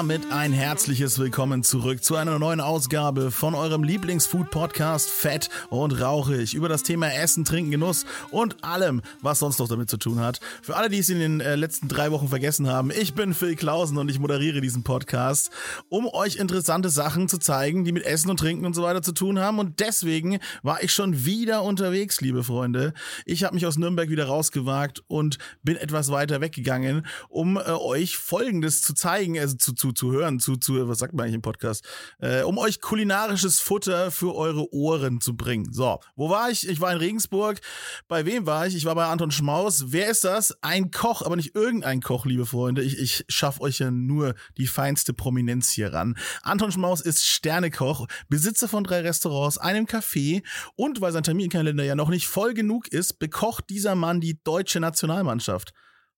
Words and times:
Damit 0.00 0.32
ein 0.32 0.54
herzliches 0.54 1.18
Willkommen 1.18 1.62
zurück 1.62 2.02
zu 2.02 2.16
einer 2.16 2.38
neuen 2.38 2.62
Ausgabe 2.62 3.30
von 3.30 3.54
eurem 3.54 3.84
Lieblingsfood-Podcast 3.84 5.10
Fett 5.10 5.50
und 5.68 6.00
Rauchig 6.00 6.54
über 6.54 6.70
das 6.70 6.84
Thema 6.84 7.12
Essen, 7.12 7.44
Trinken, 7.44 7.70
Genuss 7.70 8.06
und 8.30 8.64
allem, 8.64 9.02
was 9.20 9.40
sonst 9.40 9.58
noch 9.58 9.68
damit 9.68 9.90
zu 9.90 9.98
tun 9.98 10.18
hat. 10.18 10.40
Für 10.62 10.76
alle, 10.76 10.88
die 10.88 11.00
es 11.00 11.10
in 11.10 11.18
den 11.18 11.40
äh, 11.42 11.54
letzten 11.54 11.88
drei 11.88 12.12
Wochen 12.12 12.28
vergessen 12.28 12.66
haben, 12.66 12.90
ich 12.90 13.12
bin 13.12 13.34
Phil 13.34 13.56
Klausen 13.56 13.98
und 13.98 14.10
ich 14.10 14.18
moderiere 14.18 14.62
diesen 14.62 14.84
Podcast, 14.84 15.50
um 15.90 16.08
euch 16.08 16.36
interessante 16.36 16.88
Sachen 16.88 17.28
zu 17.28 17.36
zeigen, 17.36 17.84
die 17.84 17.92
mit 17.92 18.04
Essen 18.04 18.30
und 18.30 18.40
Trinken 18.40 18.64
und 18.64 18.72
so 18.72 18.82
weiter 18.82 19.02
zu 19.02 19.12
tun 19.12 19.38
haben. 19.38 19.58
Und 19.58 19.80
deswegen 19.80 20.38
war 20.62 20.82
ich 20.82 20.94
schon 20.94 21.26
wieder 21.26 21.62
unterwegs, 21.62 22.22
liebe 22.22 22.42
Freunde. 22.42 22.94
Ich 23.26 23.44
habe 23.44 23.54
mich 23.54 23.66
aus 23.66 23.76
Nürnberg 23.76 24.08
wieder 24.08 24.24
rausgewagt 24.24 25.02
und 25.08 25.36
bin 25.62 25.76
etwas 25.76 26.10
weiter 26.10 26.40
weggegangen, 26.40 27.04
um 27.28 27.58
äh, 27.58 27.72
euch 27.72 28.16
Folgendes 28.16 28.80
zu 28.80 28.94
zeigen, 28.94 29.38
also 29.38 29.58
zu, 29.58 29.74
zu, 29.74 29.89
zu 29.92 30.12
hören, 30.12 30.40
zu, 30.40 30.56
zu, 30.56 30.88
was 30.88 30.98
sagt 30.98 31.14
man 31.14 31.24
eigentlich 31.24 31.36
im 31.36 31.42
Podcast, 31.42 31.84
äh, 32.18 32.42
um 32.42 32.58
euch 32.58 32.80
kulinarisches 32.80 33.60
Futter 33.60 34.10
für 34.10 34.34
eure 34.34 34.72
Ohren 34.72 35.20
zu 35.20 35.36
bringen. 35.36 35.72
So, 35.72 35.98
wo 36.16 36.30
war 36.30 36.50
ich? 36.50 36.68
Ich 36.68 36.80
war 36.80 36.92
in 36.92 36.98
Regensburg. 36.98 37.60
Bei 38.08 38.26
wem 38.26 38.46
war 38.46 38.66
ich? 38.66 38.74
Ich 38.74 38.84
war 38.84 38.94
bei 38.94 39.06
Anton 39.06 39.30
Schmaus. 39.30 39.86
Wer 39.88 40.10
ist 40.10 40.24
das? 40.24 40.56
Ein 40.62 40.90
Koch, 40.90 41.22
aber 41.22 41.36
nicht 41.36 41.54
irgendein 41.54 42.00
Koch, 42.00 42.26
liebe 42.26 42.46
Freunde. 42.46 42.82
Ich, 42.82 42.98
ich 42.98 43.24
schaff 43.28 43.60
euch 43.60 43.78
ja 43.78 43.90
nur 43.90 44.34
die 44.56 44.66
feinste 44.66 45.12
Prominenz 45.12 45.70
hier 45.70 45.92
ran. 45.92 46.16
Anton 46.42 46.72
Schmaus 46.72 47.00
ist 47.00 47.26
Sternekoch, 47.26 48.06
Besitzer 48.28 48.68
von 48.68 48.84
drei 48.84 49.00
Restaurants, 49.00 49.58
einem 49.58 49.86
Café 49.86 50.42
und 50.76 51.00
weil 51.00 51.12
sein 51.12 51.22
Terminkalender 51.22 51.84
ja 51.84 51.94
noch 51.94 52.08
nicht 52.08 52.26
voll 52.26 52.54
genug 52.54 52.88
ist, 52.88 53.18
bekocht 53.18 53.70
dieser 53.70 53.94
Mann 53.94 54.20
die 54.20 54.42
deutsche 54.42 54.80
Nationalmannschaft. 54.80 55.72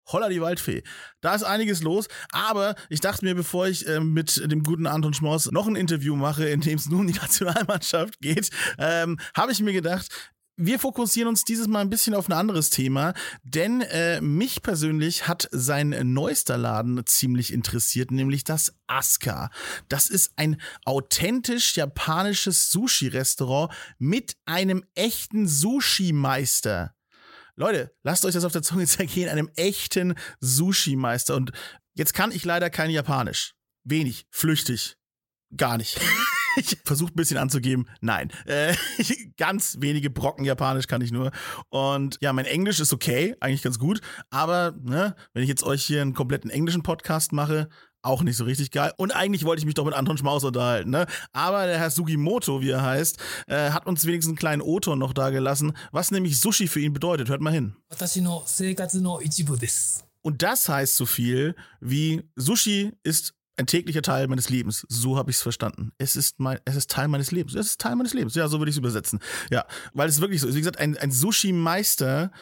Holla 0.07 0.29
die 0.29 0.41
Waldfee. 0.41 0.83
Da 1.21 1.35
ist 1.35 1.45
einiges 1.45 1.83
los, 1.83 2.09
aber 2.31 2.75
ich 2.89 3.01
dachte 3.01 3.25
mir, 3.25 3.35
bevor 3.35 3.69
ich 3.69 3.87
äh, 3.87 4.01
mit 4.01 4.43
dem 4.51 4.63
guten 4.63 4.87
Anton 4.87 5.15
Schmaus 5.15 5.51
noch 5.51 5.67
ein 5.67 5.77
Interview 5.77 6.17
mache, 6.17 6.49
in 6.49 6.61
dem 6.61 6.79
es 6.79 6.89
nun 6.89 7.01
um 7.01 7.07
die 7.07 7.13
Nationalmannschaft 7.21 8.21
geht, 8.21 8.51
ähm, 8.79 9.19
habe 9.35 9.53
ich 9.53 9.61
mir 9.61 9.73
gedacht, 9.73 10.09
wir 10.57 10.79
fokussieren 10.79 11.29
uns 11.29 11.45
dieses 11.45 11.67
Mal 11.67 11.81
ein 11.81 11.91
bisschen 11.91 12.15
auf 12.15 12.29
ein 12.29 12.35
anderes 12.35 12.69
Thema, 12.69 13.15
denn 13.43 13.81
äh, 13.81 14.21
mich 14.21 14.63
persönlich 14.63 15.27
hat 15.27 15.49
sein 15.51 16.13
neuester 16.13 16.59
Laden 16.59 17.03
ziemlich 17.07 17.53
interessiert, 17.53 18.11
nämlich 18.11 18.45
das 18.45 18.75
Aska. 18.87 19.51
Das 19.89 20.11
ist 20.11 20.33
ein 20.37 20.61
authentisch 20.85 21.77
japanisches 21.77 22.71
Sushi-Restaurant 22.71 23.73
mit 23.99 24.37
einem 24.45 24.85
echten 24.95 25.49
Sushi-Meister. 25.49 26.95
Leute, 27.57 27.95
lasst 28.03 28.25
euch 28.25 28.35
das 28.35 28.45
auf 28.45 28.53
der 28.53 28.63
Zunge 28.63 28.87
zergehen, 28.87 29.29
einem 29.29 29.51
echten 29.57 30.15
Sushi-Meister. 30.41 31.37
Und 31.37 31.53
jetzt 31.95 32.15
kann 32.15 32.33
ich 32.33 32.45
leider 32.45 32.71
kein 32.71 32.91
Japanisch. 32.91 33.55
Wenig, 33.85 34.27
flüchtig, 34.31 34.97
gar 35.57 35.77
nicht. 35.77 36.01
ich 36.57 36.79
versuche 36.85 37.13
ein 37.13 37.17
bisschen 37.17 37.37
anzugeben, 37.37 37.89
nein. 38.01 38.31
Äh, 38.47 38.75
ganz 39.37 39.77
wenige 39.81 40.09
Brocken 40.09 40.45
Japanisch 40.45 40.87
kann 40.87 41.03
ich 41.03 41.13
nur. 41.13 41.31
Und 41.69 42.19
ja, 42.21 42.33
mein 42.33 42.47
Englisch 42.47 42.81
ist 42.81 42.93
okay, 42.93 43.35
eigentlich 43.41 43.63
ganz 43.63 43.79
gut. 43.79 44.01
Aber 44.31 44.75
ne, 44.83 45.15
wenn 45.35 45.43
ich 45.43 45.49
jetzt 45.49 45.65
euch 45.65 45.85
hier 45.85 46.01
einen 46.01 46.15
kompletten 46.15 46.51
englischen 46.51 46.83
Podcast 46.83 47.33
mache, 47.33 47.69
auch 48.03 48.23
nicht 48.23 48.37
so 48.37 48.45
richtig 48.45 48.71
geil. 48.71 48.93
Und 48.97 49.13
eigentlich 49.13 49.45
wollte 49.45 49.61
ich 49.61 49.67
mich 49.67 49.75
doch 49.75 49.85
mit 49.85 49.95
Anton 49.95 50.19
Schmaus 50.19 50.45
unterhalten, 50.45 50.91
ne? 50.91 51.07
Aber 51.33 51.67
der 51.67 51.79
Herr 51.79 51.91
Sugimoto, 51.91 52.61
wie 52.61 52.71
er 52.71 52.83
heißt, 52.83 53.19
äh, 53.47 53.71
hat 53.71 53.87
uns 53.87 54.05
wenigstens 54.07 54.33
einen 54.33 54.39
kleinen 54.39 54.63
Oton 54.63 54.99
noch 54.99 55.13
da 55.13 55.31
gelassen, 55.31 55.73
was 55.93 56.11
nämlich 56.11 56.41
Sushi 56.41 56.69
für 56.69 56.81
ihn 56.81 56.93
bedeutet. 56.93 57.29
Hört 57.29 57.41
mal 57.41 57.53
hin. 57.53 57.77
Und 60.23 60.43
das 60.43 60.69
heißt 60.69 60.97
so 60.97 61.07
viel 61.07 61.55
wie 61.81 62.23
Sushi 62.37 62.93
ist 63.03 63.35
ein 63.57 63.67
täglicher 63.67 64.03
Teil 64.03 64.29
meines 64.29 64.49
Lebens. 64.49 64.87
So 64.89 65.17
habe 65.17 65.31
ich 65.31 65.37
es 65.37 65.43
verstanden. 65.43 65.93
Es 65.99 66.17
ist 66.17 66.41
mein, 66.41 66.59
es 66.65 66.77
ist 66.77 66.91
Teil 66.91 67.09
meines 67.09 67.31
Lebens. 67.31 67.55
Es 67.55 67.67
ist 67.67 67.81
Teil 67.81 67.97
meines 67.97 68.15
Lebens. 68.15 68.35
Ja, 68.35 68.49
so 68.49 68.59
würde 68.59 68.71
ich 68.71 68.77
es 68.77 68.79
übersetzen. 68.79 69.21
Ja, 69.51 69.67
weil 69.93 70.09
es 70.09 70.21
wirklich 70.21 70.41
so 70.41 70.49
ist. 70.49 70.55
Wie 70.55 70.61
gesagt, 70.61 70.79
ein, 70.79 70.97
ein 70.97 71.11
Sushi-Meister, 71.11 72.33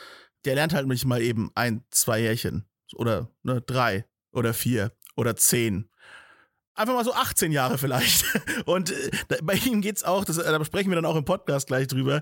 der 0.44 0.54
lernt 0.54 0.72
halt 0.72 0.86
nicht 0.86 1.04
mal 1.04 1.20
eben 1.20 1.50
ein, 1.54 1.84
zwei 1.90 2.20
Jährchen 2.20 2.68
oder 2.94 3.30
ne, 3.42 3.60
drei 3.60 4.06
oder 4.32 4.54
vier 4.54 4.92
oder 5.16 5.36
zehn. 5.36 5.88
Einfach 6.74 6.94
mal 6.94 7.04
so 7.04 7.12
18 7.12 7.52
Jahre 7.52 7.78
vielleicht. 7.78 8.24
Und 8.64 8.90
äh, 8.90 9.10
bei 9.42 9.54
ihm 9.54 9.82
geht's 9.82 10.02
auch, 10.04 10.24
das, 10.24 10.36
da 10.36 10.64
sprechen 10.64 10.90
wir 10.90 10.96
dann 10.96 11.04
auch 11.04 11.16
im 11.16 11.24
Podcast 11.24 11.66
gleich 11.66 11.88
drüber, 11.88 12.20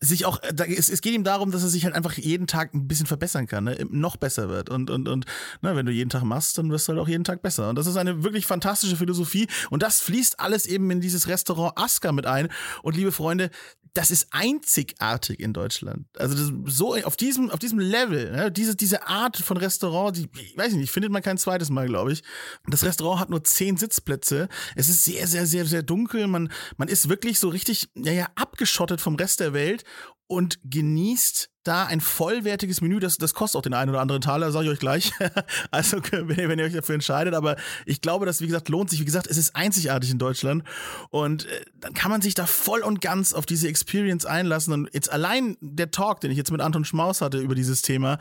sich 0.00 0.24
auch, 0.24 0.38
da, 0.54 0.64
es, 0.64 0.88
es 0.88 1.00
geht 1.00 1.14
ihm 1.14 1.24
darum, 1.24 1.50
dass 1.50 1.62
er 1.62 1.68
sich 1.68 1.84
halt 1.84 1.94
einfach 1.94 2.14
jeden 2.14 2.46
Tag 2.46 2.72
ein 2.74 2.88
bisschen 2.88 3.06
verbessern 3.06 3.46
kann, 3.46 3.64
ne? 3.64 3.76
noch 3.90 4.16
besser 4.16 4.48
wird. 4.48 4.70
Und, 4.70 4.90
und, 4.90 5.08
und 5.08 5.26
ne, 5.60 5.76
wenn 5.76 5.86
du 5.86 5.92
jeden 5.92 6.10
Tag 6.10 6.22
machst, 6.22 6.56
dann 6.58 6.70
wirst 6.70 6.88
du 6.88 6.92
halt 6.92 7.00
auch 7.00 7.08
jeden 7.08 7.24
Tag 7.24 7.42
besser. 7.42 7.68
Und 7.68 7.76
das 7.76 7.86
ist 7.86 7.96
eine 7.96 8.22
wirklich 8.22 8.46
fantastische 8.46 8.96
Philosophie. 8.96 9.48
Und 9.70 9.82
das 9.82 10.00
fließt 10.00 10.40
alles 10.40 10.66
eben 10.66 10.90
in 10.90 11.00
dieses 11.00 11.28
Restaurant 11.28 11.76
Aska 11.76 12.12
mit 12.12 12.26
ein. 12.26 12.48
Und 12.82 12.96
liebe 12.96 13.12
Freunde, 13.12 13.50
das 13.94 14.10
ist 14.10 14.26
einzigartig 14.32 15.38
in 15.38 15.52
Deutschland. 15.52 16.06
Also 16.18 16.34
das, 16.34 16.74
so 16.74 16.96
auf 17.04 17.16
diesem, 17.16 17.50
auf 17.50 17.60
diesem 17.60 17.78
Level, 17.78 18.32
ne? 18.32 18.50
diese, 18.50 18.74
diese 18.74 19.06
Art 19.06 19.36
von 19.36 19.56
Restaurant, 19.56 20.16
die, 20.16 20.28
ich 20.40 20.56
weiß 20.56 20.72
nicht, 20.74 20.90
findet 20.90 21.12
man 21.12 21.22
kein 21.22 21.38
zweites 21.38 21.70
Mal, 21.70 21.86
glaube 21.86 22.12
ich. 22.12 22.24
Das 22.66 22.84
Restaurant 22.84 23.20
hat 23.20 23.30
nur 23.30 23.44
zehn 23.44 23.76
Sitzplätze. 23.76 24.48
Es 24.74 24.88
ist 24.88 25.04
sehr, 25.04 25.28
sehr, 25.28 25.46
sehr, 25.46 25.64
sehr 25.64 25.84
dunkel. 25.84 26.26
Man, 26.26 26.50
man 26.76 26.88
ist 26.88 27.08
wirklich 27.08 27.38
so 27.38 27.48
richtig, 27.48 27.88
ja, 27.94 28.12
ja, 28.12 28.26
abgeschottet 28.34 29.00
vom 29.00 29.14
Rest 29.14 29.38
der 29.38 29.52
Welt 29.52 29.84
und 30.26 30.58
genießt 30.64 31.50
da 31.64 31.86
ein 31.86 32.00
vollwertiges 32.00 32.80
Menü. 32.80 33.00
Das, 33.00 33.18
das 33.18 33.34
kostet 33.34 33.58
auch 33.58 33.62
den 33.62 33.74
einen 33.74 33.90
oder 33.90 34.00
anderen 34.00 34.20
Taler, 34.20 34.52
sage 34.52 34.66
ich 34.66 34.72
euch 34.72 34.78
gleich. 34.78 35.12
also, 35.70 35.98
wenn 36.10 36.38
ihr, 36.38 36.48
wenn 36.48 36.58
ihr 36.58 36.66
euch 36.66 36.74
dafür 36.74 36.94
entscheidet. 36.94 37.34
Aber 37.34 37.56
ich 37.86 38.00
glaube, 38.00 38.26
das, 38.26 38.40
wie 38.40 38.46
gesagt, 38.46 38.68
lohnt 38.68 38.90
sich. 38.90 39.00
Wie 39.00 39.04
gesagt, 39.04 39.26
es 39.26 39.36
ist 39.36 39.56
einzigartig 39.56 40.10
in 40.10 40.18
Deutschland. 40.18 40.64
Und 41.10 41.46
äh, 41.46 41.64
dann 41.74 41.94
kann 41.94 42.10
man 42.10 42.22
sich 42.22 42.34
da 42.34 42.46
voll 42.46 42.80
und 42.80 43.00
ganz 43.00 43.32
auf 43.32 43.46
diese 43.46 43.68
Experience 43.68 44.26
einlassen. 44.26 44.72
Und 44.72 44.90
jetzt 44.92 45.10
allein 45.10 45.56
der 45.60 45.90
Talk, 45.90 46.20
den 46.20 46.30
ich 46.30 46.36
jetzt 46.36 46.52
mit 46.52 46.60
Anton 46.60 46.84
Schmaus 46.84 47.20
hatte 47.20 47.38
über 47.38 47.54
dieses 47.54 47.82
Thema, 47.82 48.18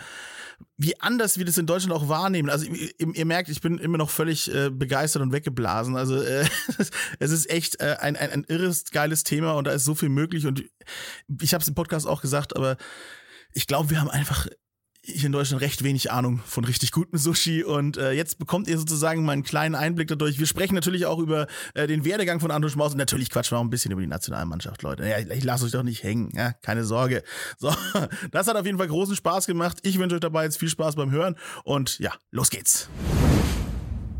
wie 0.77 0.99
anders 1.01 1.37
wir 1.37 1.45
das 1.45 1.57
in 1.57 1.65
Deutschland 1.65 1.93
auch 1.93 2.09
wahrnehmen. 2.09 2.49
Also 2.49 2.65
ihr, 2.65 2.91
ihr 2.97 3.25
merkt, 3.25 3.49
ich 3.49 3.61
bin 3.61 3.77
immer 3.77 3.97
noch 3.97 4.09
völlig 4.09 4.53
äh, 4.53 4.69
begeistert 4.69 5.21
und 5.21 5.31
weggeblasen. 5.31 5.95
Also 5.95 6.21
äh, 6.21 6.45
es 7.19 7.31
ist 7.31 7.49
echt 7.49 7.79
äh, 7.79 7.97
ein, 7.99 8.15
ein, 8.15 8.31
ein 8.31 8.45
irres, 8.47 8.85
geiles 8.91 9.23
Thema 9.23 9.53
und 9.53 9.65
da 9.65 9.71
ist 9.71 9.85
so 9.85 9.95
viel 9.95 10.09
möglich. 10.09 10.45
Und 10.45 10.63
ich 11.41 11.53
habe 11.53 11.61
es 11.61 11.67
im 11.67 11.75
Podcast 11.75 12.07
auch 12.07 12.21
gesagt, 12.21 12.55
aber 12.55 12.77
ich 13.53 13.67
glaube, 13.67 13.89
wir 13.89 13.99
haben 13.99 14.09
einfach 14.09 14.47
hier 15.05 15.25
in 15.25 15.33
Deutschland 15.33 15.61
recht 15.61 15.83
wenig 15.83 16.11
Ahnung 16.11 16.39
von 16.45 16.63
richtig 16.63 16.93
gutem 16.93 17.19
Sushi 17.19 17.61
und 17.65 17.97
äh, 17.97 18.13
jetzt 18.13 18.39
bekommt 18.39 18.69
ihr 18.69 18.77
sozusagen 18.77 19.25
mal 19.25 19.33
einen 19.33 19.43
kleinen 19.43 19.75
Einblick 19.75 20.07
dadurch. 20.07 20.39
Wir 20.39 20.45
sprechen 20.45 20.75
natürlich 20.75 21.05
auch 21.05 21.19
über 21.19 21.47
äh, 21.73 21.87
den 21.87 22.05
Werdegang 22.05 22.39
von 22.39 22.51
Anton 22.51 22.69
Schmaus 22.69 22.93
und 22.93 22.99
natürlich 22.99 23.29
quatschen 23.29 23.55
wir 23.55 23.59
auch 23.59 23.65
ein 23.65 23.69
bisschen 23.69 23.91
über 23.91 23.99
die 23.99 24.07
Nationalmannschaft, 24.07 24.81
Leute. 24.81 25.05
Ja, 25.05 25.19
ich 25.19 25.43
lasse 25.43 25.65
euch 25.65 25.71
doch 25.71 25.83
nicht 25.83 26.03
hängen, 26.03 26.31
ja, 26.33 26.53
keine 26.53 26.85
Sorge. 26.85 27.21
So, 27.57 27.75
das 28.31 28.47
hat 28.47 28.55
auf 28.55 28.65
jeden 28.65 28.77
Fall 28.77 28.87
großen 28.87 29.17
Spaß 29.17 29.45
gemacht. 29.45 29.79
Ich 29.81 29.99
wünsche 29.99 30.15
euch 30.15 30.21
dabei 30.21 30.45
jetzt 30.45 30.57
viel 30.57 30.69
Spaß 30.69 30.95
beim 30.95 31.11
Hören 31.11 31.35
und 31.65 31.99
ja, 31.99 32.13
los 32.31 32.49
geht's. 32.49 32.87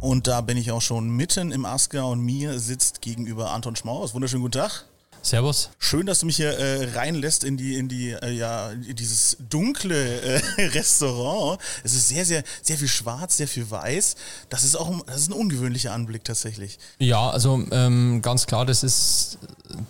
Und 0.02 0.28
da 0.28 0.42
bin 0.42 0.58
ich 0.58 0.70
auch 0.74 0.82
schon 0.82 1.12
mitten 1.12 1.54
im 1.54 1.64
Asker 1.64 2.08
und 2.08 2.20
mir 2.20 2.60
sitzt 2.60 3.00
gegenüber 3.00 3.52
Anton 3.52 3.78
Schmaus. 3.78 4.14
Wunderschönen 4.14 4.42
guten 4.42 4.60
Tag. 4.60 4.86
Servus. 5.26 5.70
Schön, 5.80 6.06
dass 6.06 6.20
du 6.20 6.26
mich 6.26 6.36
hier 6.36 6.52
äh, 6.60 6.92
reinlässt 6.98 7.46
in 7.46 7.56
die, 7.56 7.78
in 7.78 7.88
die, 7.88 8.12
äh, 8.12 8.30
ja, 8.32 8.72
in 8.72 8.94
dieses 8.96 9.38
dunkle 9.50 10.22
äh, 10.22 10.42
Restaurant. 10.74 11.62
Es 11.86 11.94
ist 11.94 12.10
sehr, 12.10 12.26
sehr, 12.26 12.44
sehr 12.62 12.78
viel 12.78 12.90
schwarz, 12.90 13.38
sehr 13.38 13.48
viel 13.48 13.72
weiß. 13.72 14.16
Das 14.50 14.66
ist 14.66 14.76
auch, 14.76 14.92
das 15.06 15.22
ist 15.22 15.30
ein 15.30 15.34
ungewöhnlicher 15.34 15.94
Anblick 15.94 16.26
tatsächlich. 16.26 16.78
Ja, 17.00 17.30
also 17.30 17.64
ähm, 17.72 18.22
ganz 18.22 18.48
klar, 18.48 18.66
das 18.66 18.84
ist 18.84 19.38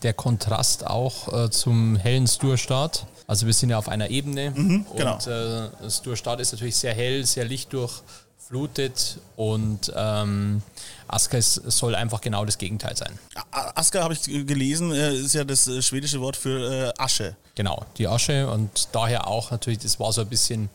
der 0.03 0.13
Kontrast 0.13 0.85
auch 0.85 1.33
äh, 1.45 1.49
zum 1.49 1.95
hellen 1.95 2.27
Sturstart. 2.27 3.07
Also 3.25 3.47
wir 3.47 3.53
sind 3.53 3.71
ja 3.71 3.79
auf 3.79 3.89
einer 3.89 4.11
Ebene 4.11 4.51
Mhm, 4.51 4.85
genau. 4.95 5.15
und 5.15 5.25
äh, 5.25 5.89
Sturstart 5.89 6.41
ist 6.41 6.51
natürlich 6.51 6.75
sehr 6.75 6.93
hell, 6.93 7.25
sehr 7.25 7.45
lichtdurchflutet 7.45 9.17
und 9.35 9.91
ähm, 9.95 10.61
Aska 11.07 11.37
ist, 11.37 11.55
soll 11.55 11.95
einfach 11.95 12.21
genau 12.21 12.45
das 12.45 12.57
Gegenteil 12.57 12.95
sein. 12.97 13.17
A- 13.51 13.71
Aska 13.75 14.01
habe 14.03 14.13
ich 14.13 14.21
gelesen, 14.23 14.91
äh, 14.91 15.13
ist 15.15 15.33
ja 15.35 15.43
das 15.43 15.67
äh, 15.67 15.81
schwedische 15.81 16.21
Wort 16.21 16.35
für 16.37 16.89
äh, 16.89 17.01
Asche. 17.01 17.35
Genau, 17.55 17.85
die 17.97 18.07
Asche 18.07 18.49
und 18.49 18.89
daher 18.93 19.27
auch 19.27 19.51
natürlich, 19.51 19.79
das 19.79 19.99
war 19.99 20.11
so 20.11 20.21
ein 20.21 20.27
bisschen 20.27 20.69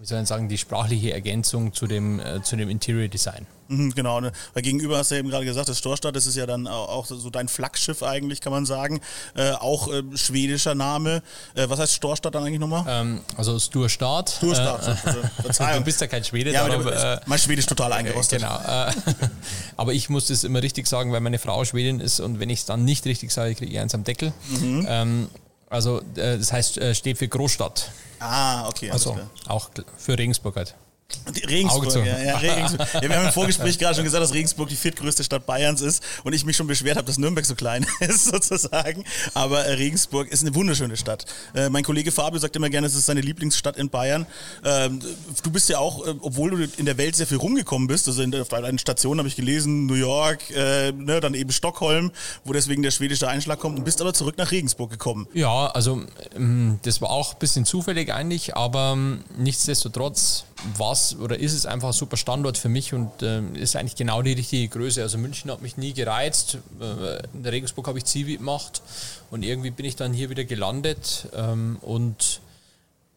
wie 0.00 0.06
soll 0.06 0.22
ich 0.22 0.28
sagen, 0.28 0.48
die 0.48 0.58
sprachliche 0.58 1.12
Ergänzung 1.12 1.72
zu 1.72 1.88
dem, 1.88 2.20
äh, 2.20 2.40
zu 2.40 2.54
dem 2.54 2.68
Interior 2.68 3.08
Design. 3.08 3.46
Mhm, 3.66 3.94
genau, 3.94 4.20
ne? 4.20 4.30
weil 4.54 4.62
gegenüber 4.62 4.96
hast 4.96 5.10
du 5.10 5.16
eben 5.16 5.28
gerade 5.28 5.44
gesagt, 5.44 5.68
das 5.68 5.78
Storstadt, 5.78 6.14
das 6.14 6.26
ist 6.26 6.36
ja 6.36 6.46
dann 6.46 6.68
auch 6.68 7.04
so 7.04 7.28
dein 7.30 7.48
Flaggschiff 7.48 8.04
eigentlich, 8.04 8.40
kann 8.40 8.52
man 8.52 8.64
sagen. 8.64 9.00
Äh, 9.34 9.50
auch 9.52 9.92
äh, 9.92 10.04
schwedischer 10.14 10.76
Name. 10.76 11.22
Äh, 11.54 11.68
was 11.68 11.80
heißt 11.80 11.94
Storstadt 11.94 12.36
dann 12.36 12.44
eigentlich 12.44 12.60
nochmal? 12.60 12.84
Ähm, 12.88 13.20
also 13.36 13.58
Sturstadt. 13.58 14.30
Sturstadt, 14.30 14.86
äh, 15.04 15.74
du 15.78 15.84
bist 15.84 16.00
ja 16.00 16.06
kein 16.06 16.22
Schwede. 16.22 16.52
Ja, 16.52 16.68
darum, 16.68 16.86
aber, 16.86 17.14
äh, 17.14 17.20
mein 17.26 17.38
Schwedisch 17.40 17.66
total 17.66 17.92
eingerostet. 17.92 18.40
Genau. 18.40 18.56
aber 19.76 19.92
ich 19.94 20.08
muss 20.08 20.28
das 20.28 20.44
immer 20.44 20.62
richtig 20.62 20.86
sagen, 20.86 21.12
weil 21.12 21.20
meine 21.20 21.40
Frau 21.40 21.64
Schwedin 21.64 21.98
ist 21.98 22.20
und 22.20 22.38
wenn 22.38 22.50
ich 22.50 22.60
es 22.60 22.66
dann 22.66 22.84
nicht 22.84 23.04
richtig 23.04 23.32
sage, 23.32 23.56
kriege 23.56 23.72
ich 23.72 23.78
eins 23.80 23.96
am 23.96 24.04
Deckel. 24.04 24.32
Mhm. 24.60 24.86
Ähm, 24.88 25.28
also 25.70 26.00
das 26.14 26.52
heißt, 26.52 26.80
steht 26.96 27.18
für 27.18 27.28
Großstadt. 27.28 27.90
Ah, 28.20 28.68
okay. 28.68 28.90
Also 28.90 29.18
auch 29.46 29.70
für 29.96 30.18
Regensburg 30.18 30.56
halt. 30.56 30.74
Regensburg, 31.48 31.94
ja, 31.94 32.18
ja, 32.22 32.36
Regensburg. 32.36 32.88
ja, 32.94 33.02
wir 33.02 33.16
haben 33.16 33.26
im 33.26 33.32
Vorgespräch 33.32 33.78
gerade 33.78 33.94
schon 33.94 34.04
gesagt, 34.04 34.22
dass 34.22 34.32
Regensburg 34.32 34.68
die 34.68 34.76
viertgrößte 34.76 35.24
Stadt 35.24 35.46
Bayerns 35.46 35.80
ist 35.80 36.02
und 36.24 36.32
ich 36.32 36.44
mich 36.44 36.56
schon 36.56 36.66
beschwert 36.66 36.96
habe, 36.96 37.06
dass 37.06 37.18
Nürnberg 37.18 37.44
so 37.44 37.54
klein 37.54 37.86
ist, 38.00 38.24
sozusagen. 38.24 39.04
Aber 39.34 39.64
äh, 39.64 39.74
Regensburg 39.74 40.28
ist 40.28 40.42
eine 40.42 40.54
wunderschöne 40.54 40.96
Stadt. 40.96 41.24
Äh, 41.54 41.68
mein 41.70 41.84
Kollege 41.84 42.12
Fabio 42.12 42.38
sagt 42.38 42.56
immer 42.56 42.70
gerne, 42.70 42.86
es 42.86 42.94
ist 42.94 43.06
seine 43.06 43.20
Lieblingsstadt 43.20 43.76
in 43.76 43.88
Bayern. 43.90 44.26
Ähm, 44.64 45.00
du 45.42 45.50
bist 45.50 45.68
ja 45.68 45.78
auch, 45.78 46.06
äh, 46.06 46.14
obwohl 46.20 46.50
du 46.50 46.68
in 46.76 46.86
der 46.86 46.98
Welt 46.98 47.16
sehr 47.16 47.26
viel 47.26 47.38
rumgekommen 47.38 47.88
bist, 47.88 48.08
also 48.08 48.22
in 48.22 48.30
der, 48.30 48.42
auf 48.42 48.48
deinen 48.48 48.78
Stationen 48.78 49.18
habe 49.18 49.28
ich 49.28 49.36
gelesen, 49.36 49.86
New 49.86 49.94
York, 49.94 50.50
äh, 50.50 50.92
ne, 50.92 51.20
dann 51.20 51.34
eben 51.34 51.52
Stockholm, 51.52 52.10
wo 52.44 52.52
deswegen 52.52 52.82
der 52.82 52.90
schwedische 52.90 53.28
Einschlag 53.28 53.58
kommt, 53.58 53.78
und 53.78 53.84
bist 53.84 54.00
aber 54.00 54.14
zurück 54.14 54.36
nach 54.38 54.50
Regensburg 54.50 54.90
gekommen. 54.90 55.26
Ja, 55.34 55.66
also 55.68 56.02
ähm, 56.36 56.78
das 56.82 57.00
war 57.00 57.10
auch 57.10 57.34
ein 57.34 57.38
bisschen 57.38 57.64
zufällig 57.64 58.12
eigentlich, 58.12 58.56
aber 58.56 58.92
ähm, 58.94 59.24
nichtsdestotrotz 59.36 60.44
was 60.76 61.16
oder 61.16 61.38
ist 61.38 61.52
es 61.52 61.66
einfach 61.66 61.88
ein 61.88 61.92
super 61.92 62.16
Standort 62.16 62.58
für 62.58 62.68
mich 62.68 62.92
und 62.92 63.22
äh, 63.22 63.40
ist 63.54 63.76
eigentlich 63.76 63.96
genau 63.96 64.22
die 64.22 64.32
richtige 64.32 64.68
Größe. 64.68 65.02
Also 65.02 65.18
München 65.18 65.50
hat 65.50 65.62
mich 65.62 65.76
nie 65.76 65.92
gereizt. 65.92 66.58
Äh, 66.80 67.22
in 67.32 67.46
Regensburg 67.46 67.86
habe 67.86 67.98
ich 67.98 68.04
Zivi 68.04 68.36
gemacht 68.36 68.82
und 69.30 69.42
irgendwie 69.42 69.70
bin 69.70 69.86
ich 69.86 69.96
dann 69.96 70.12
hier 70.12 70.30
wieder 70.30 70.44
gelandet 70.44 71.28
ähm, 71.34 71.78
und 71.80 72.40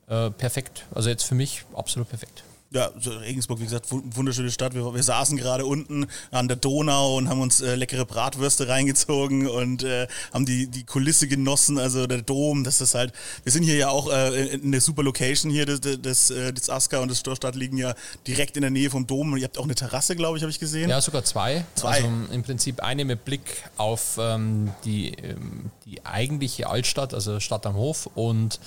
äh, 0.07 0.29
perfekt. 0.29 0.85
Also 0.93 1.09
jetzt 1.09 1.23
für 1.23 1.35
mich 1.35 1.63
absolut 1.73 2.09
perfekt 2.09 2.43
ja, 2.73 2.89
Regensburg, 3.21 3.59
wie 3.59 3.65
gesagt, 3.65 3.87
wunderschöne 3.89 4.49
Stadt. 4.49 4.73
Wir, 4.73 4.93
wir 4.93 5.03
saßen 5.03 5.35
gerade 5.37 5.65
unten 5.65 6.07
an 6.31 6.47
der 6.47 6.55
Donau 6.55 7.17
und 7.17 7.27
haben 7.27 7.41
uns 7.41 7.59
äh, 7.59 7.75
leckere 7.75 8.05
Bratwürste 8.05 8.69
reingezogen 8.69 9.47
und 9.47 9.83
äh, 9.83 10.07
haben 10.33 10.45
die, 10.45 10.67
die 10.67 10.85
Kulisse 10.85 11.27
genossen, 11.27 11.77
also 11.77 12.07
der 12.07 12.21
Dom, 12.21 12.63
das 12.63 12.79
ist 12.79 12.95
halt, 12.95 13.11
wir 13.43 13.51
sind 13.51 13.63
hier 13.63 13.75
ja 13.75 13.89
auch 13.89 14.09
äh, 14.09 14.53
in 14.53 14.71
der 14.71 14.79
super 14.79 15.03
Location 15.03 15.51
hier, 15.51 15.65
das, 15.65 15.81
das, 15.81 16.29
äh, 16.29 16.53
das 16.53 16.69
Aska 16.69 16.99
und 16.99 17.11
das 17.11 17.19
Storstadt 17.19 17.55
liegen 17.55 17.77
ja 17.77 17.93
direkt 18.25 18.55
in 18.55 18.61
der 18.61 18.71
Nähe 18.71 18.89
vom 18.89 19.05
Dom 19.05 19.33
und 19.33 19.39
ihr 19.39 19.45
habt 19.45 19.57
auch 19.57 19.65
eine 19.65 19.75
Terrasse, 19.75 20.15
glaube 20.15 20.37
ich, 20.37 20.43
habe 20.43 20.51
ich 20.51 20.59
gesehen. 20.59 20.89
Ja, 20.89 21.01
sogar 21.01 21.25
zwei. 21.25 21.65
Zwei. 21.75 21.95
Also 21.95 22.07
im 22.31 22.43
Prinzip 22.43 22.81
eine 22.81 23.03
mit 23.03 23.25
Blick 23.25 23.63
auf 23.75 24.17
ähm, 24.17 24.71
die, 24.85 25.09
ähm, 25.15 25.71
die 25.85 26.05
eigentliche 26.05 26.69
Altstadt, 26.69 27.13
also 27.13 27.41
Stadt 27.41 27.65
am 27.65 27.75
Hof 27.75 28.09
und 28.15 28.61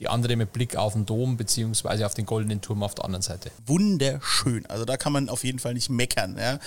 die 0.00 0.08
andere 0.08 0.34
mit 0.34 0.52
Blick 0.52 0.76
auf 0.76 0.94
den 0.94 1.06
Dom 1.06 1.36
beziehungsweise 1.36 2.04
auf 2.04 2.14
den 2.14 2.26
goldenen 2.26 2.60
Turm 2.60 2.82
auf 2.82 2.96
der 2.96 3.04
anderen 3.04 3.22
Seite. 3.22 3.50
Wunderschön. 3.66 4.66
Also 4.66 4.84
da 4.84 4.96
kann 4.96 5.12
man 5.12 5.28
auf 5.28 5.44
jeden 5.44 5.60
Fall 5.60 5.74
nicht 5.74 5.88
meckern. 5.88 6.36
Ja. 6.36 6.58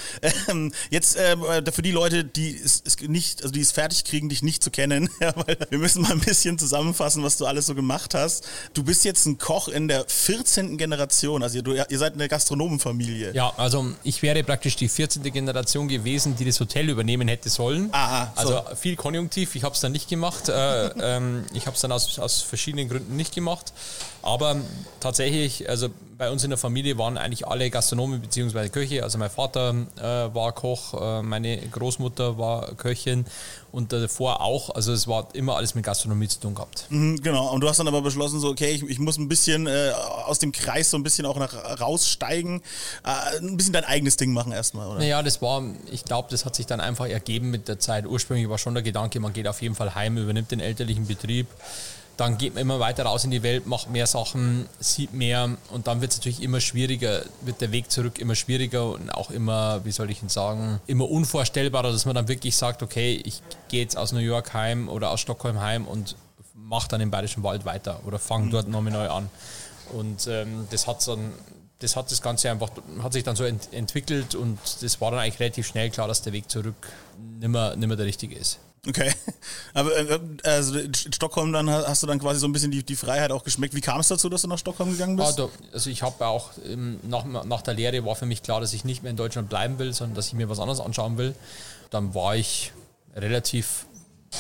Ähm, 0.48 0.72
jetzt 0.90 1.18
äh, 1.18 1.36
für 1.72 1.82
die 1.82 1.92
Leute, 1.92 2.24
die 2.24 2.56
es, 2.56 2.82
es, 2.86 2.98
nicht, 3.02 3.44
also 3.44 3.52
die 3.52 3.60
es 3.60 3.72
fertig 3.72 4.06
kriegen, 4.06 4.30
dich 4.30 4.44
nicht 4.44 4.64
zu 4.64 4.72
kennen, 4.72 5.10
ja, 5.20 5.34
weil 5.36 5.58
wir 5.70 5.78
müssen 5.78 6.04
mal 6.04 6.12
ein 6.12 6.22
bisschen 6.22 6.58
zusammenfassen, 6.58 7.22
was 7.22 7.36
du 7.36 7.46
alles 7.46 7.66
so 7.66 7.76
gemacht 7.76 8.14
hast. 8.14 8.48
Du 8.74 8.84
bist 8.84 9.04
jetzt 9.04 9.26
ein 9.26 9.38
Koch 9.38 9.68
in 9.68 9.90
der 9.90 10.06
14. 10.08 10.78
Generation. 10.78 11.44
Also 11.44 11.62
du, 11.62 11.74
ihr 11.74 11.98
seid 11.98 12.14
eine 12.14 12.30
Gastronomenfamilie. 12.30 13.34
Ja, 13.34 13.52
also 13.58 13.92
ich 14.04 14.22
wäre 14.22 14.42
praktisch 14.44 14.78
die 14.78 14.88
14. 14.88 15.24
Generation 15.24 15.90
gewesen, 15.90 16.38
die 16.38 16.46
das 16.46 16.60
Hotel 16.62 16.90
übernehmen 16.90 17.28
hätte 17.28 17.50
sollen. 17.50 17.90
Aha. 17.92 18.32
So. 18.36 18.56
Also 18.56 18.76
viel 18.76 18.96
konjunktiv. 18.96 19.56
Ich 19.56 19.64
habe 19.64 19.76
es 19.76 19.82
dann 19.82 19.92
nicht 19.92 20.08
gemacht. 20.08 20.48
Äh, 20.48 20.88
ähm, 21.02 21.44
ich 21.54 21.66
habe 21.66 21.76
es 21.76 21.82
dann 21.82 21.92
aus, 21.92 22.18
aus 22.20 22.42
verschiedenen 22.42 22.88
Gründen 22.88 23.17
nicht 23.18 23.36
gemacht. 23.36 23.74
Aber 24.22 24.58
tatsächlich, 25.00 25.70
also 25.70 25.90
bei 26.18 26.32
uns 26.32 26.44
in 26.44 26.50
der 26.50 26.58
Familie 26.58 26.98
waren 26.98 27.18
eigentlich 27.18 27.48
alle 27.48 27.70
Gastronomen 27.70 28.20
bzw. 28.22 28.70
Köche. 28.70 29.04
Also 29.04 29.18
mein 29.18 29.30
Vater 29.30 29.76
äh, 29.98 30.02
war 30.36 30.52
Koch, 30.52 30.94
äh, 31.00 31.22
meine 31.22 31.58
Großmutter 31.58 32.38
war 32.38 32.74
Köchin 32.76 33.26
und 33.72 33.94
davor 33.94 34.42
auch. 34.42 34.74
Also 34.74 34.92
es 34.92 35.08
war 35.08 35.28
immer 35.34 35.56
alles 35.56 35.76
mit 35.76 35.86
Gastronomie 35.86 36.28
zu 36.28 36.40
tun 36.40 36.56
gehabt. 36.56 36.88
Mhm, 36.90 37.22
genau. 37.22 37.52
Und 37.52 37.62
du 37.62 37.70
hast 37.70 37.78
dann 37.78 37.88
aber 37.88 38.02
beschlossen, 38.02 38.40
so 38.40 38.50
okay, 38.50 38.72
ich, 38.72 38.84
ich 38.84 39.00
muss 39.00 39.18
ein 39.18 39.28
bisschen 39.28 39.68
äh, 39.68 39.92
aus 40.26 40.40
dem 40.40 40.52
Kreis 40.52 40.90
so 40.90 40.98
ein 40.98 41.04
bisschen 41.04 41.26
auch 41.26 41.38
nach, 41.38 41.80
raussteigen, 41.80 42.62
äh, 43.06 43.38
ein 43.38 43.56
bisschen 43.56 43.74
dein 43.74 43.86
eigenes 43.86 44.18
Ding 44.18 44.34
machen 44.34 44.52
erstmal, 44.52 44.88
oder? 44.88 45.00
Naja, 45.00 45.22
das 45.22 45.42
war, 45.42 45.64
ich 45.92 46.04
glaube, 46.04 46.30
das 46.32 46.46
hat 46.46 46.56
sich 46.56 46.66
dann 46.66 46.80
einfach 46.80 47.08
ergeben 47.08 47.52
mit 47.52 47.68
der 47.68 47.80
Zeit. 47.80 48.08
Ursprünglich 48.08 48.50
war 48.50 48.58
schon 48.58 48.74
der 48.74 48.84
Gedanke, 48.84 49.20
man 49.20 49.34
geht 49.34 49.48
auf 49.48 49.62
jeden 49.62 49.76
Fall 49.76 49.94
heim, 49.94 50.18
übernimmt 50.18 50.52
den 50.52 50.60
elterlichen 50.60 51.06
Betrieb 51.06 51.48
dann 52.18 52.38
geht 52.38 52.56
man 52.56 52.62
immer 52.62 52.80
weiter 52.80 53.04
raus 53.04 53.24
in 53.24 53.32
die 53.32 53.44
Welt, 53.44 53.68
macht 53.68 53.90
mehr 53.90 54.08
Sachen, 54.08 54.68
sieht 54.80 55.14
mehr 55.14 55.56
und 55.72 55.88
dann 55.88 56.02
wird 56.02 56.12
es 56.12 56.18
natürlich 56.18 56.42
immer 56.42 56.60
schwieriger, 56.60 57.22
wird 57.42 57.62
der 57.62 57.72
Weg 57.72 57.92
zurück 57.92 58.20
immer 58.20 58.36
schwieriger 58.36 58.92
und 58.92 59.12
auch 59.12 59.30
immer, 59.30 59.86
wie 59.86 59.92
soll 59.92 60.10
ich 60.10 60.20
denn 60.20 60.30
sagen, 60.30 60.82
immer 60.88 61.10
unvorstellbarer, 61.10 61.92
dass 61.92 62.06
man 62.06 62.16
dann 62.16 62.28
wirklich 62.28 62.58
sagt, 62.58 62.82
okay, 62.82 63.22
ich 63.24 63.42
gehe 63.70 63.82
jetzt 63.82 63.98
aus 63.98 64.12
New 64.12 64.20
York 64.20 64.54
heim 64.54 64.90
oder 64.90 65.12
aus 65.12 65.22
Stockholm 65.22 65.62
heim 65.62 65.86
und 65.86 66.16
mache 66.56 66.90
dann 66.90 67.02
im 67.02 67.12
Bayerischen 67.12 67.44
Wald 67.44 67.66
weiter 67.66 68.02
oder 68.06 68.20
fange 68.20 68.48
mhm. 68.48 68.52
dort 68.52 68.68
nochmal 68.68 68.94
neu 68.94 69.10
an. 69.10 69.30
Und 69.94 70.28
ähm, 70.28 70.68
das 70.72 70.88
hat 70.88 71.08
dann 71.08 71.32
das 71.80 71.96
hat 71.96 72.10
das 72.10 72.22
Ganze 72.22 72.50
einfach, 72.50 72.72
hat 73.04 73.14
sich 73.14 73.24
dann 73.24 73.36
so 73.36 73.44
ent 73.44 73.72
entwickelt 73.72 74.34
und 74.34 74.58
das 74.82 75.00
war 75.00 75.12
dann 75.12 75.20
eigentlich 75.20 75.40
relativ 75.40 75.68
schnell 75.68 75.92
klar, 75.92 76.08
dass 76.08 76.24
der 76.24 76.34
Weg 76.34 76.50
zurück 76.50 76.92
nimmer, 77.40 77.76
nimmer 77.76 77.96
der 77.96 78.08
richtige 78.08 78.36
ist. 78.36 78.60
Okay. 78.88 79.12
Aber 79.74 79.96
äh, 79.98 80.20
also 80.44 80.78
in 80.78 80.94
Stockholm 80.94 81.52
dann 81.52 81.70
hast 81.70 82.04
du 82.04 82.08
dann 82.08 82.20
quasi 82.20 82.40
so 82.40 82.48
ein 82.48 82.54
bisschen 82.54 82.72
die, 82.72 82.84
die 82.84 82.96
Freiheit 82.96 83.32
auch 83.32 83.44
geschmeckt. 83.44 83.76
Wie 83.76 83.82
kam 83.82 84.00
es 84.00 84.08
dazu, 84.08 84.30
dass 84.30 84.44
du 84.44 84.48
nach 84.48 84.58
Stockholm 84.58 84.92
gegangen 84.92 85.18
bist? 85.18 85.40
Ah, 85.40 85.50
also 85.74 85.90
ich 85.90 86.04
habe 86.04 86.26
auch 86.26 86.52
ähm, 86.66 87.00
nach, 87.04 87.26
nach 87.26 87.62
der 87.62 87.74
Lehre 87.74 88.06
war 88.06 88.16
für 88.16 88.26
mich 88.26 88.44
klar, 88.44 88.62
dass 88.62 88.74
ich 88.74 88.86
nicht 88.86 89.04
mehr 89.04 89.12
in 89.12 89.18
Deutschland 89.18 89.50
bleiben 89.50 89.78
will, 89.80 89.94
sondern 89.94 90.16
dass 90.16 90.28
ich 90.28 90.34
mir 90.34 90.50
was 90.50 90.60
anderes 90.60 90.80
anschauen 90.80 91.18
will. 91.18 91.36
Dann 91.90 92.14
war 92.16 92.36
ich 92.36 92.72
relativ, 93.16 93.86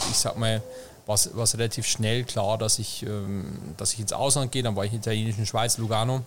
ich 0.09 0.17
sag 0.17 0.37
mal, 0.37 0.61
was, 1.05 1.29
was 1.33 1.55
relativ 1.55 1.87
schnell 1.87 2.23
klar, 2.23 2.57
dass 2.57 2.79
ich, 2.79 3.03
ähm, 3.03 3.57
dass 3.77 3.93
ich 3.93 3.99
ins 3.99 4.13
Ausland 4.13 4.51
gehe. 4.51 4.63
Dann 4.63 4.75
war 4.75 4.85
ich 4.85 4.93
in 4.93 5.01
der 5.01 5.13
italienischen 5.13 5.45
Schweiz, 5.45 5.77
Lugano 5.77 6.23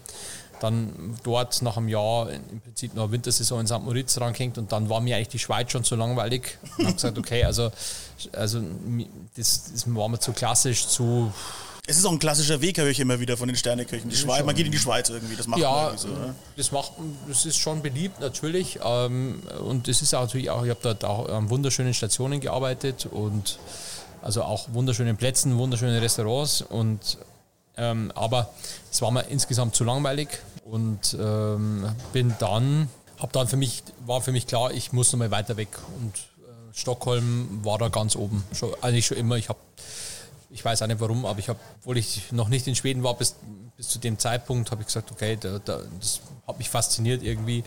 dann 0.61 1.19
dort 1.23 1.63
nach 1.63 1.77
einem 1.77 1.89
Jahr 1.89 2.31
im 2.31 2.61
Prinzip 2.61 2.95
noch 2.95 3.11
Wintersaison 3.11 3.61
in 3.61 3.67
St. 3.67 3.81
Moritz 3.81 4.21
rangehängt 4.21 4.59
und 4.59 4.73
dann 4.73 4.89
war 4.89 5.01
mir 5.01 5.17
eigentlich 5.17 5.29
die 5.29 5.39
Schweiz 5.39 5.73
schon 5.73 5.85
zu 5.85 5.97
langweilig 5.97 6.59
und 6.79 6.85
habe 6.85 6.95
gesagt, 6.95 7.19
okay, 7.19 7.45
also, 7.45 7.71
also 8.33 8.61
das, 9.37 9.73
das 9.73 9.95
war 9.95 10.09
mir 10.09 10.19
zu 10.19 10.33
klassisch, 10.33 10.87
zu 10.87 11.33
es 11.87 11.99
ist 11.99 12.05
auch 12.05 12.13
ein 12.13 12.21
klassischer 12.21 12.61
Weg, 12.61 12.79
höre 12.79 12.87
ich 12.87 13.01
immer 13.01 13.19
wieder 13.19 13.37
von 13.37 13.49
den 13.49 13.57
Sterneköchen. 13.57 14.11
Die 14.11 14.17
Schweiz, 14.17 14.45
man 14.45 14.55
geht 14.55 14.67
in 14.67 14.71
die 14.71 14.79
Schweiz 14.79 15.09
irgendwie, 15.09 15.35
das 15.35 15.49
macht 15.49 15.61
ja, 15.61 15.89
man 15.89 15.99
so. 15.99 16.07
Ne? 16.07 16.37
Das, 16.57 16.71
macht, 16.71 16.93
das 17.27 17.47
ist 17.47 17.57
schon 17.57 17.83
beliebt, 17.83 18.21
natürlich. 18.21 18.79
Ähm, 18.85 19.43
und 19.65 19.89
es 19.89 20.01
ist 20.01 20.15
auch 20.15 20.21
natürlich 20.21 20.51
auch, 20.51 20.63
ich 20.63 20.71
habe 20.71 20.79
dort 20.83 21.05
auch 21.05 21.29
an 21.29 21.51
wunderschönen 21.51 21.93
Stationen 21.93 22.39
gearbeitet 22.39 23.09
und 23.11 23.59
also 24.23 24.43
auch 24.45 24.69
wunderschönen 24.73 25.17
Plätzen, 25.17 25.59
wunderschöne 25.59 26.01
Restaurants 26.01 26.63
und 26.63 27.19
ähm, 27.77 28.13
aber 28.15 28.51
es 28.93 29.01
war 29.01 29.11
mir 29.11 29.23
insgesamt 29.23 29.75
zu 29.75 29.85
langweilig 29.85 30.29
und 30.65 31.17
ähm, 31.19 31.87
bin 32.13 32.35
dann, 32.39 32.89
habe 33.19 33.33
dann 33.33 33.49
für 33.49 33.57
mich, 33.57 33.83
war 34.07 34.21
für 34.21 34.33
mich 34.33 34.47
klar, 34.47 34.73
ich 34.73 34.93
muss 34.93 35.13
nochmal 35.13 35.31
weiter 35.31 35.57
weg 35.57 35.69
und 36.01 36.17
äh, 36.17 36.75
Stockholm 36.75 37.61
war 37.65 37.79
da 37.79 37.89
ganz 37.89 38.17
oben, 38.17 38.45
schon, 38.53 38.71
eigentlich 38.81 39.07
schon 39.07 39.17
immer. 39.17 39.37
Ich 39.37 39.49
habe, 39.49 39.59
ich 40.51 40.65
weiß 40.65 40.83
auch 40.83 40.87
nicht 40.87 41.01
warum, 41.01 41.27
aber 41.27 41.39
ich 41.39 41.49
habe, 41.49 41.59
obwohl 41.81 41.97
ich 41.97 42.33
noch 42.33 42.49
nicht 42.49 42.67
in 42.67 42.75
Schweden 42.75 43.03
war, 43.03 43.15
bis, 43.15 43.37
bis 43.77 43.89
zu 43.89 43.99
dem 43.99 44.19
Zeitpunkt 44.19 44.71
habe 44.71 44.83
ich 44.83 44.87
gesagt, 44.87 45.11
okay, 45.11 45.37
da, 45.41 45.59
da, 45.59 45.81
das 45.99 46.21
hat 46.47 46.59
mich 46.59 46.71
fasziniert 46.71 47.23
irgendwie 47.23 47.65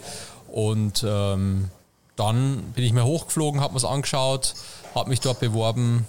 und 0.47 1.03
ähm, 1.07 1.69
dann 2.15 2.61
bin 2.73 2.83
ich 2.83 2.93
mir 2.93 3.05
hochgeflogen, 3.05 3.61
habe 3.61 3.73
mir 3.73 3.77
es 3.77 3.85
angeschaut, 3.85 4.53
habe 4.93 5.09
mich 5.09 5.19
dort 5.19 5.39
beworben 5.39 6.05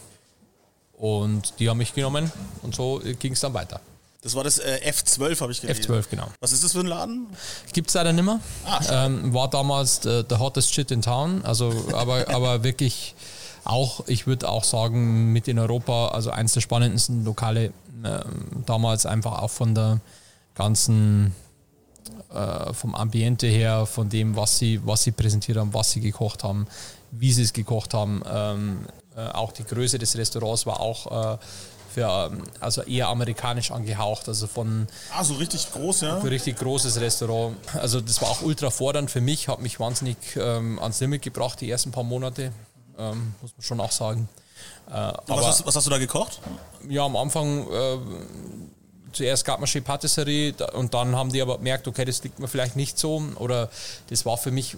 und 0.99 1.59
die 1.59 1.69
haben 1.69 1.79
mich 1.79 1.95
genommen 1.95 2.31
und 2.63 2.75
so 2.75 3.01
ging 3.19 3.33
es 3.33 3.41
dann 3.41 3.55
weiter. 3.55 3.81
Das 4.25 4.35
war 4.35 4.43
das 4.43 4.59
äh, 4.59 4.81
F12, 4.83 5.41
habe 5.43 5.53
ich 5.53 5.61
gelesen. 5.61 5.85
F12, 5.85 6.05
genau. 6.11 6.29
Was 6.41 6.53
ist 6.53 6.65
das 6.65 6.73
für 6.73 6.81
ein 6.81 6.87
Laden? 6.87 7.27
Gibt 7.75 7.89
es 7.89 7.95
leider 7.95 8.13
nicht 8.13 8.25
mehr. 8.25 8.41
Ah, 8.65 9.05
ähm, 9.05 9.35
war 9.35 9.51
damals 9.51 10.01
der 10.01 10.39
hottest 10.39 10.75
shit 10.75 10.91
in 10.91 11.03
town. 11.03 11.45
Also, 11.45 11.73
aber, 11.93 12.29
aber 12.35 12.65
wirklich 12.65 13.15
auch, 13.65 14.07
ich 14.07 14.27
würde 14.27 14.49
auch 14.49 14.65
sagen, 14.65 15.33
mit 15.33 15.47
in 15.47 15.59
Europa, 15.59 16.09
also 16.09 16.31
eins 16.31 16.55
der 16.55 16.63
spannendsten 16.63 17.25
Lokale 17.27 17.67
äh, 18.03 18.21
damals 18.65 19.05
einfach 19.05 19.43
auch 19.43 19.51
von 19.51 19.75
der 19.75 20.01
ganzen, 20.55 21.35
äh, 22.33 22.73
vom 22.73 22.95
Ambiente 22.95 23.47
her, 23.47 23.85
von 23.85 24.09
dem, 24.09 24.37
was 24.37 24.59
sie, 24.59 24.81
was 24.87 25.03
sie 25.03 25.13
präsentiert 25.13 25.59
haben, 25.59 25.75
was 25.75 25.91
sie 25.91 26.01
gekocht 26.01 26.45
haben, 26.45 26.67
wie 27.11 27.31
sie 27.31 27.43
es 27.43 27.53
gekocht 27.53 27.93
haben. 27.93 28.23
Ähm, 28.27 28.87
äh, 29.17 29.29
auch 29.29 29.53
die 29.53 29.65
Größe 29.65 29.99
des 29.99 30.17
Restaurants 30.17 30.65
war 30.65 30.81
auch 30.81 31.35
äh, 31.35 31.39
für 31.95 32.33
also 32.61 32.83
eher 32.83 33.09
amerikanisch 33.09 33.71
angehaucht, 33.71 34.29
also 34.29 34.47
von 34.47 34.87
Ah, 35.13 35.25
so 35.25 35.35
richtig 35.35 35.73
groß, 35.73 36.03
ja? 36.03 36.17
ein 36.17 36.27
richtig 36.27 36.57
großes 36.59 37.01
Restaurant. 37.01 37.57
Also 37.75 38.01
das 38.01 38.21
war 38.21 38.31
auch 38.31 38.43
ultra 38.43 38.71
fordernd 38.71 39.11
für 39.11 39.21
mich, 39.21 39.49
hat 39.49 39.61
mich 39.61 39.81
wahnsinnig 39.81 40.17
ähm, 40.37 40.79
ans 40.81 41.01
Limit 41.01 41.23
gebracht 41.23 41.61
die 41.61 41.71
ersten 41.71 41.93
paar 41.93 42.05
Monate, 42.05 42.53
ähm, 42.99 43.35
muss 43.41 43.53
man 43.57 43.63
schon 43.63 43.81
auch 43.81 43.93
sagen. 43.93 44.29
Äh, 44.89 44.93
aber 44.93 45.25
was, 45.29 45.47
hast, 45.47 45.67
was 45.67 45.77
hast 45.77 45.87
du 45.87 45.91
da 45.91 45.99
gekocht? 45.99 46.41
ja, 46.89 47.05
am 47.05 47.17
Anfang 47.17 47.67
äh, 47.71 47.99
zuerst 49.13 49.45
gab 49.45 49.61
man 49.61 49.67
schon 49.67 49.83
Patisserie 49.83 50.55
und 50.75 50.95
dann 50.95 51.17
haben 51.17 51.33
die 51.33 51.41
aber 51.41 51.59
gemerkt, 51.59 51.89
okay, 51.89 52.05
das 52.05 52.23
liegt 52.23 52.39
mir 52.39 52.49
vielleicht 52.49 52.77
nicht 52.77 52.99
so. 52.99 53.23
Oder 53.37 53.71
das 54.11 54.27
war 54.27 54.37
für 54.37 54.51
mich, 54.51 54.77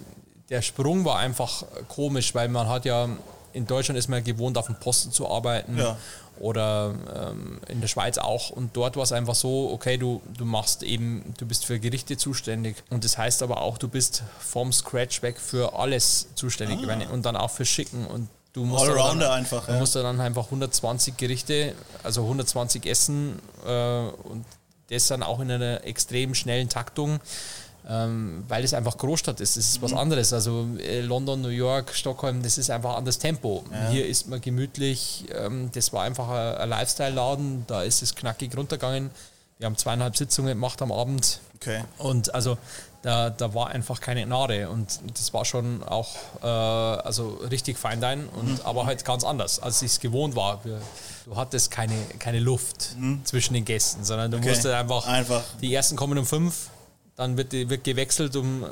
der 0.49 0.61
Sprung 0.61 1.03
war 1.03 1.17
einfach 1.17 1.63
komisch, 1.87 2.33
weil 2.35 2.47
man 2.47 2.69
hat 2.69 2.85
ja, 2.85 3.09
in 3.57 3.67
Deutschland 3.67 3.97
ist 3.97 4.07
man 4.07 4.23
gewohnt, 4.23 4.57
auf 4.57 4.67
dem 4.67 4.75
Posten 4.75 5.11
zu 5.11 5.29
arbeiten. 5.29 5.77
Ja. 5.77 5.97
Oder 6.39 6.93
ähm, 7.15 7.59
in 7.67 7.81
der 7.81 7.87
Schweiz 7.87 8.19
auch. 8.19 8.51
Und 8.51 8.77
dort 8.77 8.95
war 8.95 9.01
es 9.03 9.11
einfach 9.11 9.33
so, 9.33 9.71
okay, 9.73 9.97
du, 9.97 10.21
du 10.37 10.45
machst 10.45 10.83
eben, 10.83 11.33
du 11.39 11.47
bist 11.47 11.65
für 11.65 11.79
Gerichte 11.79 12.15
zuständig. 12.15 12.75
Und 12.91 13.03
das 13.03 13.17
heißt 13.17 13.41
aber 13.41 13.61
auch, 13.61 13.79
du 13.79 13.87
bist 13.87 14.21
vom 14.39 14.71
Scratch 14.71 15.23
weg 15.23 15.39
für 15.39 15.73
alles 15.73 16.27
zuständig. 16.35 16.85
Wenn- 16.85 17.07
Und 17.07 17.25
dann 17.25 17.35
auch 17.35 17.49
für 17.49 17.65
Schicken. 17.65 18.05
Und 18.05 18.29
du 18.53 18.65
musst 18.65 18.83
Allrounder 18.85 19.29
dann, 19.29 19.39
einfach, 19.39 19.65
Du 19.65 19.71
ja. 19.73 19.79
musst 19.79 19.95
dann 19.95 20.21
einfach 20.21 20.45
120 20.45 21.17
Gerichte, 21.17 21.73
also 22.03 22.21
120 22.21 22.85
Essen 22.85 23.39
äh, 23.65 23.99
und 24.29 24.45
das 24.91 25.07
dann 25.07 25.23
auch 25.23 25.39
in 25.39 25.49
einer 25.51 25.83
extrem 25.85 26.33
schnellen 26.35 26.69
Taktung, 26.69 27.19
ähm, 27.89 28.43
weil 28.47 28.63
es 28.63 28.73
einfach 28.73 28.97
Großstadt 28.97 29.39
ist. 29.39 29.55
Das 29.57 29.63
ist 29.65 29.77
Mhm. 29.79 29.85
was 29.85 29.93
anderes. 29.93 30.33
Also 30.33 30.67
äh, 30.79 31.01
London, 31.01 31.41
New 31.41 31.47
York, 31.49 31.93
Stockholm, 31.95 32.43
das 32.43 32.57
ist 32.57 32.69
einfach 32.69 32.95
anderes 32.97 33.17
Tempo. 33.19 33.63
Hier 33.91 34.05
ist 34.07 34.27
man 34.27 34.41
gemütlich. 34.41 35.25
Ähm, 35.33 35.69
das 35.73 35.93
war 35.93 36.03
einfach 36.03 36.27
ein, 36.29 36.55
ein 36.57 36.69
Lifestyle-Laden. 36.69 37.63
Da 37.67 37.83
ist 37.83 38.01
es 38.01 38.13
knackig 38.15 38.55
runtergegangen. 38.57 39.09
Wir 39.59 39.65
haben 39.65 39.77
zweieinhalb 39.77 40.15
Sitzungen 40.17 40.49
gemacht 40.49 40.81
am 40.81 40.91
Abend. 40.91 41.39
Okay. 41.55 41.83
Und 41.97 42.35
also 42.35 42.57
da, 43.01 43.29
da 43.29 43.53
war 43.53 43.69
einfach 43.69 44.01
keine 44.01 44.25
Gnade 44.25 44.69
und 44.69 44.99
das 45.17 45.33
war 45.33 45.45
schon 45.45 45.81
auch 45.83 46.09
äh, 46.43 46.45
also 46.45 47.39
richtig 47.49 47.77
Feindein 47.77 48.27
und 48.27 48.65
aber 48.65 48.85
halt 48.85 49.05
ganz 49.05 49.23
anders, 49.23 49.59
als 49.59 49.81
ich 49.81 49.91
es 49.93 49.99
gewohnt 49.99 50.35
war. 50.35 50.63
Wir, 50.65 50.79
du 51.25 51.35
hattest 51.35 51.71
keine, 51.71 51.95
keine 52.19 52.39
Luft 52.39 52.95
zwischen 53.23 53.53
den 53.53 53.65
Gästen, 53.65 54.03
sondern 54.03 54.29
du 54.31 54.37
Okay. 54.37 54.49
musstest 54.49 54.73
einfach, 54.75 55.07
Einfach. 55.07 55.41
die 55.61 55.73
ersten 55.73 55.95
kommen 55.95 56.17
um 56.17 56.25
fünf, 56.25 56.69
dann 57.17 57.35
wird, 57.35 57.51
die- 57.51 57.69
wird 57.69 57.83
gewechselt 57.83 58.35
um 58.37 58.65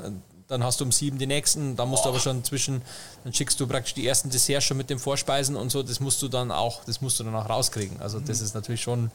dann 0.47 0.63
hast 0.63 0.79
du 0.79 0.85
um 0.85 0.91
sieben 0.91 1.17
die 1.17 1.25
nächsten, 1.25 1.75
dann 1.75 1.89
musst 1.89 2.05
du 2.05 2.09
aber 2.09 2.19
schon 2.19 2.43
zwischen, 2.43 2.83
dann 3.23 3.33
schickst 3.33 3.59
du 3.59 3.65
praktisch 3.65 3.95
die 3.95 4.05
ersten 4.05 4.29
Desserts 4.29 4.63
schon 4.65 4.77
mit 4.77 4.91
den 4.91 4.99
Vorspeisen 4.99 5.55
und 5.55 5.71
so, 5.71 5.81
das 5.81 5.99
musst 5.99 6.21
du 6.21 6.27
dann 6.27 6.51
auch, 6.51 6.83
das 6.85 7.01
musst 7.01 7.19
du 7.19 7.23
dann 7.23 7.33
auch 7.35 7.49
rauskriegen. 7.49 7.99
Also 7.99 8.19
das 8.19 8.41
ist 8.41 8.53
natürlich 8.53 8.83
schon, 8.83 9.09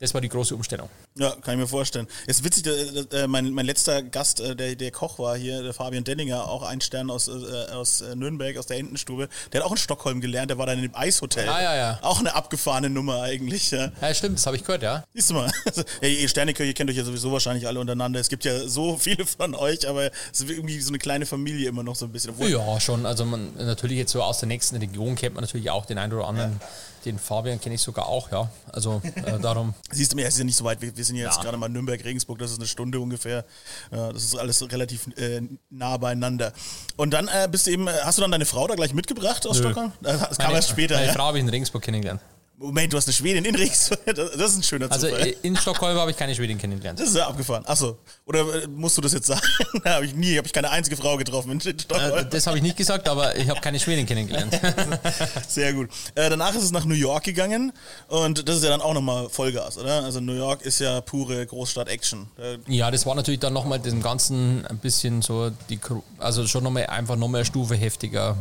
das 0.00 0.14
war 0.14 0.20
die 0.20 0.28
große 0.28 0.54
Umstellung. 0.54 0.88
Ja, 1.16 1.30
kann 1.30 1.54
ich 1.54 1.60
mir 1.60 1.66
vorstellen. 1.66 2.06
Ist 2.26 2.44
witzig, 2.44 2.66
äh, 2.66 3.22
äh, 3.22 3.26
mein, 3.26 3.50
mein 3.50 3.66
letzter 3.66 4.02
Gast, 4.02 4.40
äh, 4.40 4.54
der, 4.54 4.76
der 4.76 4.90
Koch 4.90 5.18
war 5.18 5.36
hier, 5.36 5.62
der 5.62 5.74
Fabian 5.74 6.04
Denninger, 6.04 6.48
auch 6.48 6.62
ein 6.62 6.80
Stern 6.80 7.10
aus, 7.10 7.28
äh, 7.28 7.72
aus 7.72 8.02
Nürnberg, 8.14 8.56
aus 8.58 8.66
der 8.66 8.78
Entenstube. 8.78 9.28
Der 9.52 9.60
hat 9.60 9.66
auch 9.66 9.72
in 9.72 9.78
Stockholm 9.78 10.20
gelernt, 10.20 10.50
der 10.50 10.58
war 10.58 10.66
dann 10.66 10.80
dem 10.80 10.94
Eishotel. 10.94 11.48
Ah, 11.48 11.62
ja, 11.62 11.76
ja. 11.76 11.98
Auch 12.02 12.20
eine 12.20 12.34
abgefahrene 12.34 12.90
Nummer 12.90 13.22
eigentlich. 13.22 13.70
Ja. 13.70 13.90
Ja, 14.00 14.14
stimmt, 14.14 14.38
das 14.38 14.46
habe 14.46 14.56
ich 14.56 14.64
gehört, 14.64 14.82
ja. 14.82 15.04
Siehst 15.14 15.30
du 15.30 15.34
mal, 15.34 15.50
ja, 16.02 16.08
ihr 16.08 16.28
Sterneköche 16.28 16.74
kennt 16.74 16.90
euch 16.90 16.96
ja 16.96 17.04
sowieso 17.04 17.32
wahrscheinlich 17.32 17.66
alle 17.66 17.80
untereinander. 17.80 18.20
Es 18.20 18.28
gibt 18.28 18.44
ja 18.44 18.68
so 18.68 18.96
viele 18.96 19.26
von 19.26 19.54
euch, 19.54 19.88
aber 19.88 20.10
es 20.32 20.40
ist 20.40 20.50
irgendwie 20.50 20.80
so 20.80 20.90
eine 20.90 20.98
kleine 20.98 21.26
Familie 21.26 21.68
immer 21.68 21.82
noch 21.82 21.96
so 21.96 22.04
ein 22.06 22.12
bisschen. 22.12 22.30
Obwohl, 22.30 22.50
Ja, 22.50 22.80
schon. 22.80 23.04
Also 23.04 23.24
man 23.24 23.54
natürlich 23.56 23.98
jetzt 23.98 24.12
so 24.12 24.22
aus 24.22 24.38
der 24.38 24.46
nächsten 24.46 24.76
Region 24.76 25.16
kennt 25.16 25.34
man 25.34 25.42
natürlich 25.42 25.70
auch 25.70 25.86
den 25.86 25.98
einen 25.98 26.12
oder 26.12 26.28
anderen. 26.28 26.60
Den 27.04 27.18
Fabian 27.18 27.60
kenne 27.60 27.74
ich 27.76 27.80
sogar 27.82 28.06
auch, 28.06 28.30
ja. 28.30 28.50
Also 28.72 29.00
äh, 29.04 29.38
darum. 29.42 29.74
Siehst 29.90 30.12
du 30.12 30.16
mir, 30.16 30.26
es 30.26 30.34
ist 30.34 30.38
ja 30.38 30.44
nicht 30.44 30.56
so 30.56 30.64
weit. 30.64 30.80
Wir, 30.80 30.96
wir 30.96 31.04
sind 31.04 31.16
ja 31.16 31.26
jetzt 31.26 31.36
Ja. 31.36 31.42
gerade 31.42 31.56
mal 31.56 31.66
in 31.66 31.72
Nürnberg, 31.72 32.04
Regensburg, 32.04 32.38
das 32.38 32.50
ist 32.52 32.58
eine 32.58 32.66
Stunde 32.66 33.00
ungefähr. 33.00 33.44
Das 33.90 34.22
ist 34.22 34.36
alles 34.36 34.60
relativ 34.70 35.06
äh, 35.16 35.40
nah 35.70 35.96
beieinander. 35.96 36.52
Und 36.96 37.10
dann 37.12 37.28
äh, 37.28 37.48
bist 37.50 37.66
du 37.66 37.70
eben, 37.70 37.86
äh, 37.88 37.92
hast 38.04 38.18
du 38.18 38.22
dann 38.22 38.30
deine 38.32 38.46
Frau 38.46 38.66
da 38.66 38.74
gleich 38.74 38.92
mitgebracht 38.94 39.46
aus 39.46 39.58
Nö. 39.58 39.64
Stockholm? 39.64 39.92
Das 40.00 40.38
kam 40.38 40.54
erst 40.54 40.70
später. 40.70 40.94
Meine 40.96 41.06
Ja? 41.08 41.12
Frau 41.12 41.24
habe 41.24 41.38
ich 41.38 41.44
in 41.44 41.48
Regensburg 41.50 41.82
kennengelernt. 41.82 42.20
Moment, 42.60 42.92
du 42.92 42.96
hast 42.96 43.06
eine 43.06 43.12
Schwedin 43.14 43.44
in 43.44 43.54
Regensburg. 43.54 44.00
Das, 44.16 44.34
ist 44.50 44.56
ein 44.56 44.62
schöner 44.64 44.90
Also 44.90 45.06
Zufall. 45.08 45.28
äh, 45.28 45.36
in 45.42 45.56
Stockholm 45.56 45.96
habe 45.96 46.10
ich 46.10 46.16
keine 46.16 46.34
Schwedin 46.34 46.58
kennengelernt. 46.58 46.98
das 46.98 47.10
ist 47.10 47.14
ja 47.16 47.28
abgefahren. 47.28 47.64
Achso. 47.66 47.98
Oder 48.26 48.40
äh, 48.64 48.66
musst 48.66 48.96
du 48.96 49.00
das 49.00 49.12
jetzt 49.12 49.26
sagen? 49.26 49.40
habe 49.84 50.04
ich 50.06 50.14
nie, 50.14 50.36
habe 50.36 50.46
ich 50.46 50.52
keine 50.52 50.68
einzige 50.70 50.96
Frau 50.96 51.16
getroffen 51.16 51.52
in 51.52 51.60
Äh, 51.60 51.78
Stockholm. 51.78 52.26
das 52.30 52.46
habe 52.48 52.56
ich 52.56 52.62
nicht 52.64 52.76
gesagt, 52.76 53.08
aber 53.08 53.36
ich 53.36 53.48
habe 53.48 53.60
keine 53.60 53.78
Schwedin 53.78 54.06
kennengelernt. 54.06 54.58
Sehr 55.48 55.72
gut. 55.72 55.88
Äh, 56.16 56.30
danach 56.30 56.54
ist 56.54 56.64
es 56.64 56.72
nach 56.72 56.84
New 56.84 56.94
York 56.96 57.22
gegangen 57.24 57.72
und 58.08 58.48
das 58.48 58.56
ist 58.56 58.64
ja 58.64 58.70
dann 58.70 58.80
auch 58.80 58.94
nochmal 58.94 59.28
Vollgas, 59.28 59.78
oder? 59.78 60.02
Also 60.02 60.18
New 60.20 60.34
York 60.36 60.62
ist 60.62 60.80
ja 60.80 61.00
pure 61.00 61.46
Großstadt-Action. 61.46 62.26
Äh, 62.38 62.58
Ja, 62.66 62.90
das 62.90 63.06
war 63.06 63.14
natürlich 63.14 63.40
dann 63.40 63.52
nochmal 63.52 63.78
dem 63.78 64.02
Ganzen 64.02 64.66
ein 64.66 64.78
bisschen 64.78 65.22
so, 65.22 65.50
die, 65.70 65.78
also 66.18 66.44
schon 66.48 66.64
nochmal 66.64 66.86
einfach 66.86 67.14
nochmal 67.16 67.40
eine 67.40 67.46
Stufe 67.46 67.76
heftiger 67.76 68.36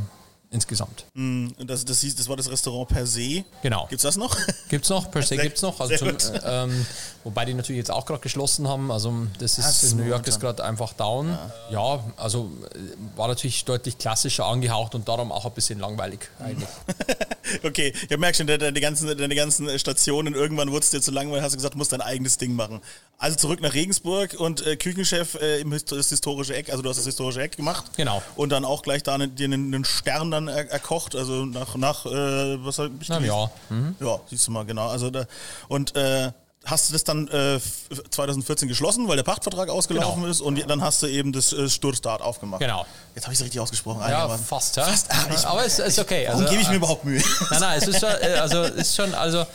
insgesamt. 0.58 1.06
und 1.16 1.56
das, 1.66 1.86
das, 1.86 2.02
hieß, 2.02 2.16
das 2.16 2.28
war 2.28 2.36
das 2.36 2.50
Restaurant 2.52 2.88
per 2.90 3.06
se. 3.08 3.44
Genau. 3.62 3.88
Gibt's 3.90 4.04
das 4.04 4.18
noch? 4.18 4.36
Gibt's 4.70 4.90
noch, 4.90 5.10
per 5.12 5.22
se 5.22 5.30
Sehr- 5.30 5.38
gibt's 5.44 5.62
noch. 5.62 5.80
Also 5.80 5.96
zum, 5.96 6.10
ähm, 6.44 6.86
wobei 7.24 7.46
die 7.46 7.54
natürlich 7.54 7.80
jetzt 7.80 7.92
auch 7.92 8.06
gerade 8.06 8.20
geschlossen 8.22 8.68
haben. 8.68 8.92
Also 8.92 9.14
das 9.40 9.58
ist 9.58 9.66
Ah, 9.66 9.68
das 9.70 9.84
in 9.92 9.98
New 9.98 10.04
York 10.06 10.28
ist 10.28 10.40
gerade 10.40 10.64
einfach 10.64 10.94
down. 10.94 11.38
Ja. 11.72 12.04
also 12.18 12.52
äh, 12.74 13.18
war 13.18 13.28
natürlich 13.28 13.64
deutlich 13.66 13.98
klassischer 13.98 14.46
angehaucht 14.46 14.96
und 14.96 15.08
darum 15.08 15.32
auch 15.32 15.46
ein 15.46 15.52
bisschen 15.54 15.80
langweilig 15.80 16.20
eigentlich. 16.40 16.70
Okay, 17.64 17.94
ich 18.10 18.18
merke 18.18 18.36
schon, 18.38 18.48
deine, 18.48 18.74
ganzen, 18.82 19.18
deine 19.18 19.34
ganzen 19.34 19.80
Stationen, 19.80 20.34
irgendwann 20.34 20.70
wurde 20.70 20.82
es 20.84 20.90
dir 20.90 21.00
zu 21.02 21.12
langweilig, 21.12 21.44
hast 21.44 21.54
du 21.54 21.58
gesagt, 21.58 21.76
du 21.76 21.78
musst 21.78 21.94
dein 21.94 22.02
eigenes 22.02 22.38
Ding 22.38 22.54
machen. 22.54 22.82
Also 23.20 23.38
zurück 23.38 23.62
nach 23.62 23.74
Regensburg 23.74 24.36
und 24.38 24.66
äh, 24.68 24.76
Küchenchef 24.76 25.36
äh, 25.36 25.62
im 25.62 25.72
das 25.72 26.10
historische 26.10 26.54
Eck, 26.56 26.70
also 26.70 26.84
du 26.84 26.90
hast 26.90 26.98
das 26.98 27.06
historische 27.06 27.42
Eck 27.42 27.56
gemacht. 27.56 27.86
Genau. 27.96 28.22
Und 28.36 28.50
dann 28.50 28.66
auch 28.66 28.84
gleich 28.84 29.02
da 29.02 29.14
einen, 29.16 29.34
dir 29.36 29.46
einen 29.46 29.86
Stern 29.86 30.30
dann 30.30 30.47
er, 30.50 30.70
erkocht, 30.72 31.16
also 31.16 31.46
nach, 31.46 31.76
nach 31.76 32.06
äh, 32.06 32.66
was 32.66 32.80
hab 32.80 32.90
ich 33.02 33.10
Na, 33.10 33.20
ja. 33.20 33.50
Mhm. 33.70 33.96
Ja, 34.00 34.20
siehst 34.30 34.48
du 34.48 34.52
mal, 34.52 34.66
genau. 34.66 34.88
Also 34.90 35.10
da, 35.10 35.26
und 35.68 35.96
äh, 35.96 36.32
hast 36.66 36.90
du 36.90 36.94
das 36.94 37.04
dann 37.06 37.28
äh, 37.30 37.56
f- 37.56 37.90
2014 38.10 38.68
geschlossen, 38.68 39.08
weil 39.08 39.16
der 39.16 39.24
Pachtvertrag 39.24 39.70
ausgelaufen 39.70 40.22
Genau. 40.22 40.32
ist 40.32 40.42
und 40.42 40.70
dann 40.70 40.82
hast 40.82 41.02
du 41.02 41.08
eben 41.08 41.32
das 41.32 41.54
äh, 41.54 41.70
Sturzstart 41.70 42.22
aufgemacht. 42.22 42.60
Genau. 42.60 42.86
Jetzt 43.16 43.24
habe 43.24 43.34
ich 43.34 43.40
es 43.40 43.46
richtig 43.46 43.62
ausgesprochen. 43.62 44.00
Ja, 44.02 44.06
einigermaßen. 44.08 44.46
fast, 44.46 44.76
ja. 44.76 44.84
Fast. 44.84 45.10
Ah, 45.10 45.16
ich, 45.34 45.46
Aber 45.48 45.66
es 45.66 45.80
ist 45.80 45.98
okay. 46.00 46.26
warum 46.28 46.42
Also, 46.42 46.52
gebe 46.52 46.62
ich 46.62 46.68
mir 46.68 46.74
äh, 46.74 46.78
überhaupt 46.78 47.06
Mühe? 47.06 47.22
Nein, 47.52 47.60
nein, 47.62 47.78
es 47.78 47.88
ist 47.88 48.00
schon, 48.02 48.10
äh, 48.10 48.34
also, 48.40 48.64
es 48.64 48.74
ist 48.90 48.96
schon, 48.98 49.14
also, 49.16 49.46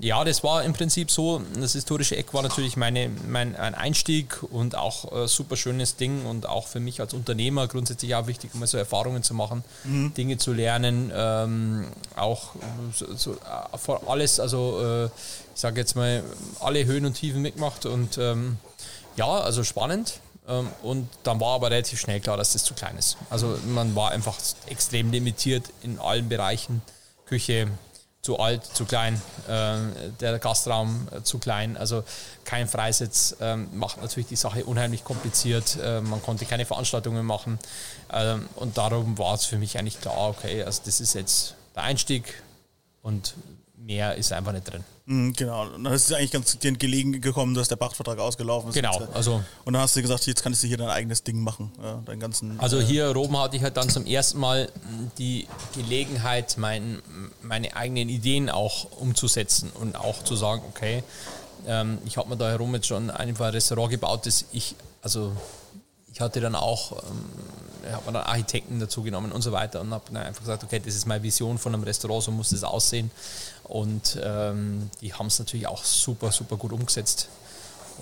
ja, 0.00 0.24
das 0.24 0.42
war 0.42 0.64
im 0.64 0.72
Prinzip 0.72 1.10
so, 1.10 1.42
das 1.58 1.74
historische 1.74 2.16
Eck 2.16 2.32
war 2.32 2.42
natürlich 2.42 2.76
meine, 2.76 3.10
mein 3.28 3.54
ein 3.54 3.74
Einstieg 3.74 4.42
und 4.42 4.74
auch 4.74 5.12
äh, 5.12 5.28
super 5.28 5.56
schönes 5.56 5.96
Ding 5.96 6.24
und 6.24 6.48
auch 6.48 6.66
für 6.66 6.80
mich 6.80 7.00
als 7.00 7.12
Unternehmer 7.12 7.68
grundsätzlich 7.68 8.14
auch 8.14 8.26
wichtig, 8.26 8.54
mal 8.54 8.66
so 8.66 8.78
Erfahrungen 8.78 9.22
zu 9.22 9.34
machen, 9.34 9.62
Dinge 10.16 10.38
zu 10.38 10.52
lernen, 10.52 11.12
ähm, 11.14 11.86
auch 12.16 12.54
so, 12.94 13.14
so, 13.14 13.32
äh, 13.32 13.78
vor 13.78 14.02
alles, 14.08 14.40
also 14.40 14.80
äh, 14.82 15.04
ich 15.54 15.60
sage 15.60 15.80
jetzt 15.80 15.96
mal, 15.96 16.24
alle 16.60 16.84
Höhen 16.86 17.04
und 17.04 17.14
Tiefen 17.14 17.42
mitgemacht 17.42 17.84
und 17.84 18.16
ähm, 18.16 18.56
ja, 19.16 19.26
also 19.28 19.64
spannend. 19.64 20.20
Ähm, 20.48 20.68
Und 20.82 21.08
dann 21.22 21.40
war 21.40 21.56
aber 21.56 21.70
relativ 21.70 22.00
schnell 22.00 22.20
klar, 22.20 22.38
dass 22.38 22.54
das 22.54 22.64
zu 22.64 22.72
klein 22.72 22.96
ist. 22.96 23.18
Also 23.28 23.58
man 23.66 23.94
war 23.94 24.10
einfach 24.12 24.38
extrem 24.66 25.10
limitiert 25.10 25.64
in 25.82 25.98
allen 25.98 26.28
Bereichen. 26.30 26.80
Küche 27.26 27.68
zu 28.22 28.38
alt, 28.38 28.64
zu 28.64 28.84
klein, 28.84 29.20
ähm, 29.48 29.92
der 30.20 30.38
Gastraum 30.38 31.08
äh, 31.10 31.22
zu 31.22 31.38
klein, 31.38 31.76
also 31.76 32.04
kein 32.44 32.68
Freisitz 32.68 33.36
ähm, 33.40 33.68
macht 33.72 34.00
natürlich 34.02 34.28
die 34.28 34.36
Sache 34.36 34.64
unheimlich 34.64 35.04
kompliziert. 35.04 35.78
Äh, 35.82 36.02
man 36.02 36.20
konnte 36.20 36.44
keine 36.44 36.66
Veranstaltungen 36.66 37.24
machen 37.24 37.58
ähm, 38.12 38.46
und 38.56 38.76
darum 38.76 39.16
war 39.16 39.34
es 39.34 39.46
für 39.46 39.56
mich 39.56 39.78
eigentlich 39.78 40.00
klar, 40.00 40.28
okay, 40.28 40.62
also 40.62 40.82
das 40.84 41.00
ist 41.00 41.14
jetzt 41.14 41.54
der 41.74 41.84
Einstieg 41.84 42.42
und 43.02 43.34
mehr 43.90 44.14
ist 44.14 44.32
einfach 44.32 44.52
nicht 44.52 44.70
drin. 44.70 44.84
Mhm, 45.06 45.32
Genau, 45.32 45.66
und 45.66 45.84
dann 45.84 45.92
ist 45.92 46.08
es 46.08 46.12
eigentlich 46.16 46.30
ganz 46.30 46.56
dir 46.58 46.72
gelegen 46.72 47.20
gekommen, 47.20 47.54
dass 47.54 47.66
der 47.68 47.76
Pachtvertrag 47.76 48.18
ausgelaufen 48.18 48.68
ist. 48.70 48.74
Genau, 48.76 48.96
also 49.12 49.42
und 49.64 49.72
dann 49.72 49.82
hast 49.82 49.96
du 49.96 50.02
gesagt, 50.02 50.26
jetzt 50.26 50.42
kannst 50.42 50.62
du 50.62 50.68
hier 50.68 50.76
dein 50.76 50.88
eigenes 50.88 51.24
Ding 51.24 51.40
machen. 51.40 51.72
Ja, 51.82 52.00
deinen 52.06 52.20
ganzen, 52.20 52.60
Also 52.60 52.78
äh, 52.78 52.84
hier 52.84 53.16
oben 53.16 53.36
hatte 53.36 53.56
ich 53.56 53.62
halt 53.62 53.76
dann 53.76 53.88
zum 53.88 54.06
ersten 54.06 54.38
Mal 54.38 54.70
die 55.18 55.48
Gelegenheit, 55.74 56.56
mein, 56.58 57.02
meine 57.42 57.74
eigenen 57.76 58.08
Ideen 58.08 58.48
auch 58.48 58.84
umzusetzen 59.00 59.70
und 59.80 59.96
auch 59.96 60.22
zu 60.22 60.36
sagen, 60.36 60.62
okay, 60.68 61.02
ähm, 61.66 61.98
ich 62.06 62.16
habe 62.16 62.28
mir 62.28 62.36
da 62.36 62.48
herum 62.48 62.74
jetzt 62.74 62.86
schon 62.86 63.10
einfach 63.10 63.46
ein 63.46 63.52
Restaurant 63.52 63.90
gebaut, 63.90 64.26
das 64.26 64.44
ich, 64.52 64.76
also 65.02 65.32
ich 66.12 66.20
hatte 66.20 66.40
dann 66.40 66.54
auch, 66.54 67.02
ähm, 67.84 67.92
habe 67.92 68.06
mir 68.06 68.12
dann 68.12 68.22
Architekten 68.24 68.80
dazu 68.80 69.02
genommen 69.02 69.32
und 69.32 69.42
so 69.42 69.52
weiter 69.52 69.80
und 69.80 69.92
habe 69.92 70.04
dann 70.12 70.22
einfach 70.22 70.40
gesagt, 70.40 70.64
okay, 70.64 70.80
das 70.84 70.94
ist 70.94 71.06
meine 71.06 71.22
Vision 71.22 71.58
von 71.58 71.74
einem 71.74 71.84
Restaurant, 71.84 72.22
so 72.22 72.30
muss 72.30 72.50
das 72.50 72.64
aussehen. 72.64 73.10
Und 73.64 74.18
ähm, 74.22 74.90
die 75.00 75.14
haben 75.14 75.26
es 75.26 75.38
natürlich 75.38 75.66
auch 75.66 75.84
super, 75.84 76.32
super 76.32 76.56
gut 76.56 76.72
umgesetzt. 76.72 77.28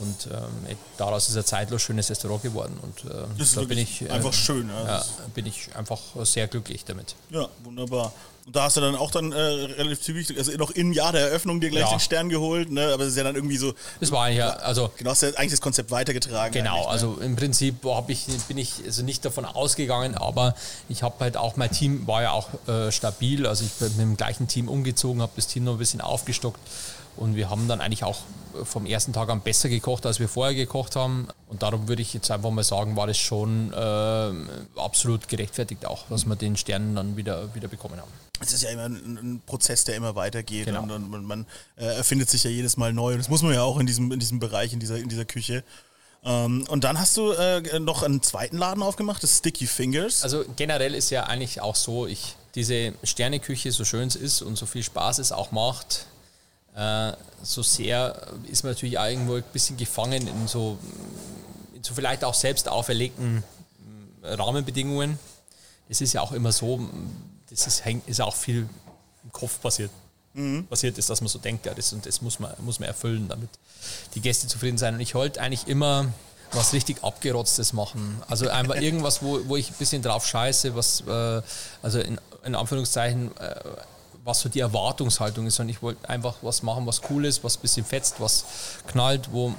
Und 0.00 0.28
ähm, 0.32 0.76
daraus 0.96 1.28
ist 1.28 1.36
ein 1.36 1.44
zeitlos 1.44 1.82
schönes 1.82 2.08
Restaurant 2.10 2.42
geworden. 2.42 2.78
Und 2.82 3.10
äh, 3.10 3.14
Das 3.36 3.48
ist 3.48 3.56
da 3.56 3.62
bin 3.62 3.78
ich, 3.78 4.02
äh, 4.02 4.10
einfach 4.10 4.32
schön. 4.32 4.68
Ja. 4.68 4.86
ja, 4.98 5.04
bin 5.34 5.46
ich 5.46 5.68
einfach 5.74 5.98
sehr 6.22 6.46
glücklich 6.46 6.84
damit. 6.84 7.14
Ja, 7.30 7.48
wunderbar. 7.64 8.12
Und 8.46 8.56
da 8.56 8.62
hast 8.62 8.78
du 8.78 8.80
dann 8.80 8.96
auch 8.96 9.10
dann 9.10 9.32
äh, 9.32 9.36
relativ 9.38 10.00
zügig, 10.00 10.34
also 10.38 10.52
noch 10.52 10.70
im 10.70 10.94
Jahr 10.94 11.12
der 11.12 11.20
Eröffnung 11.28 11.60
dir 11.60 11.68
gleich 11.68 11.82
Ja. 11.82 11.90
den 11.90 12.00
Stern 12.00 12.30
geholt, 12.30 12.70
ne? 12.70 12.94
Aber 12.94 13.04
das 13.04 13.08
ist 13.08 13.16
ja 13.18 13.24
dann 13.24 13.34
irgendwie 13.34 13.58
so, 13.58 13.74
Das 14.00 14.10
war 14.10 14.24
eigentlich, 14.24 14.38
ja- 14.38 14.52
also 14.52 14.90
genau, 14.96 15.10
hast 15.10 15.22
du 15.22 15.26
ja 15.26 15.34
eigentlich 15.36 15.50
das 15.50 15.60
Konzept 15.60 15.90
weitergetragen. 15.90 16.52
Genau, 16.54 16.84
ne? 16.84 16.88
also 16.88 17.18
im 17.20 17.36
Prinzip 17.36 17.74
ich, 18.06 18.26
bin 18.48 18.56
ich 18.56 18.72
also 18.86 19.02
nicht 19.02 19.22
davon 19.26 19.44
ausgegangen, 19.44 20.14
aber 20.14 20.54
ich 20.88 21.02
habe 21.02 21.16
halt 21.20 21.36
auch, 21.36 21.56
mein 21.56 21.70
Team 21.72 22.06
war 22.06 22.22
ja 22.22 22.30
auch 22.30 22.48
äh, 22.66 22.90
stabil, 22.90 23.46
also 23.46 23.64
ich 23.64 23.72
bin 23.72 23.88
mit 23.88 23.98
dem 24.00 24.16
gleichen 24.16 24.48
Team 24.48 24.68
umgezogen, 24.68 25.20
habe 25.20 25.32
das 25.36 25.46
Team 25.46 25.64
noch 25.64 25.72
ein 25.72 25.78
bisschen 25.78 26.00
aufgestockt 26.00 26.60
und 27.18 27.36
wir 27.36 27.50
haben 27.50 27.68
dann 27.68 27.80
eigentlich 27.80 28.04
auch 28.04 28.18
vom 28.64 28.86
ersten 28.86 29.12
Tag 29.12 29.28
an 29.28 29.40
besser 29.40 29.68
gekocht, 29.68 30.06
als 30.06 30.18
wir 30.20 30.28
vorher 30.28 30.54
gekocht 30.54 30.96
haben 30.96 31.28
und 31.48 31.62
darum 31.62 31.88
würde 31.88 32.02
ich 32.02 32.14
jetzt 32.14 32.30
einfach 32.30 32.50
mal 32.50 32.64
sagen, 32.64 32.96
war 32.96 33.06
das 33.06 33.18
schon 33.18 33.72
äh, 33.72 34.80
absolut 34.80 35.28
gerechtfertigt 35.28 35.86
auch, 35.86 36.06
dass 36.08 36.24
wir 36.26 36.36
den 36.36 36.56
Stern 36.56 36.94
dann 36.96 37.16
wieder, 37.16 37.54
wieder 37.54 37.68
bekommen 37.68 37.98
haben. 38.00 38.10
Es 38.40 38.52
ist 38.52 38.62
ja 38.62 38.70
immer 38.70 38.84
ein, 38.84 39.18
ein 39.20 39.42
Prozess, 39.44 39.84
der 39.84 39.96
immer 39.96 40.14
weitergeht 40.14 40.66
Genau. 40.66 40.82
und, 40.82 40.90
und 40.90 41.10
man, 41.10 41.24
man 41.24 41.46
äh, 41.76 41.86
erfindet 41.86 42.30
sich 42.30 42.44
ja 42.44 42.50
jedes 42.50 42.76
Mal 42.76 42.92
neu. 42.92 43.12
Und 43.12 43.18
das 43.18 43.28
muss 43.28 43.42
man 43.42 43.52
ja 43.52 43.62
auch 43.62 43.78
in 43.78 43.86
diesem, 43.86 44.12
in 44.12 44.20
diesem 44.20 44.38
Bereich, 44.38 44.72
in 44.72 44.78
dieser, 44.78 44.96
in 44.96 45.08
dieser 45.08 45.24
Küche. 45.24 45.64
Ähm, 46.24 46.64
und 46.68 46.84
dann 46.84 46.98
hast 47.00 47.16
du 47.16 47.32
äh, 47.32 47.80
noch 47.80 48.02
einen 48.02 48.22
zweiten 48.22 48.58
Laden 48.58 48.82
aufgemacht, 48.82 49.22
das 49.22 49.38
Sticky 49.38 49.66
Fingers. 49.66 50.22
Also 50.22 50.44
generell 50.56 50.94
ist 50.94 51.10
ja 51.10 51.24
eigentlich 51.24 51.60
auch 51.60 51.74
so, 51.74 52.06
ich 52.06 52.36
diese 52.54 52.92
Sterneküche, 53.02 53.72
so 53.72 53.84
schön 53.84 54.08
es 54.08 54.16
ist 54.16 54.42
und 54.42 54.56
so 54.56 54.66
viel 54.66 54.82
Spaß 54.82 55.18
es 55.18 55.32
auch 55.32 55.52
macht, 55.52 56.06
so 57.42 57.62
sehr 57.62 58.14
ist 58.50 58.62
man 58.64 58.72
natürlich 58.72 58.98
auch 58.98 59.06
irgendwo 59.06 59.34
ein 59.36 59.42
bisschen 59.52 59.76
gefangen 59.76 60.26
in 60.28 60.46
so, 60.48 60.78
in 61.74 61.82
so 61.82 61.94
vielleicht 61.94 62.24
auch 62.24 62.34
selbst 62.34 62.68
auferlegten 62.68 63.42
äh, 64.22 64.34
Rahmenbedingungen. 64.34 65.18
Es 65.88 66.00
ist 66.00 66.12
ja 66.12 66.20
auch 66.20 66.32
immer 66.32 66.52
so, 66.52 66.80
das 67.50 67.66
ist, 67.66 67.84
hängt- 67.84 68.06
ist 68.08 68.20
auch 68.20 68.34
viel 68.36 68.68
im 69.24 69.32
Kopf 69.32 69.60
passiert. 69.60 69.90
Passiert 70.68 70.98
ist, 70.98 71.10
dass 71.10 71.20
man 71.20 71.28
so 71.28 71.38
denkt, 71.40 71.66
ja, 71.66 71.74
das 71.74 71.92
und 71.92 72.06
das 72.06 72.22
muss 72.22 72.38
man, 72.38 72.52
muss 72.58 72.78
man 72.78 72.88
erfüllen, 72.88 73.26
damit 73.28 73.48
die 74.14 74.20
Gäste 74.20 74.46
zufrieden 74.46 74.78
sein. 74.78 74.94
Und 74.94 75.00
ich 75.00 75.14
wollte 75.16 75.40
eigentlich 75.40 75.66
immer 75.66 76.12
was 76.52 76.72
richtig 76.72 77.02
abgerotztes 77.02 77.72
machen. 77.72 78.22
Also 78.28 78.48
einfach 78.48 78.76
irgendwas, 78.76 79.20
wo, 79.22 79.40
wo 79.48 79.56
ich 79.56 79.70
ein 79.70 79.74
bisschen 79.78 80.00
drauf 80.02 80.24
scheiße, 80.26 80.74
was, 80.76 81.00
äh, 81.08 81.42
also 81.82 81.98
in, 82.00 82.20
in 82.44 82.54
Anführungszeichen, 82.54 83.36
äh, 83.38 83.54
was 84.28 84.40
so 84.40 84.48
die 84.48 84.60
Erwartungshaltung 84.60 85.46
ist. 85.46 85.58
Und 85.58 85.70
ich 85.70 85.82
wollte 85.82 86.08
einfach 86.08 86.36
was 86.42 86.62
machen, 86.62 86.86
was 86.86 87.00
cool 87.10 87.24
ist, 87.24 87.42
was 87.42 87.56
ein 87.56 87.62
bisschen 87.62 87.84
fetzt, 87.84 88.20
was 88.20 88.44
knallt, 88.86 89.32
wo, 89.32 89.54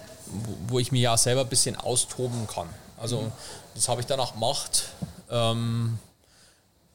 wo, 0.68 0.80
ich 0.80 0.92
mir 0.92 1.02
ja 1.02 1.18
selber 1.18 1.42
ein 1.42 1.48
bisschen 1.48 1.76
austoben 1.76 2.48
kann. 2.48 2.70
Also 2.98 3.32
das 3.74 3.90
habe 3.90 4.00
ich 4.00 4.08
dann 4.08 4.20
auch 4.20 4.34
gemacht. 4.34 4.86
Ähm, 5.32 5.98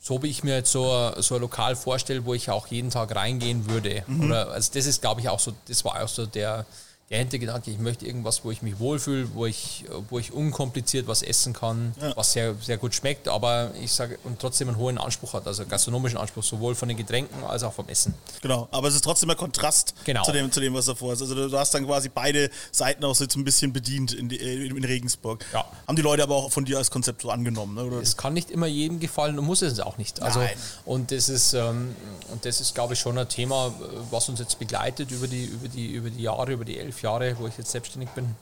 so 0.00 0.22
wie 0.22 0.28
ich 0.28 0.44
mir 0.44 0.54
jetzt 0.56 0.70
so, 0.70 1.12
so 1.16 1.34
ein 1.34 1.40
Lokal 1.40 1.74
vorstelle, 1.74 2.24
wo 2.24 2.34
ich 2.34 2.48
auch 2.48 2.68
jeden 2.68 2.90
Tag 2.90 3.16
reingehen 3.16 3.68
würde. 3.68 4.04
Oder, 4.22 4.50
also 4.50 4.70
das 4.72 4.86
ist, 4.86 5.00
glaube 5.00 5.20
ich, 5.20 5.28
auch 5.28 5.40
so, 5.40 5.52
das 5.66 5.84
war 5.84 6.00
auch 6.00 6.08
so 6.08 6.26
der, 6.26 6.66
der 7.14 7.20
Hintergedanke, 7.20 7.70
ich 7.70 7.78
möchte 7.78 8.04
irgendwas, 8.06 8.44
wo 8.44 8.50
ich 8.50 8.60
mich 8.60 8.80
wohlfühle, 8.80 9.28
wo 9.34 9.46
ich, 9.46 9.84
wo 10.10 10.18
ich 10.18 10.32
unkompliziert 10.32 11.06
was 11.06 11.22
essen 11.22 11.52
kann, 11.52 11.94
Ja. 12.00 12.16
was 12.16 12.32
sehr, 12.32 12.56
sehr 12.60 12.76
gut 12.76 12.92
schmeckt, 12.94 13.28
aber 13.28 13.70
ich 13.80 13.92
sage, 13.92 14.18
und 14.24 14.40
trotzdem 14.40 14.66
einen 14.68 14.78
hohen 14.78 14.98
Anspruch 14.98 15.32
hat, 15.34 15.46
also 15.46 15.64
gastronomischen 15.64 16.18
Anspruch, 16.18 16.42
sowohl 16.42 16.74
von 16.74 16.88
den 16.88 16.96
Getränken 16.96 17.44
als 17.44 17.62
auch 17.62 17.72
vom 17.72 17.88
Essen. 17.88 18.14
Genau, 18.42 18.66
aber 18.72 18.88
es 18.88 18.96
ist 18.96 19.04
trotzdem 19.04 19.30
ein 19.30 19.36
Kontrast 19.36 19.94
Genau. 20.04 20.24
zu, 20.24 20.32
dem, 20.32 20.50
zu 20.50 20.58
dem, 20.60 20.74
was 20.74 20.86
davor 20.86 21.12
ist. 21.12 21.22
Also 21.22 21.34
du, 21.48 21.56
hast 21.56 21.72
dann 21.72 21.86
quasi 21.86 22.08
beide 22.08 22.50
Seiten 22.72 23.04
auch 23.04 23.14
so 23.14 23.22
jetzt 23.24 23.36
ein 23.36 23.44
bisschen 23.44 23.72
bedient 23.72 24.12
in, 24.12 24.28
die, 24.28 24.36
in 24.36 24.84
Regensburg. 24.84 25.44
Ja. 25.52 25.64
Haben 25.86 25.94
die 25.96 26.02
Leute 26.02 26.24
aber 26.24 26.34
auch 26.34 26.50
von 26.50 26.64
dir 26.64 26.78
als 26.78 26.90
Konzept 26.90 27.22
so 27.22 27.30
angenommen, 27.30 27.74
ne? 27.76 27.84
Oder? 27.84 27.98
Es 28.02 28.16
kann 28.16 28.34
nicht 28.34 28.50
immer 28.50 28.66
jedem 28.66 28.98
gefallen 28.98 29.38
und 29.38 29.44
muss 29.44 29.62
es 29.62 29.78
auch 29.78 29.98
nicht. 29.98 30.20
Also, 30.20 30.40
Nein. 30.40 30.50
und 30.84 31.12
das 31.12 31.28
ist, 31.28 31.54
ähm, 31.54 31.94
und 32.32 32.44
das 32.44 32.60
ist, 32.60 32.74
glaube 32.74 32.94
ich, 32.94 32.98
schon 33.00 33.16
ein 33.16 33.28
Thema, 33.28 33.68
äh, 33.68 33.70
was 34.10 34.28
uns 34.28 34.40
jetzt 34.40 34.58
begleitet 34.58 35.12
über 35.12 35.28
die, 35.28 35.44
über 35.44 35.68
die, 35.68 35.86
über 35.92 36.10
die 36.10 36.22
Jahre, 36.22 36.52
über 36.52 36.64
die 36.64 36.78
elf 36.78 37.02
Jahre, 37.04 37.36
wo 37.38 37.46
ich 37.46 37.56
jetzt 37.56 37.70
selbstständig 37.70 38.10
bin. 38.10 38.34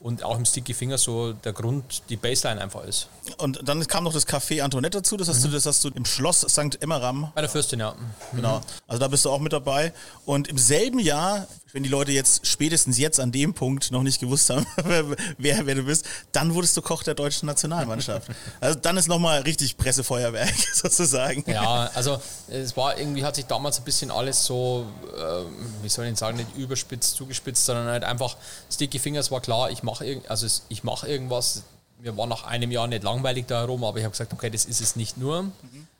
Und 0.00 0.22
auch 0.22 0.36
im 0.38 0.44
Sticky 0.44 0.74
Finger 0.74 0.96
so 0.96 1.32
der 1.32 1.52
Grund, 1.52 2.02
die 2.08 2.16
Baseline 2.16 2.60
einfach 2.60 2.84
ist. 2.84 3.08
Und 3.38 3.68
dann 3.68 3.84
kam 3.88 4.04
noch 4.04 4.12
das 4.12 4.28
Café 4.28 4.62
Antoinette 4.62 4.98
dazu, 4.98 5.16
das 5.16 5.26
hast, 5.26 5.44
du, 5.44 5.48
das 5.48 5.66
hast 5.66 5.82
du 5.82 5.88
im 5.88 6.04
Schloss 6.04 6.42
St. 6.42 6.80
Emmeram 6.80 7.32
Bei 7.34 7.40
der 7.40 7.50
Fürstin, 7.50 7.80
ja. 7.80 7.96
Genau. 8.32 8.60
Also 8.86 9.00
da 9.00 9.08
bist 9.08 9.24
du 9.24 9.30
auch 9.30 9.40
mit 9.40 9.52
dabei. 9.52 9.92
Und 10.24 10.46
im 10.46 10.56
selben 10.56 11.00
Jahr, 11.00 11.48
wenn 11.72 11.82
die 11.82 11.88
Leute 11.88 12.12
jetzt 12.12 12.46
spätestens 12.46 12.98
jetzt 12.98 13.20
an 13.20 13.30
dem 13.30 13.52
Punkt 13.52 13.90
noch 13.90 14.02
nicht 14.02 14.20
gewusst 14.20 14.50
haben, 14.50 14.66
wer, 15.38 15.66
wer 15.66 15.74
du 15.74 15.82
bist, 15.82 16.06
dann 16.32 16.54
wurdest 16.54 16.76
du 16.76 16.82
Koch 16.82 17.02
der 17.02 17.14
deutschen 17.14 17.46
Nationalmannschaft. 17.46 18.28
Also 18.60 18.78
dann 18.78 18.96
ist 18.96 19.08
nochmal 19.08 19.42
richtig 19.42 19.76
Pressefeuerwerk 19.76 20.54
sozusagen. 20.72 21.44
Ja, 21.46 21.90
also 21.94 22.20
es 22.48 22.76
war 22.76 22.98
irgendwie, 22.98 23.24
hat 23.24 23.36
sich 23.36 23.46
damals 23.46 23.78
ein 23.78 23.84
bisschen 23.84 24.10
alles 24.10 24.44
so, 24.44 24.86
ähm, 25.16 25.46
wie 25.82 25.88
soll 25.88 26.06
ich 26.06 26.18
sagen, 26.18 26.36
nicht 26.38 26.56
überspitzt, 26.56 27.16
zugespitzt, 27.16 27.66
sondern 27.66 27.86
halt 27.86 28.04
einfach 28.04 28.36
Sticky 28.70 28.98
Fingers 28.98 29.30
war 29.30 29.40
klar, 29.40 29.70
ich 29.70 29.82
mache 29.82 30.04
irgend, 30.04 30.30
also 30.30 30.46
ich 30.68 30.84
mache 30.84 31.08
irgendwas. 31.08 31.62
Mir 32.00 32.16
war 32.16 32.26
nach 32.26 32.44
einem 32.44 32.70
Jahr 32.70 32.86
nicht 32.86 33.02
langweilig 33.02 33.46
da 33.48 33.60
herum, 33.60 33.82
aber 33.82 33.98
ich 33.98 34.04
habe 34.04 34.12
gesagt, 34.12 34.32
okay, 34.32 34.50
das 34.50 34.64
ist 34.64 34.80
es 34.80 34.94
nicht 34.94 35.16
nur. 35.16 35.50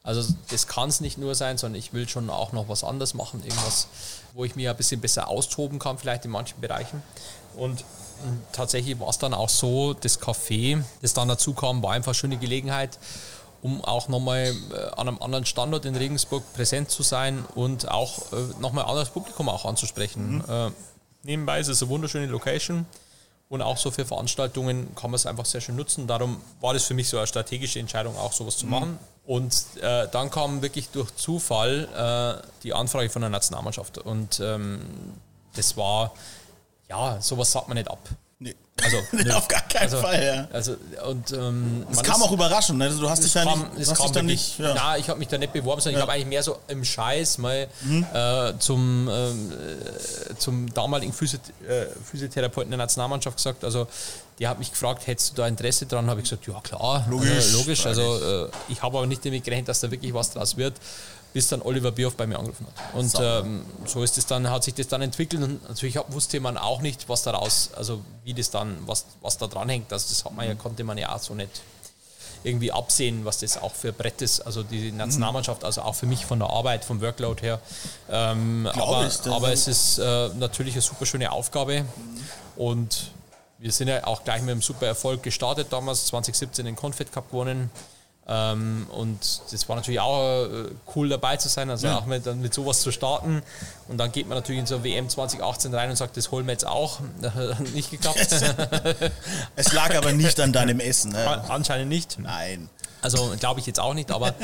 Also 0.04 0.32
das 0.50 0.66
kann 0.66 0.88
es 0.88 1.00
nicht 1.00 1.18
nur 1.18 1.34
sein, 1.34 1.58
sondern 1.58 1.78
ich 1.78 1.92
will 1.92 2.08
schon 2.08 2.30
auch 2.30 2.52
noch 2.52 2.68
was 2.68 2.84
anderes 2.84 3.14
machen, 3.14 3.42
irgendwas, 3.44 3.88
wo 4.34 4.44
ich 4.44 4.56
mir 4.56 4.70
ein 4.70 4.76
bisschen 4.76 5.00
besser 5.00 5.28
austoben 5.28 5.78
kann, 5.78 5.98
vielleicht 5.98 6.24
in 6.24 6.30
manchen 6.30 6.60
Bereichen. 6.60 7.02
Und 7.56 7.80
ähm, 8.26 8.40
tatsächlich 8.52 8.98
war 9.00 9.08
es 9.08 9.18
dann 9.18 9.34
auch 9.34 9.48
so, 9.48 9.94
das 9.94 10.20
Café, 10.20 10.82
das 11.02 11.14
dann 11.14 11.28
dazu 11.28 11.52
kam, 11.54 11.82
war 11.82 11.92
einfach 11.92 12.14
eine 12.22 12.36
Gelegenheit, 12.36 12.98
um 13.62 13.84
auch 13.84 14.08
nochmal 14.08 14.54
äh, 14.72 14.76
an 14.96 15.08
einem 15.08 15.18
anderen 15.20 15.44
Standort 15.44 15.84
in 15.84 15.96
Regensburg 15.96 16.42
präsent 16.54 16.90
zu 16.90 17.02
sein 17.02 17.44
und 17.54 17.90
auch 17.90 18.32
äh, 18.32 18.60
nochmal 18.60 18.84
anderes 18.84 19.10
Publikum 19.10 19.48
auch 19.48 19.64
anzusprechen. 19.64 20.44
Äh, 20.48 20.70
nebenbei 21.24 21.60
ist 21.60 21.68
es 21.68 21.82
eine 21.82 21.90
wunderschöne 21.90 22.26
Location 22.26 22.86
und 23.48 23.62
auch 23.62 23.76
so 23.78 23.90
für 23.90 24.04
Veranstaltungen 24.04 24.94
kann 24.94 25.10
man 25.10 25.16
es 25.16 25.26
einfach 25.26 25.46
sehr 25.46 25.60
schön 25.60 25.76
nutzen. 25.76 26.06
Darum 26.06 26.40
war 26.60 26.74
das 26.74 26.84
für 26.84 26.94
mich 26.94 27.08
so 27.08 27.16
eine 27.16 27.26
strategische 27.26 27.78
Entscheidung, 27.78 28.16
auch 28.16 28.32
sowas 28.32 28.58
zu 28.58 28.66
machen. 28.66 28.98
Und 29.24 29.54
äh, 29.80 30.08
dann 30.08 30.30
kam 30.30 30.62
wirklich 30.62 30.88
durch 30.90 31.14
Zufall 31.16 32.42
äh, 32.42 32.48
die 32.62 32.72
Anfrage 32.72 33.10
von 33.10 33.22
der 33.22 33.30
Nationalmannschaft 33.30 33.98
und 33.98 34.40
ähm, 34.40 34.80
das 35.54 35.76
war, 35.76 36.14
ja, 36.88 37.20
sowas 37.20 37.52
sagt 37.52 37.68
man 37.68 37.76
nicht 37.76 37.90
ab. 37.90 37.98
Nee. 38.40 38.54
Also, 38.80 38.98
nö. 39.12 39.32
Auf 39.32 39.48
gar 39.48 39.62
keinen 39.62 39.82
also, 39.82 39.96
Fall, 39.98 40.24
ja. 40.24 40.48
Also, 40.52 40.76
und, 41.08 41.32
ähm, 41.32 41.84
Es 41.90 42.02
kam 42.02 42.16
ist- 42.20 42.22
auch 42.22 42.30
überraschend, 42.32 42.78
ne? 42.78 42.84
Also 42.84 43.00
du 43.00 43.10
hast 43.10 43.24
dich 43.24 43.34
ja 43.34 43.42
kam, 43.42 43.68
nicht, 43.76 43.90
hast 43.90 44.04
dich 44.04 44.10
dann 44.12 44.26
nicht, 44.26 44.58
ja. 44.60 44.74
ja. 44.74 44.96
ich 44.96 45.08
habe 45.08 45.18
mich 45.18 45.26
da 45.26 45.38
nicht 45.38 45.52
beworben, 45.52 45.80
sondern 45.80 45.94
Ja. 45.94 45.98
ich 45.98 46.02
habe 46.02 46.12
eigentlich 46.12 46.28
mehr 46.28 46.42
so 46.44 46.58
im 46.68 46.84
Scheiß 46.84 47.38
mal 47.38 47.66
äh, 48.14 48.52
zum, 48.60 49.08
ähm, 49.10 49.52
äh, 50.30 50.34
zum 50.38 50.72
damaligen 50.72 51.12
Physi 51.12 51.38
äh, 51.68 51.86
Physiotherapeuten 52.08 52.70
der 52.70 52.78
Nationalmannschaft 52.78 53.36
gesagt, 53.38 53.64
also 53.64 53.88
die 54.38 54.46
hat 54.46 54.60
mich 54.60 54.70
gefragt, 54.70 55.08
hättest 55.08 55.32
du 55.32 55.42
da 55.42 55.48
Interesse 55.48 55.86
dran? 55.86 56.08
Habe 56.08 56.20
ich 56.20 56.30
gesagt, 56.30 56.46
ja 56.46 56.60
klar, 56.60 57.04
Logisch, 57.10 57.48
äh, 57.48 57.52
logisch. 57.54 57.84
Also 57.86 58.44
äh, 58.44 58.48
ich 58.68 58.80
habe 58.82 58.96
aber 58.98 59.06
nicht 59.08 59.24
damit 59.24 59.42
gerechnet, 59.42 59.66
dass 59.66 59.80
da 59.80 59.90
wirklich 59.90 60.14
was 60.14 60.30
draus 60.30 60.56
wird, 60.56 60.74
bis 61.32 61.48
dann 61.48 61.62
Oliver 61.62 61.92
Bierhoff 61.92 62.16
bei 62.16 62.26
mir 62.26 62.38
angerufen 62.38 62.66
hat. 62.66 62.94
Und 62.94 63.14
ähm, 63.20 63.64
so 63.86 64.02
ist 64.02 64.18
es 64.18 64.26
dann, 64.26 64.48
hat 64.50 64.64
sich 64.64 64.74
das 64.74 64.88
dann 64.88 65.02
entwickelt 65.02 65.42
und 65.42 65.68
natürlich 65.68 65.98
wusste 66.08 66.40
man 66.40 66.56
auch 66.56 66.80
nicht, 66.80 67.08
was 67.08 67.22
daraus, 67.22 67.70
also 67.76 68.00
wie 68.24 68.34
das 68.34 68.50
dann, 68.50 68.78
was, 68.86 69.04
was 69.20 69.38
da 69.38 69.46
dran 69.46 69.68
hängt. 69.68 69.92
Also 69.92 70.06
das 70.08 70.24
hat 70.24 70.34
man 70.34 70.46
ja, 70.46 70.54
konnte 70.54 70.84
man 70.84 70.96
ja 70.98 71.14
auch 71.14 71.18
so 71.18 71.34
nicht 71.34 71.60
irgendwie 72.44 72.72
absehen, 72.72 73.24
was 73.24 73.38
das 73.38 73.60
auch 73.60 73.74
für 73.74 73.92
Brett 73.92 74.22
ist. 74.22 74.40
Also 74.40 74.62
die 74.62 74.92
Nationalmannschaft, 74.92 75.64
also 75.64 75.82
auch 75.82 75.94
für 75.94 76.06
mich 76.06 76.24
von 76.24 76.38
der 76.38 76.50
Arbeit, 76.50 76.84
vom 76.84 77.00
Workload 77.00 77.42
her. 77.42 77.60
Ähm, 78.10 78.68
aber, 78.72 79.06
ich, 79.06 79.30
aber 79.30 79.52
es 79.52 79.68
ist 79.68 79.98
äh, 79.98 80.28
natürlich 80.38 80.74
eine 80.74 80.82
super 80.82 81.04
schöne 81.04 81.32
Aufgabe 81.32 81.84
und 82.56 83.10
wir 83.58 83.72
sind 83.72 83.88
ja 83.88 84.06
auch 84.06 84.22
gleich 84.24 84.40
mit 84.42 84.52
einem 84.52 84.62
super 84.62 84.86
Erfolg 84.86 85.22
gestartet 85.22 85.68
damals, 85.70 86.06
2017 86.06 86.64
den 86.64 86.76
Confed 86.76 87.12
Cup 87.12 87.30
gewonnen. 87.30 87.70
Ähm, 88.30 88.86
und 88.90 89.40
das 89.50 89.68
war 89.68 89.76
natürlich 89.76 90.00
auch 90.00 90.44
äh, 90.44 90.64
cool 90.94 91.08
dabei 91.08 91.36
zu 91.38 91.48
sein, 91.48 91.70
also 91.70 91.86
Ja. 91.86 91.98
auch 91.98 92.06
mit, 92.06 92.26
mit 92.36 92.52
sowas 92.52 92.80
zu 92.82 92.92
starten. 92.92 93.42
Und 93.88 93.96
dann 93.98 94.12
geht 94.12 94.28
man 94.28 94.36
natürlich 94.36 94.60
in 94.60 94.66
so 94.66 94.84
WM 94.84 95.08
2018 95.08 95.72
rein 95.74 95.88
und 95.90 95.96
sagt, 95.96 96.16
das 96.18 96.30
holen 96.30 96.46
wir 96.46 96.52
jetzt 96.52 96.66
auch. 96.66 97.00
Hat 97.22 97.60
nicht 97.72 97.90
geklappt. 97.90 98.28
Es 99.56 99.72
lag 99.72 99.96
aber 99.96 100.12
nicht 100.12 100.38
an 100.40 100.52
deinem 100.52 100.78
Essen. 100.80 101.12
Ne? 101.12 101.42
Anscheinend 101.48 101.88
nicht. 101.88 102.18
Nein. 102.18 102.68
Also 103.00 103.32
glaube 103.38 103.60
ich 103.60 103.66
jetzt 103.66 103.80
auch 103.80 103.94
nicht, 103.94 104.10
aber 104.10 104.34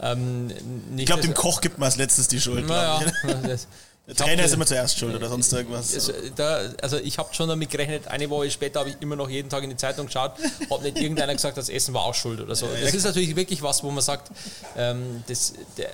ähm, 0.00 0.46
nicht 0.46 1.00
Ich 1.00 1.06
glaube, 1.06 1.22
dem 1.22 1.34
Koch 1.34 1.60
gibt 1.60 1.78
man 1.78 1.86
als 1.86 1.96
letztes 1.96 2.28
die 2.28 2.40
Schuld. 2.40 2.66
Naja, 2.66 3.00
das, 3.42 3.66
Der 4.06 4.14
hab- 4.16 4.26
Trainer 4.26 4.44
ist 4.44 4.52
immer 4.52 4.66
zuerst 4.66 4.98
schuld 4.98 5.14
oder 5.14 5.28
sonst 5.28 5.50
irgendwas. 5.52 5.94
also, 5.94 6.12
da, 6.36 6.60
also 6.82 6.98
ich 6.98 7.16
habe 7.16 7.32
schon 7.34 7.48
damit 7.48 7.70
gerechnet, 7.70 8.06
eine 8.08 8.28
Woche 8.28 8.50
später 8.50 8.80
habe 8.80 8.90
ich 8.90 8.96
immer 9.00 9.16
noch 9.16 9.30
jeden 9.30 9.48
Tag 9.48 9.62
in 9.62 9.70
die 9.70 9.76
Zeitung 9.76 10.06
geschaut, 10.06 10.32
ob 10.68 10.82
nicht 10.82 10.98
irgendeiner 10.98 11.32
gesagt, 11.32 11.56
das 11.56 11.70
Essen 11.70 11.94
war 11.94 12.04
auch 12.04 12.14
schuld 12.14 12.40
oder 12.40 12.54
so. 12.54 12.66
Das 12.66 12.92
ist 12.92 13.04
natürlich 13.04 13.34
wirklich 13.34 13.62
was, 13.62 13.82
wo 13.82 13.90
man 13.90 14.02
sagt, 14.02 14.30
ähm, 14.76 15.24
das, 15.26 15.54
der, 15.78 15.90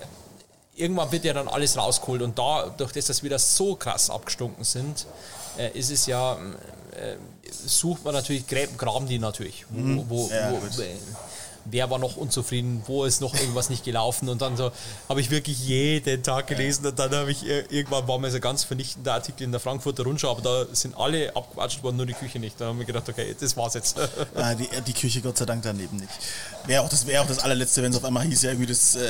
irgendwann 0.75 1.13
wird 1.13 1.25
ja 1.25 1.33
dann 1.35 1.47
alles 1.47 1.77
rausgeholt 1.77 2.23
und 2.23 2.37
da, 2.37 2.75
durch 2.77 2.93
das, 2.93 3.07
dass 3.07 3.23
wir 3.23 3.31
das 3.31 3.57
so 3.57 3.77
krass 3.77 4.11
abgestunken 4.11 4.65
sind, 4.65 5.07
äh, 5.57 5.71
ist 5.79 5.91
es 5.91 6.07
ja, 6.07 6.35
äh, 6.35 7.17
sucht 7.49 8.05
man 8.05 8.15
natürlich, 8.15 8.45
graben 8.77 9.07
die 9.07 9.21
natürlich, 9.21 9.67
wo, 9.69 9.81
mhm. 9.81 10.05
wo, 10.09 10.29
ja, 10.29 10.53
wo 10.53 10.83
wer 11.65 11.91
war 11.91 11.99
noch 11.99 12.17
unzufrieden, 12.17 12.83
wo 12.87 13.05
ist 13.05 13.21
noch 13.21 13.35
irgendwas 13.35 13.71
nicht 13.71 13.85
gelaufen 13.85 14.29
und 14.29 14.43
dann 14.43 14.57
so 14.57 14.71
habe 15.09 15.21
ich 15.21 15.31
wirklich 15.31 15.67
jeden 15.67 16.23
Tag 16.23 16.47
gelesen 16.47 16.87
und 16.87 16.99
dann 16.99 17.15
habe 17.15 17.31
ich 17.31 17.45
irgendwann 17.45 18.07
war 18.09 18.19
mir 18.19 18.31
so 18.31 18.41
ganz 18.41 18.65
vernichtender 18.65 19.15
Artikel 19.15 19.45
in 19.45 19.53
der 19.53 19.61
Frankfurter 19.61 20.05
Rundschau, 20.05 20.31
aber 20.31 20.43
da 20.43 20.75
sind 20.75 20.97
alle 20.97 21.35
abgewatscht 21.37 21.83
worden, 21.83 21.97
nur 21.97 22.07
die 22.07 22.15
Küche 22.15 22.39
nicht. 22.39 22.61
Da 22.61 22.67
haben 22.67 22.79
wir 22.79 22.87
gedacht, 22.87 23.09
okay, 23.09 23.35
das 23.39 23.57
war's 23.57 23.75
jetzt. 23.75 23.97
Ja, 24.37 24.55
die, 24.55 24.69
die, 24.87 24.93
Küche 24.93 25.21
Gott 25.21 25.39
sei 25.39 25.47
Dank 25.47 25.63
daneben 25.63 25.97
nicht. 25.97 26.13
Wäre 26.67 26.83
auch 26.83 26.89
das, 26.89 27.07
wär 27.07 27.23
auch 27.23 27.27
das 27.27 27.39
allerletzte, 27.39 27.83
wenn 27.83 27.93
es 27.93 27.99
auf 27.99 28.05
einmal 28.05 28.25
hieß, 28.25 28.43
ja 28.43 28.51
irgendwie 28.51 28.67
das, 28.67 28.97
äh, 28.97 29.01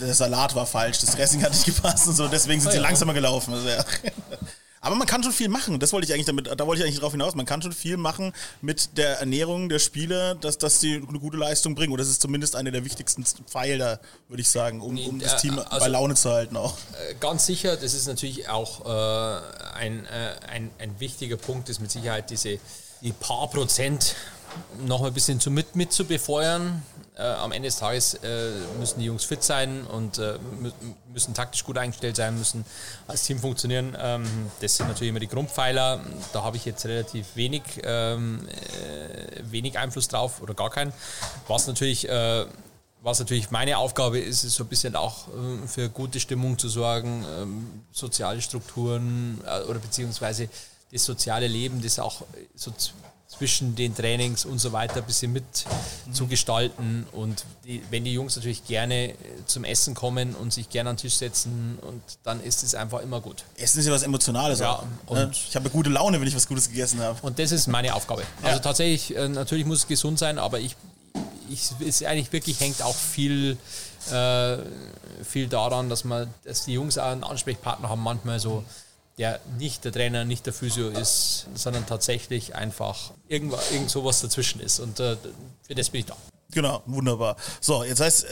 der 0.00 0.14
Salat 0.14 0.54
war 0.54 0.66
falsch, 0.66 0.98
das 1.00 1.14
Dressing 1.14 1.42
hat 1.42 1.52
nicht 1.52 1.64
gepasst 1.64 2.08
und 2.08 2.14
so, 2.14 2.28
deswegen 2.28 2.60
sind 2.60 2.70
ah, 2.70 2.72
sie 2.72 2.78
ja. 2.78 2.82
langsamer 2.82 3.14
gelaufen. 3.14 3.54
Also, 3.54 3.68
ja. 3.68 3.84
Aber 4.80 4.94
man 4.94 5.06
kann 5.06 5.22
schon 5.22 5.32
viel 5.32 5.48
machen. 5.48 5.78
Das 5.80 5.92
wollte 5.92 6.06
ich 6.06 6.14
eigentlich 6.14 6.26
damit, 6.26 6.46
da 6.46 6.66
wollte 6.66 6.80
ich 6.80 6.86
eigentlich 6.86 7.00
drauf 7.00 7.12
hinaus. 7.12 7.34
Man 7.34 7.46
kann 7.46 7.62
schon 7.62 7.72
viel 7.72 7.96
machen 7.96 8.32
mit 8.60 8.96
der 8.96 9.18
Ernährung 9.20 9.68
der 9.68 9.78
Spieler, 9.78 10.34
dass, 10.34 10.58
dass 10.58 10.80
sie 10.80 10.94
eine 10.94 11.18
gute 11.18 11.36
Leistung 11.36 11.74
bringen. 11.74 11.92
Und 11.92 11.98
das 11.98 12.08
ist 12.08 12.22
zumindest 12.22 12.56
einer 12.56 12.70
der 12.70 12.84
wichtigsten 12.84 13.24
Pfeiler, 13.24 14.00
würde 14.28 14.40
ich 14.40 14.48
sagen, 14.48 14.80
um, 14.80 14.98
um 14.98 15.18
das 15.18 15.40
Team 15.40 15.58
also, 15.58 15.80
bei 15.80 15.88
Laune 15.88 16.14
zu 16.14 16.30
halten 16.30 16.56
auch. 16.56 16.74
Äh, 17.08 17.14
ganz 17.20 17.46
sicher, 17.46 17.76
das 17.76 17.94
ist 17.94 18.06
natürlich 18.06 18.48
auch 18.48 18.86
äh, 18.86 19.40
ein, 19.74 20.06
äh, 20.06 20.34
ein, 20.48 20.70
ein 20.78 21.00
wichtiger 21.00 21.36
Punkt, 21.36 21.68
ist 21.68 21.80
mit 21.80 21.90
Sicherheit 21.90 22.30
diese 22.30 22.58
die 23.00 23.12
paar 23.12 23.48
Prozent 23.48 24.16
noch 24.86 25.04
ein 25.04 25.12
bisschen 25.12 25.40
zu 25.40 25.50
mit, 25.50 25.76
mit 25.76 25.92
zu 25.92 26.04
befeuern. 26.04 26.82
Äh, 27.18 27.22
am 27.22 27.50
Ende 27.50 27.66
des 27.68 27.78
Tages 27.78 28.14
äh, 28.14 28.52
müssen 28.78 29.00
die 29.00 29.06
Jungs 29.06 29.24
fit 29.24 29.42
sein 29.42 29.84
und 29.84 30.18
äh, 30.18 30.38
müssen 31.12 31.34
taktisch 31.34 31.64
gut 31.64 31.76
eingestellt 31.76 32.14
sein, 32.14 32.38
müssen 32.38 32.64
als 33.08 33.24
Team 33.24 33.40
funktionieren. 33.40 33.96
Ähm, 34.00 34.24
das 34.60 34.76
sind 34.76 34.86
natürlich 34.86 35.08
immer 35.10 35.18
die 35.18 35.26
Grundpfeiler. 35.26 36.00
Da 36.32 36.44
habe 36.44 36.56
ich 36.56 36.64
jetzt 36.64 36.86
relativ 36.86 37.26
wenig, 37.34 37.62
ähm, 37.82 38.46
äh, 38.48 39.42
wenig 39.50 39.76
Einfluss 39.76 40.06
drauf 40.06 40.40
oder 40.42 40.54
gar 40.54 40.70
keinen. 40.70 40.92
Was 41.48 41.66
natürlich 41.66 42.08
äh, 42.08 42.46
was 43.00 43.18
natürlich 43.20 43.50
meine 43.50 43.78
Aufgabe 43.78 44.18
ist, 44.18 44.44
ist 44.44 44.54
so 44.54 44.64
ein 44.64 44.68
bisschen 44.68 44.94
auch 44.94 45.28
äh, 45.28 45.66
für 45.66 45.88
gute 45.88 46.20
Stimmung 46.20 46.56
zu 46.56 46.68
sorgen, 46.68 47.24
ähm, 47.40 47.84
soziale 47.90 48.40
Strukturen 48.42 49.40
oder 49.68 49.78
beziehungsweise 49.78 50.48
das 50.92 51.04
soziale 51.04 51.46
Leben, 51.46 51.82
das 51.82 51.98
auch 51.98 52.22
so 52.54 52.72
zwischen 53.28 53.76
den 53.76 53.94
Trainings 53.94 54.46
und 54.46 54.58
so 54.58 54.72
weiter 54.72 54.96
ein 54.96 55.04
bisschen 55.04 55.32
mit 55.32 55.44
mhm. 56.06 56.14
zu 56.14 56.26
gestalten. 56.26 57.06
Und 57.12 57.44
die, 57.64 57.82
wenn 57.90 58.04
die 58.04 58.14
Jungs 58.14 58.36
natürlich 58.36 58.64
gerne 58.64 59.10
äh, 59.10 59.14
zum 59.44 59.64
Essen 59.64 59.94
kommen 59.94 60.34
und 60.34 60.52
sich 60.52 60.70
gerne 60.70 60.90
an 60.90 60.96
den 60.96 61.02
Tisch 61.02 61.16
setzen, 61.16 61.78
und 61.82 62.02
dann 62.24 62.42
ist 62.42 62.62
es 62.62 62.74
einfach 62.74 63.00
immer 63.00 63.20
gut. 63.20 63.44
Essen 63.56 63.80
ist 63.80 63.86
ja 63.86 63.92
was 63.92 64.02
Emotionales 64.02 64.60
ja, 64.60 64.72
auch. 64.72 64.82
Ne? 64.82 65.26
Und 65.26 65.36
ich 65.36 65.54
habe 65.54 65.68
gute 65.68 65.90
Laune, 65.90 66.18
wenn 66.18 66.26
ich 66.26 66.34
was 66.34 66.48
Gutes 66.48 66.70
gegessen 66.70 67.00
habe. 67.00 67.18
Und 67.20 67.38
das 67.38 67.52
ist 67.52 67.66
meine 67.66 67.94
Aufgabe. 67.94 68.22
Ja. 68.42 68.48
Also 68.48 68.60
tatsächlich, 68.60 69.14
äh, 69.14 69.28
natürlich 69.28 69.66
muss 69.66 69.80
es 69.80 69.86
gesund 69.86 70.18
sein, 70.18 70.38
aber 70.38 70.58
ich, 70.58 70.74
ich 71.50 71.70
ist 71.80 72.02
eigentlich 72.04 72.32
wirklich 72.32 72.58
hängt 72.60 72.80
auch 72.82 72.96
viel, 72.96 73.58
äh, 74.10 74.56
viel 75.22 75.48
daran, 75.48 75.90
dass 75.90 76.04
man, 76.04 76.32
dass 76.44 76.64
die 76.64 76.72
Jungs 76.72 76.96
auch 76.96 77.10
einen 77.10 77.24
Ansprechpartner 77.24 77.90
haben, 77.90 78.02
manchmal 78.02 78.40
so. 78.40 78.60
Mhm 78.60 78.87
der 79.18 79.40
nicht 79.58 79.84
der 79.84 79.92
Trainer, 79.92 80.24
nicht 80.24 80.46
der 80.46 80.52
Physio 80.52 80.88
ist, 80.88 81.46
sondern 81.54 81.86
tatsächlich 81.86 82.54
einfach 82.54 83.10
irgend, 83.26 83.54
irgend 83.72 83.90
sowas 83.90 84.20
dazwischen 84.20 84.60
ist. 84.60 84.78
Und 84.78 85.00
äh, 85.00 85.16
für 85.62 85.74
das 85.74 85.90
bin 85.90 86.00
ich 86.00 86.06
da. 86.06 86.16
Genau, 86.52 86.82
wunderbar. 86.86 87.36
So, 87.60 87.84
jetzt 87.84 88.00
heißt, 88.00 88.26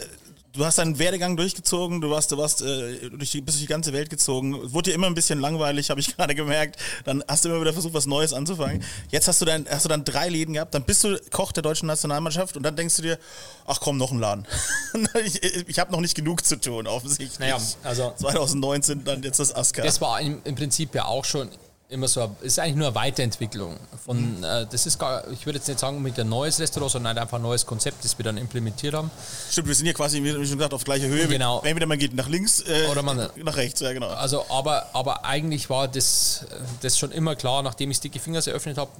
du 0.53 0.65
hast 0.65 0.77
deinen 0.77 0.97
Werdegang 0.99 1.37
durchgezogen, 1.37 2.01
du 2.01 2.09
warst, 2.09 2.31
du 2.31 2.37
warst 2.37 2.61
äh, 2.61 3.09
durch 3.09 3.31
die, 3.31 3.41
bist 3.41 3.57
durch 3.57 3.63
die 3.63 3.67
ganze 3.67 3.93
Welt 3.93 4.09
gezogen. 4.09 4.73
Wurde 4.73 4.89
dir 4.89 4.95
immer 4.95 5.07
ein 5.07 5.13
bisschen 5.13 5.39
langweilig, 5.39 5.89
habe 5.91 5.99
ich 5.99 6.15
gerade 6.15 6.35
gemerkt. 6.35 6.77
Dann 7.05 7.23
hast 7.27 7.45
du 7.45 7.49
immer 7.49 7.61
wieder 7.61 7.73
versucht, 7.73 7.93
was 7.93 8.05
Neues 8.05 8.33
anzufangen. 8.33 8.83
Jetzt 9.09 9.27
hast 9.27 9.41
du 9.41 9.45
dann, 9.45 9.65
hast 9.69 9.85
du 9.85 9.89
dann 9.89 10.03
drei 10.03 10.29
Läden 10.29 10.53
gehabt, 10.53 10.73
dann 10.73 10.83
bist 10.83 11.03
du 11.03 11.19
Koch 11.31 11.51
der 11.51 11.63
deutschen 11.63 11.87
Nationalmannschaft 11.87 12.57
und 12.57 12.63
dann 12.63 12.75
denkst 12.75 12.95
du 12.95 13.01
dir, 13.01 13.19
ach 13.65 13.79
komm, 13.79 13.97
noch 13.97 14.11
ein 14.11 14.19
Laden. 14.19 14.45
ich 15.25 15.43
ich 15.67 15.79
habe 15.79 15.91
noch 15.91 16.01
nicht 16.01 16.15
genug 16.15 16.45
zu 16.45 16.59
tun, 16.59 16.87
offensichtlich. 16.87 17.39
Naja, 17.39 17.59
also 17.83 18.13
2019 18.17 19.03
dann 19.03 19.23
jetzt 19.23 19.39
das 19.39 19.53
Aska. 19.53 19.83
Das 19.83 20.01
war 20.01 20.19
im, 20.21 20.41
im 20.43 20.55
Prinzip 20.55 20.95
ja 20.95 21.05
auch 21.05 21.25
schon 21.25 21.49
immer 21.89 22.07
so, 22.07 22.35
ist 22.41 22.59
eigentlich 22.59 22.75
nur 22.75 22.87
eine 22.87 22.95
Weiterentwicklung. 22.95 23.77
Von, 24.03 24.37
mhm. 24.37 24.43
äh, 24.43 24.65
das 24.69 24.85
ist 24.85 24.99
gar, 24.99 25.29
ich 25.31 25.45
würde 25.45 25.59
jetzt 25.59 25.67
nicht 25.67 25.79
sagen 25.79 26.01
mit 26.01 26.19
ein 26.19 26.27
neues 26.27 26.59
Restaurant, 26.59 26.91
sondern 26.91 27.17
einfach 27.17 27.37
ein 27.37 27.43
neues 27.43 27.65
Konzept, 27.65 28.03
das 28.03 28.17
wir 28.17 28.23
dann 28.23 28.37
implementiert 28.37 28.93
haben. 28.93 29.09
Stimmt, 29.49 29.67
wir 29.67 29.75
sind 29.75 29.85
hier 29.85 29.93
quasi, 29.93 30.21
wie 30.23 30.31
schon 30.31 30.57
gesagt, 30.57 30.73
auf 30.73 30.83
gleicher 30.83 31.07
Höhe. 31.07 31.27
Genau. 31.27 31.61
Entweder 31.61 31.85
man 31.85 31.97
geht 31.97 32.13
nach 32.13 32.27
links 32.27 32.61
äh, 32.61 32.87
oder 32.91 33.03
man, 33.03 33.29
nach 33.35 33.55
rechts, 33.55 33.79
ja 33.79 33.93
genau. 33.93 34.09
Also, 34.09 34.45
aber, 34.49 34.89
aber 34.93 35.25
eigentlich 35.25 35.69
war 35.69 35.87
das, 35.87 36.45
das 36.81 36.97
schon 36.97 37.11
immer 37.11 37.35
klar, 37.35 37.63
nachdem 37.63 37.91
ich 37.91 37.97
Sticky 37.97 38.19
Fingers 38.19 38.47
eröffnet 38.47 38.77
habe, 38.77 38.91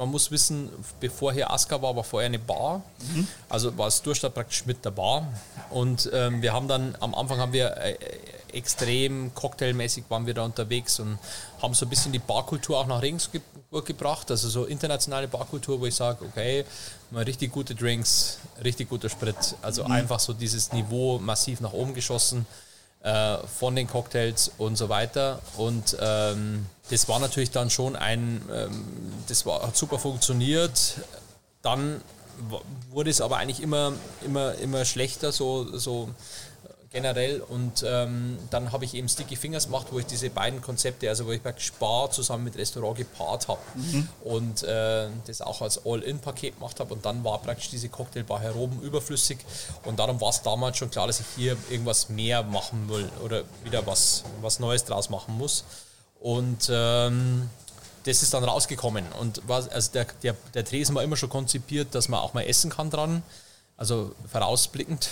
man 0.00 0.08
muss 0.08 0.30
wissen, 0.30 0.70
bevor 0.98 1.34
hier 1.34 1.50
Aska 1.50 1.82
war, 1.82 1.94
war 1.94 2.04
vorher 2.04 2.26
eine 2.26 2.38
Bar. 2.38 2.82
Mhm. 3.14 3.28
Also 3.50 3.76
war 3.76 3.88
es 3.88 4.00
Durchstadt 4.00 4.32
praktisch 4.32 4.64
mit 4.64 4.82
der 4.82 4.92
Bar. 4.92 5.28
Und 5.68 6.08
ähm, 6.14 6.40
wir 6.40 6.54
haben 6.54 6.68
dann, 6.68 6.96
am 7.00 7.14
Anfang 7.14 7.38
haben 7.38 7.52
wir 7.52 7.76
äh, 7.76 7.96
extrem 8.54 9.34
cocktailmäßig 9.34 10.04
waren 10.08 10.26
wir 10.26 10.34
da 10.34 10.44
unterwegs 10.44 11.00
und 11.00 11.18
haben 11.62 11.74
so 11.74 11.86
ein 11.86 11.88
bisschen 11.88 12.12
die 12.12 12.18
Barkultur 12.18 12.78
auch 12.78 12.86
nach 12.86 13.02
Regensburg 13.02 13.86
gebracht. 13.86 14.30
Also 14.30 14.48
so 14.48 14.64
internationale 14.64 15.28
Barkultur, 15.28 15.80
wo 15.80 15.86
ich 15.86 15.94
sage, 15.94 16.24
okay, 16.24 16.64
mal 17.10 17.24
richtig 17.24 17.52
gute 17.52 17.74
Drinks, 17.74 18.38
richtig 18.62 18.88
guter 18.88 19.08
Sprit. 19.08 19.36
Also 19.62 19.84
mhm. 19.84 19.92
einfach 19.92 20.20
so 20.20 20.32
dieses 20.32 20.72
Niveau 20.72 21.18
massiv 21.18 21.60
nach 21.60 21.72
oben 21.72 21.94
geschossen 21.94 22.46
äh, 23.02 23.38
von 23.46 23.76
den 23.76 23.86
Cocktails 23.86 24.52
und 24.58 24.76
so 24.76 24.88
weiter. 24.88 25.40
Und 25.56 25.96
ähm, 26.00 26.66
das 26.90 27.08
war 27.08 27.18
natürlich 27.18 27.50
dann 27.50 27.70
schon 27.70 27.96
ein, 27.96 28.42
ähm, 28.52 28.84
das 29.28 29.46
war, 29.46 29.62
hat 29.62 29.76
super 29.76 29.98
funktioniert. 29.98 30.94
Dann 31.62 32.00
wurde 32.90 33.10
es 33.10 33.20
aber 33.20 33.36
eigentlich 33.36 33.60
immer, 33.60 33.92
immer, 34.24 34.54
immer 34.56 34.84
schlechter, 34.84 35.32
so, 35.32 35.76
so 35.76 36.08
generell. 36.92 37.40
Und 37.40 37.84
ähm, 37.86 38.38
dann 38.50 38.72
habe 38.72 38.84
ich 38.84 38.94
eben 38.94 39.08
Sticky 39.08 39.36
Fingers 39.36 39.66
gemacht, 39.66 39.88
wo 39.90 39.98
ich 39.98 40.06
diese 40.06 40.28
beiden 40.30 40.60
Konzepte, 40.60 41.08
also 41.08 41.26
wo 41.26 41.32
ich 41.32 41.42
praktisch 41.42 41.66
Spar 41.66 42.10
zusammen 42.10 42.44
mit 42.44 42.56
Restaurant 42.56 42.98
gepaart 42.98 43.48
habe 43.48 43.60
mhm. 43.74 44.08
und 44.24 44.62
äh, 44.64 45.08
das 45.26 45.40
auch 45.40 45.62
als 45.62 45.84
All-In-Paket 45.86 46.56
gemacht 46.56 46.80
habe. 46.80 46.92
Und 46.94 47.04
dann 47.04 47.22
war 47.22 47.38
praktisch 47.38 47.70
diese 47.70 47.88
Cocktailbar 47.88 48.40
heroben 48.40 48.80
überflüssig. 48.80 49.38
Und 49.84 49.98
darum 49.98 50.20
war 50.20 50.30
es 50.30 50.42
damals 50.42 50.78
schon 50.78 50.90
klar, 50.90 51.06
dass 51.06 51.20
ich 51.20 51.26
hier 51.36 51.56
irgendwas 51.70 52.08
mehr 52.08 52.42
machen 52.42 52.88
will 52.88 53.08
oder 53.24 53.44
wieder 53.62 53.86
was, 53.86 54.24
was 54.40 54.58
Neues 54.58 54.84
draus 54.84 55.10
machen 55.10 55.38
muss. 55.38 55.64
Und 56.20 56.68
ähm, 56.70 57.48
das 58.04 58.22
ist 58.22 58.34
dann 58.34 58.44
rausgekommen. 58.44 59.04
Und 59.20 59.42
was, 59.46 59.68
also 59.68 59.92
der, 59.92 60.06
der, 60.22 60.34
der 60.54 60.64
Tresen 60.64 60.94
war 60.94 61.02
immer 61.02 61.16
schon 61.16 61.28
konzipiert, 61.28 61.94
dass 61.94 62.08
man 62.08 62.20
auch 62.20 62.34
mal 62.34 62.42
essen 62.42 62.70
kann 62.70 62.90
dran. 62.90 63.22
Also 63.80 64.14
vorausblickend. 64.30 65.08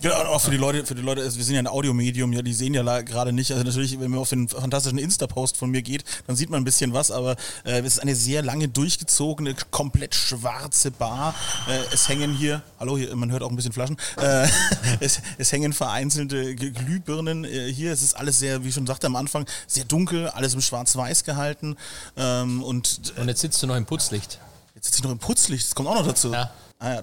Ja, 0.00 0.26
auch 0.26 0.40
für 0.40 0.50
die 0.50 0.56
Leute, 0.56 0.84
für 0.84 0.96
die 0.96 1.02
Leute, 1.02 1.22
wir 1.22 1.44
sind 1.44 1.54
ja 1.54 1.60
ein 1.60 1.68
Audiomedium, 1.68 2.32
ja, 2.32 2.42
die 2.42 2.52
sehen 2.52 2.74
ja 2.74 3.00
gerade 3.02 3.32
nicht. 3.32 3.52
Also 3.52 3.62
natürlich, 3.62 4.00
wenn 4.00 4.10
man 4.10 4.18
auf 4.18 4.30
den 4.30 4.48
fantastischen 4.48 4.98
Insta-Post 4.98 5.56
von 5.56 5.70
mir 5.70 5.82
geht, 5.82 6.02
dann 6.26 6.34
sieht 6.34 6.50
man 6.50 6.60
ein 6.60 6.64
bisschen 6.64 6.92
was, 6.92 7.12
aber 7.12 7.36
äh, 7.62 7.78
es 7.78 7.94
ist 7.94 7.98
eine 8.00 8.16
sehr 8.16 8.42
lange 8.42 8.66
durchgezogene, 8.66 9.54
komplett 9.70 10.16
schwarze 10.16 10.90
Bar. 10.90 11.32
Äh, 11.68 11.94
es 11.94 12.08
hängen 12.08 12.34
hier, 12.34 12.62
hallo, 12.80 12.98
hier, 12.98 13.14
man 13.14 13.30
hört 13.30 13.44
auch 13.44 13.50
ein 13.50 13.56
bisschen 13.56 13.72
Flaschen, 13.72 13.96
äh, 14.16 14.48
es, 15.00 15.20
es, 15.38 15.52
hängen 15.52 15.72
vereinzelte 15.72 16.56
Glühbirnen 16.56 17.44
äh, 17.44 17.72
hier. 17.72 17.92
Es 17.92 18.02
ist 18.02 18.14
alles 18.14 18.40
sehr, 18.40 18.64
wie 18.64 18.70
ich 18.70 18.74
schon 18.74 18.88
sagte 18.88 19.06
am 19.06 19.14
Anfang, 19.14 19.46
sehr 19.68 19.84
dunkel, 19.84 20.26
alles 20.26 20.54
im 20.54 20.60
Schwarz-Weiß 20.60 21.22
gehalten. 21.22 21.76
Ähm, 22.16 22.64
und, 22.64 23.12
und 23.16 23.28
jetzt 23.28 23.42
sitzt 23.42 23.62
du 23.62 23.68
noch 23.68 23.76
im 23.76 23.86
Putzlicht. 23.86 24.40
Jetzt 24.74 24.86
sitze 24.86 24.98
ich 24.98 25.04
noch 25.04 25.12
im 25.12 25.20
Putzlicht, 25.20 25.66
das 25.66 25.76
kommt 25.76 25.88
auch 25.88 25.94
noch 25.94 26.06
dazu. 26.08 26.32
Ja. 26.32 26.50
Ah 26.80 26.94
ja, 26.94 27.02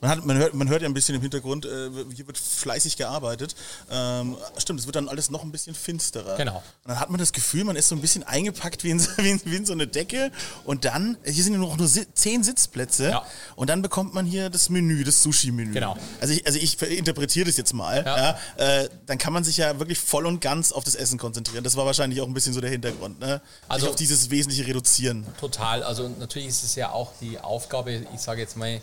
man, 0.00 0.10
hat, 0.10 0.24
man, 0.24 0.36
hört, 0.38 0.54
man 0.54 0.68
hört 0.68 0.82
ja 0.82 0.88
ein 0.88 0.94
bisschen 0.94 1.14
im 1.14 1.20
Hintergrund, 1.20 1.66
äh, 1.66 1.90
hier 2.14 2.26
wird 2.26 2.38
fleißig 2.38 2.96
gearbeitet. 2.96 3.54
Ähm, 3.90 4.36
stimmt, 4.56 4.80
es 4.80 4.86
wird 4.86 4.96
dann 4.96 5.08
alles 5.08 5.30
noch 5.30 5.42
ein 5.42 5.52
bisschen 5.52 5.74
finsterer. 5.74 6.36
Genau. 6.36 6.56
Und 6.56 6.88
dann 6.88 7.00
hat 7.00 7.10
man 7.10 7.18
das 7.18 7.32
Gefühl, 7.32 7.64
man 7.64 7.76
ist 7.76 7.88
so 7.88 7.94
ein 7.94 8.00
bisschen 8.00 8.22
eingepackt 8.22 8.84
wie 8.84 8.90
in, 8.90 9.00
wie 9.18 9.30
in, 9.30 9.40
wie 9.44 9.56
in 9.56 9.66
so 9.66 9.72
eine 9.72 9.86
Decke. 9.86 10.30
Und 10.64 10.84
dann, 10.84 11.18
hier 11.24 11.44
sind 11.44 11.52
ja 11.52 11.58
nur 11.58 11.68
noch 11.68 11.76
nur 11.76 11.88
zehn 12.14 12.42
Sitzplätze. 12.42 13.10
Ja. 13.10 13.26
Und 13.56 13.70
dann 13.70 13.82
bekommt 13.82 14.14
man 14.14 14.26
hier 14.26 14.50
das 14.50 14.70
Menü, 14.70 15.04
das 15.04 15.22
Sushi-Menü. 15.22 15.72
Genau. 15.72 15.96
Also 16.20 16.34
ich, 16.34 16.46
also 16.46 16.58
ich 16.58 16.80
interpretiere 16.80 17.46
das 17.46 17.56
jetzt 17.56 17.74
mal. 17.74 18.02
Ja. 18.04 18.16
ja 18.16 18.82
äh, 18.82 18.88
dann 19.06 19.18
kann 19.18 19.32
man 19.32 19.44
sich 19.44 19.58
ja 19.58 19.78
wirklich 19.78 19.98
voll 19.98 20.26
und 20.26 20.40
ganz 20.40 20.72
auf 20.72 20.84
das 20.84 20.94
Essen 20.94 21.18
konzentrieren. 21.18 21.64
Das 21.64 21.76
war 21.76 21.86
wahrscheinlich 21.86 22.20
auch 22.20 22.26
ein 22.26 22.34
bisschen 22.34 22.52
so 22.52 22.60
der 22.60 22.70
Hintergrund. 22.70 23.20
Ne? 23.20 23.40
Also 23.68 23.84
sich 23.84 23.90
auf 23.90 23.96
dieses 23.96 24.30
Wesentliche 24.30 24.66
reduzieren. 24.66 25.26
Total. 25.38 25.82
Also 25.82 26.08
natürlich 26.08 26.48
ist 26.48 26.64
es 26.64 26.74
ja 26.74 26.90
auch 26.90 27.12
die 27.20 27.38
Aufgabe, 27.38 28.06
ich 28.14 28.20
sage 28.20 28.40
jetzt 28.40 28.56
mal, 28.56 28.80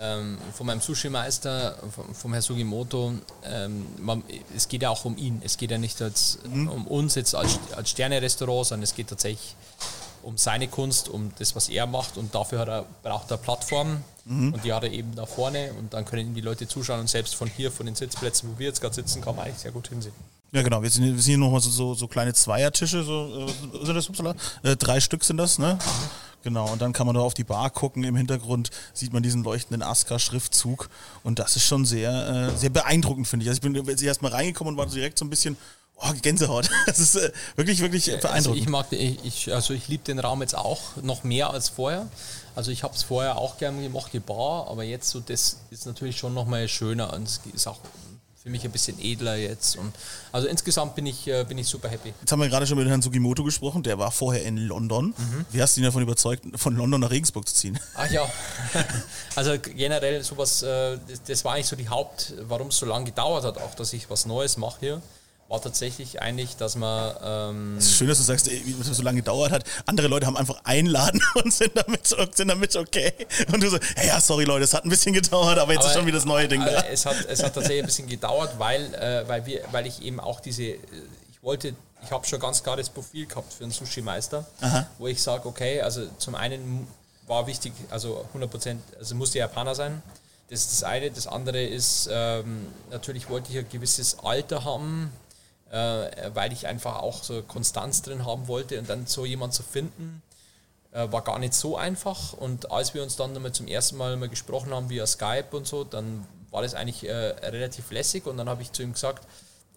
ähm, 0.00 0.38
von 0.54 0.66
meinem 0.66 0.80
Sushi-Meister, 0.80 1.76
vom, 1.94 2.14
vom 2.14 2.32
Herr 2.32 2.42
Sugimoto, 2.42 3.12
ähm, 3.44 3.86
man, 3.98 4.24
es 4.56 4.66
geht 4.66 4.82
ja 4.82 4.88
auch 4.88 5.04
um 5.04 5.16
ihn. 5.16 5.42
Es 5.44 5.58
geht 5.58 5.70
ja 5.70 5.78
nicht 5.78 6.00
als, 6.00 6.38
mhm. 6.50 6.68
um 6.68 6.86
uns 6.86 7.14
jetzt 7.14 7.34
als, 7.34 7.58
als 7.76 7.90
Sterne-Restaurant, 7.90 8.68
sondern 8.68 8.84
es 8.84 8.94
geht 8.94 9.08
tatsächlich 9.08 9.54
um 10.22 10.36
seine 10.36 10.68
Kunst, 10.68 11.08
um 11.08 11.32
das, 11.38 11.54
was 11.54 11.68
er 11.68 11.86
macht 11.86 12.16
und 12.16 12.34
dafür 12.34 12.66
er, 12.66 12.86
braucht 13.02 13.30
er 13.30 13.36
Plattformen 13.36 14.02
mhm. 14.24 14.54
und 14.54 14.64
die 14.64 14.72
hat 14.72 14.84
er 14.84 14.90
eben 14.90 15.14
da 15.14 15.26
vorne 15.26 15.72
und 15.78 15.92
dann 15.94 16.04
können 16.04 16.34
die 16.34 16.40
Leute 16.40 16.66
zuschauen 16.66 17.00
und 17.00 17.08
selbst 17.08 17.34
von 17.34 17.48
hier, 17.48 17.70
von 17.70 17.86
den 17.86 17.94
Sitzplätzen, 17.94 18.50
wo 18.50 18.58
wir 18.58 18.66
jetzt 18.66 18.80
gerade 18.80 18.94
sitzen, 18.94 19.22
kann 19.22 19.36
man 19.36 19.46
eigentlich 19.46 19.58
sehr 19.58 19.72
gut 19.72 19.88
hinsehen. 19.88 20.14
Ja, 20.52 20.62
genau. 20.62 20.82
Wir 20.82 20.90
sind, 20.90 21.04
wir 21.04 21.12
sind 21.22 21.32
hier 21.32 21.38
nochmal 21.38 21.60
so, 21.60 21.70
so, 21.70 21.94
so 21.94 22.08
kleine 22.08 22.34
Zweiertische, 22.34 23.02
so, 23.04 23.46
äh, 23.46 23.84
sind 23.84 23.94
das, 23.94 24.08
upsala, 24.08 24.34
äh, 24.62 24.76
drei 24.76 25.00
Stück 25.00 25.22
sind 25.22 25.36
das, 25.36 25.58
ne? 25.58 25.78
Genau, 26.42 26.72
und 26.72 26.80
dann 26.80 26.92
kann 26.92 27.06
man 27.06 27.14
da 27.14 27.20
auf 27.20 27.34
die 27.34 27.44
Bar 27.44 27.70
gucken. 27.70 28.02
Im 28.02 28.16
Hintergrund 28.16 28.70
sieht 28.94 29.12
man 29.12 29.22
diesen 29.22 29.44
leuchtenden 29.44 29.82
Aska-Schriftzug. 29.82 30.88
Und 31.22 31.38
das 31.38 31.54
ist 31.56 31.66
schon 31.66 31.84
sehr, 31.84 32.50
äh, 32.54 32.56
sehr 32.56 32.70
beeindruckend, 32.70 33.28
finde 33.28 33.44
ich. 33.44 33.50
Also 33.50 33.58
ich 33.58 33.72
bin 33.72 33.74
jetzt 33.86 34.02
erst 34.02 34.22
mal 34.22 34.32
reingekommen 34.32 34.74
und 34.74 34.78
war 34.78 34.86
direkt 34.86 35.18
so 35.18 35.24
ein 35.24 35.30
bisschen, 35.30 35.56
oh, 35.96 36.12
Gänsehaut. 36.22 36.70
Das 36.86 36.98
ist 36.98 37.16
äh, 37.16 37.30
wirklich, 37.56 37.80
wirklich 37.80 38.06
beeindruckend. 38.06 38.34
Also 38.34 38.54
ich 38.54 38.68
mag, 38.68 38.86
ich, 38.90 39.52
also 39.52 39.74
ich 39.74 39.88
liebe 39.88 40.04
den 40.04 40.18
Raum 40.18 40.40
jetzt 40.40 40.56
auch 40.56 40.96
noch 41.02 41.24
mehr 41.24 41.50
als 41.50 41.68
vorher. 41.68 42.08
Also 42.56 42.70
ich 42.70 42.82
habe 42.82 42.94
es 42.94 43.02
vorher 43.02 43.36
auch 43.36 43.58
gerne 43.58 43.82
gemacht, 43.82 44.10
die 44.12 44.20
Bar, 44.20 44.66
aber 44.68 44.82
jetzt 44.82 45.10
so, 45.10 45.20
das 45.20 45.58
ist 45.70 45.86
natürlich 45.86 46.16
schon 46.16 46.34
nochmal 46.34 46.66
schöner 46.68 47.12
und 47.12 47.24
es 47.24 47.40
ist 47.54 47.66
auch 47.66 47.78
für 48.42 48.48
mich 48.48 48.64
ein 48.64 48.70
bisschen 48.70 48.98
edler 48.98 49.36
jetzt. 49.36 49.76
Und 49.76 49.92
also 50.32 50.48
insgesamt 50.48 50.94
bin 50.94 51.04
ich, 51.04 51.26
äh, 51.26 51.44
bin 51.44 51.58
ich 51.58 51.68
super 51.68 51.88
happy. 51.88 52.14
Jetzt 52.20 52.32
haben 52.32 52.40
wir 52.40 52.48
gerade 52.48 52.66
schon 52.66 52.78
mit 52.78 52.88
Herrn 52.88 53.02
Sugimoto 53.02 53.44
gesprochen, 53.44 53.82
der 53.82 53.98
war 53.98 54.10
vorher 54.10 54.44
in 54.44 54.56
London. 54.56 55.14
Mhm. 55.16 55.44
Wie 55.50 55.60
hast 55.60 55.76
du 55.76 55.80
ihn 55.82 55.84
davon 55.84 56.02
überzeugt, 56.02 56.44
von 56.56 56.74
London 56.74 57.02
nach 57.02 57.10
Regensburg 57.10 57.46
zu 57.46 57.54
ziehen? 57.54 57.78
Ach 57.94 58.10
ja, 58.10 58.26
also 59.36 59.58
generell 59.58 60.24
sowas, 60.24 60.62
äh, 60.62 60.98
das 61.26 61.44
war 61.44 61.54
eigentlich 61.54 61.66
so 61.66 61.76
die 61.76 61.90
Haupt, 61.90 62.32
warum 62.42 62.68
es 62.68 62.78
so 62.78 62.86
lange 62.86 63.04
gedauert 63.06 63.44
hat, 63.44 63.58
auch 63.58 63.74
dass 63.74 63.92
ich 63.92 64.08
was 64.08 64.24
Neues 64.24 64.56
mache 64.56 64.80
hier 64.80 65.02
war 65.50 65.60
tatsächlich 65.60 66.22
eigentlich, 66.22 66.56
dass 66.56 66.76
man. 66.76 67.14
Ähm 67.22 67.76
es 67.76 67.86
ist 67.86 67.96
schön, 67.96 68.06
dass 68.06 68.18
du 68.18 68.24
sagst, 68.24 68.48
wie 68.48 68.72
das 68.72 68.86
so 68.86 69.02
lange 69.02 69.16
gedauert 69.16 69.50
hat. 69.50 69.64
Andere 69.84 70.06
Leute 70.06 70.24
haben 70.26 70.36
einfach 70.36 70.60
einladen 70.62 71.20
und 71.34 71.52
sind 71.52 71.72
damit, 71.74 72.06
sind 72.06 72.48
damit 72.48 72.76
okay. 72.76 73.12
Und 73.52 73.60
du 73.60 73.68
so, 73.68 73.78
hey, 73.96 74.06
ja, 74.06 74.20
sorry 74.20 74.44
Leute, 74.44 74.64
es 74.64 74.72
hat 74.72 74.84
ein 74.84 74.90
bisschen 74.90 75.12
gedauert, 75.12 75.58
aber 75.58 75.72
jetzt 75.72 75.82
aber, 75.82 75.90
ist 75.90 75.96
schon 75.96 76.06
wieder 76.06 76.18
das 76.18 76.24
neue 76.24 76.46
Ding 76.46 76.64
da. 76.64 76.82
Es 76.82 77.04
hat, 77.04 77.16
es 77.28 77.42
hat 77.42 77.52
tatsächlich 77.52 77.82
ein 77.82 77.86
bisschen 77.86 78.06
gedauert, 78.06 78.54
weil, 78.58 78.94
äh, 78.94 79.26
weil, 79.26 79.44
wir, 79.44 79.64
weil 79.72 79.86
ich 79.88 80.00
eben 80.02 80.20
auch 80.20 80.38
diese, 80.38 80.62
ich 80.62 81.42
wollte, 81.42 81.74
ich 82.04 82.10
habe 82.12 82.24
schon 82.24 82.38
ganz 82.38 82.62
klar 82.62 82.76
das 82.76 82.88
Profil 82.88 83.26
gehabt 83.26 83.52
für 83.52 83.64
einen 83.64 83.72
Sushi-Meister, 83.72 84.46
wo 84.98 85.08
ich 85.08 85.20
sage, 85.20 85.48
okay, 85.48 85.80
also 85.80 86.06
zum 86.18 86.36
einen 86.36 86.86
war 87.26 87.48
wichtig, 87.48 87.72
also 87.90 88.24
100 88.28 88.48
Prozent, 88.48 88.82
also 89.00 89.16
musste 89.16 89.38
Japaner 89.38 89.74
sein. 89.74 90.00
Das 90.48 90.60
ist 90.60 90.72
das 90.72 90.82
eine. 90.84 91.10
Das 91.10 91.26
andere 91.26 91.62
ist, 91.62 92.08
ähm, 92.10 92.66
natürlich 92.90 93.28
wollte 93.28 93.52
ich 93.52 93.58
ein 93.58 93.68
gewisses 93.68 94.18
Alter 94.20 94.64
haben, 94.64 95.12
äh, 95.12 95.29
weil 95.70 96.52
ich 96.52 96.66
einfach 96.66 96.96
auch 96.96 97.22
so 97.22 97.42
Konstanz 97.42 98.02
drin 98.02 98.26
haben 98.26 98.48
wollte 98.48 98.78
und 98.78 98.90
dann 98.90 99.06
so 99.06 99.24
jemand 99.24 99.54
zu 99.54 99.62
finden, 99.62 100.22
äh, 100.92 101.10
war 101.10 101.22
gar 101.22 101.38
nicht 101.38 101.54
so 101.54 101.76
einfach. 101.76 102.32
Und 102.32 102.70
als 102.70 102.94
wir 102.94 103.02
uns 103.02 103.16
dann 103.16 103.40
mal 103.40 103.52
zum 103.52 103.66
ersten 103.68 103.96
Mal 103.96 104.16
mal 104.16 104.28
gesprochen 104.28 104.74
haben 104.74 104.90
via 104.90 105.06
Skype 105.06 105.48
und 105.52 105.66
so, 105.66 105.84
dann 105.84 106.26
war 106.50 106.62
das 106.62 106.74
eigentlich 106.74 107.08
äh, 107.08 107.12
relativ 107.12 107.90
lässig 107.90 108.26
und 108.26 108.36
dann 108.36 108.48
habe 108.48 108.62
ich 108.62 108.72
zu 108.72 108.82
ihm 108.82 108.92
gesagt, 108.92 109.26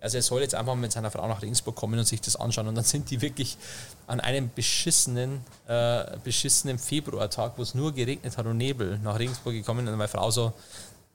also 0.01 0.17
er 0.17 0.23
soll 0.23 0.41
jetzt 0.41 0.55
einfach 0.55 0.75
mit 0.75 0.91
seiner 0.91 1.11
Frau 1.11 1.25
nach 1.27 1.41
Regensburg 1.41 1.75
kommen 1.75 1.97
und 1.97 2.05
sich 2.05 2.19
das 2.19 2.35
anschauen. 2.35 2.67
Und 2.67 2.75
dann 2.75 2.83
sind 2.83 3.09
die 3.09 3.21
wirklich 3.21 3.57
an 4.05 4.19
einem 4.19 4.51
beschissenen, 4.53 5.45
äh, 5.67 6.17
beschissenen 6.23 6.77
Februartag, 6.77 7.53
wo 7.55 7.61
es 7.61 7.73
nur 7.73 7.93
geregnet 7.93 8.37
hat 8.37 8.45
und 8.45 8.57
Nebel, 8.57 8.99
nach 8.99 9.17
Regensburg 9.17 9.53
gekommen 9.53 9.87
und 9.87 9.95
meine 9.95 10.09
Frau 10.09 10.29
so, 10.29 10.51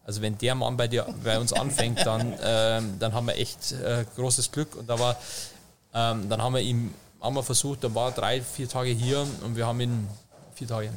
also 0.09 0.23
wenn 0.23 0.39
der 0.39 0.55
Mann 0.55 0.79
bei 0.79 0.89
dir 0.89 1.07
bei 1.23 1.39
uns 1.39 1.53
anfängt, 1.53 1.99
dann, 2.07 2.35
ähm, 2.43 2.95
dann 2.99 3.13
haben 3.13 3.27
wir 3.27 3.37
echt 3.37 3.73
äh, 3.73 4.07
großes 4.17 4.51
Glück. 4.51 4.75
Und 4.75 4.89
da 4.89 4.99
war, 4.99 5.17
ähm, 5.93 6.31
dann 6.31 6.41
haben 6.41 6.55
wir 6.55 6.63
ihm 6.63 6.95
haben 7.21 7.35
wir 7.35 7.43
versucht, 7.43 7.85
dann 7.85 7.95
war 7.95 8.09
er 8.09 8.13
drei, 8.13 8.41
vier 8.41 8.69
Tage 8.69 8.91
hier 8.91 9.27
und 9.45 9.57
wir 9.57 9.67
haben 9.67 9.81
ihn 9.81 10.09
vier 10.55 10.69
Tage 10.69 10.91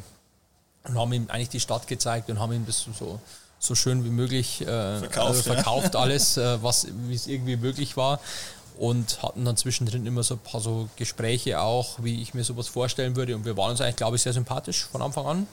und 0.86 0.98
haben 0.98 1.12
ihm 1.12 1.26
eigentlich 1.28 1.50
die 1.50 1.60
Stadt 1.60 1.88
gezeigt 1.88 2.30
und 2.30 2.40
haben 2.40 2.54
ihm 2.54 2.66
das 2.66 2.86
so, 2.98 3.20
so 3.60 3.76
schön 3.76 4.06
wie 4.06 4.10
möglich 4.10 4.62
äh, 4.62 5.00
verkauft, 5.00 5.28
also 5.28 5.42
verkauft 5.42 5.94
ja. 5.96 6.00
alles, 6.00 6.38
äh, 6.38 6.64
was 6.64 6.88
wie 7.08 7.16
es 7.16 7.28
irgendwie 7.28 7.58
möglich 7.58 7.98
war 7.98 8.20
und 8.78 9.22
hatten 9.24 9.44
dann 9.44 9.58
zwischendrin 9.58 10.06
immer 10.06 10.24
so 10.24 10.36
ein 10.36 10.40
paar 10.40 10.62
so 10.62 10.90
Gespräche 10.96 11.60
auch, 11.60 11.98
wie 12.02 12.22
ich 12.22 12.34
mir 12.34 12.44
sowas 12.44 12.68
vorstellen 12.68 13.16
würde 13.16 13.36
und 13.36 13.44
wir 13.44 13.58
waren 13.58 13.72
uns 13.72 13.82
eigentlich, 13.82 13.98
glaube 13.98 14.16
ich, 14.16 14.22
sehr 14.22 14.34
sympathisch 14.34 14.86
von 14.86 15.02
Anfang 15.02 15.26
an 15.26 15.48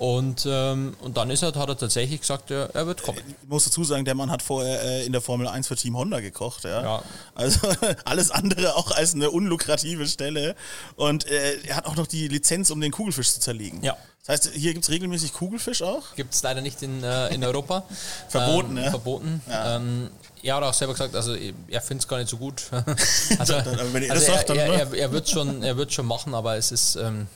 und, 0.00 0.46
ähm, 0.48 0.96
und 1.02 1.18
dann 1.18 1.28
ist 1.28 1.42
er, 1.42 1.54
hat 1.54 1.68
er 1.68 1.76
tatsächlich 1.76 2.22
gesagt, 2.22 2.50
er, 2.50 2.74
er 2.74 2.86
wird 2.86 3.02
kommen. 3.02 3.18
Ich 3.42 3.48
muss 3.50 3.64
dazu 3.64 3.84
sagen, 3.84 4.06
der 4.06 4.14
Mann 4.14 4.30
hat 4.30 4.40
vorher 4.40 4.82
äh, 4.82 5.04
in 5.04 5.12
der 5.12 5.20
Formel 5.20 5.46
1 5.46 5.68
für 5.68 5.76
Team 5.76 5.94
Honda 5.94 6.20
gekocht. 6.20 6.64
Ja? 6.64 6.82
ja. 6.82 7.02
Also 7.34 7.68
alles 8.06 8.30
andere 8.30 8.76
auch 8.76 8.92
als 8.92 9.12
eine 9.12 9.30
unlukrative 9.30 10.08
Stelle. 10.08 10.56
Und 10.96 11.26
äh, 11.26 11.60
er 11.66 11.76
hat 11.76 11.84
auch 11.84 11.96
noch 11.96 12.06
die 12.06 12.28
Lizenz, 12.28 12.70
um 12.70 12.80
den 12.80 12.92
Kugelfisch 12.92 13.30
zu 13.30 13.40
zerlegen. 13.40 13.82
Ja. 13.82 13.94
Das 14.24 14.46
heißt, 14.46 14.54
hier 14.54 14.72
gibt 14.72 14.86
es 14.86 14.90
regelmäßig 14.90 15.34
Kugelfisch 15.34 15.82
auch? 15.82 16.14
Gibt 16.16 16.32
es 16.32 16.42
leider 16.42 16.62
nicht 16.62 16.80
in, 16.80 17.04
äh, 17.04 17.28
in 17.34 17.44
Europa. 17.44 17.84
verboten, 18.30 18.78
ähm, 18.78 18.84
ja. 18.84 18.90
Verboten. 18.90 19.42
Ja. 19.50 19.76
Ähm, 19.76 20.08
er 20.42 20.56
hat 20.56 20.62
auch 20.62 20.72
selber 20.72 20.94
gesagt, 20.94 21.14
also 21.14 21.34
er 21.34 21.82
findet 21.82 22.04
es 22.04 22.08
gar 22.08 22.16
nicht 22.16 22.30
so 22.30 22.38
gut. 22.38 22.62
also, 23.38 23.52
also 23.52 24.26
sagt, 24.26 24.48
er, 24.48 24.56
er, 24.56 24.72
er, 24.72 24.94
er 24.94 25.12
wird 25.12 25.28
schon, 25.28 25.62
er 25.62 25.76
wird 25.76 25.92
schon 25.92 26.06
machen, 26.06 26.32
aber 26.34 26.56
es 26.56 26.72
ist, 26.72 26.96
ähm, 26.96 27.26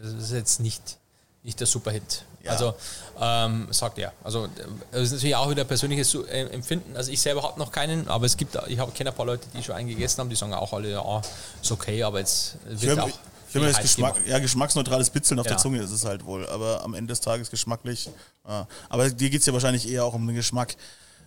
es 0.00 0.12
ist 0.12 0.30
jetzt 0.30 0.60
nicht 0.60 0.98
nicht 1.44 1.60
der 1.60 1.66
Superhit. 1.66 2.24
Ja. 2.42 2.52
Also 2.52 2.74
ähm, 3.20 3.68
sagt 3.70 3.98
er. 3.98 4.12
Also 4.24 4.48
das 4.90 5.02
ist 5.02 5.12
natürlich 5.12 5.36
auch 5.36 5.50
wieder 5.50 5.64
persönliches 5.64 6.14
äh, 6.14 6.46
Empfinden. 6.46 6.96
Also 6.96 7.12
ich 7.12 7.20
selber 7.20 7.42
habe 7.42 7.58
noch 7.58 7.70
keinen, 7.70 8.08
aber 8.08 8.26
es 8.26 8.36
gibt, 8.36 8.58
ich 8.66 8.78
kenne 8.94 9.10
ein 9.10 9.16
paar 9.16 9.26
Leute, 9.26 9.46
die 9.54 9.62
schon 9.62 9.74
einen 9.74 9.88
gegessen 9.88 10.20
haben, 10.20 10.30
die 10.30 10.36
sagen 10.36 10.52
auch 10.54 10.72
alle, 10.72 10.90
ja, 10.90 11.22
ist 11.62 11.70
okay, 11.70 12.02
aber 12.02 12.18
jetzt 12.18 12.56
wird 12.66 12.98
auch. 12.98 13.08
Ich 13.08 13.14
finde 13.60 13.68
das 13.68 13.80
Geschmack, 13.80 14.16
ja, 14.26 14.40
geschmacksneutrales 14.40 15.10
Bitzeln 15.10 15.38
auf 15.38 15.46
ja. 15.46 15.52
der 15.52 15.58
Zunge 15.58 15.80
ist 15.80 15.92
es 15.92 16.04
halt 16.04 16.24
wohl, 16.24 16.44
aber 16.48 16.82
am 16.82 16.92
Ende 16.94 17.12
des 17.12 17.20
Tages 17.20 17.50
geschmacklich. 17.50 18.10
Ja. 18.48 18.66
Aber 18.88 19.08
dir 19.08 19.30
geht 19.30 19.40
es 19.40 19.46
ja 19.46 19.52
wahrscheinlich 19.52 19.88
eher 19.88 20.04
auch 20.04 20.14
um 20.14 20.26
den 20.26 20.34
Geschmack. 20.34 20.74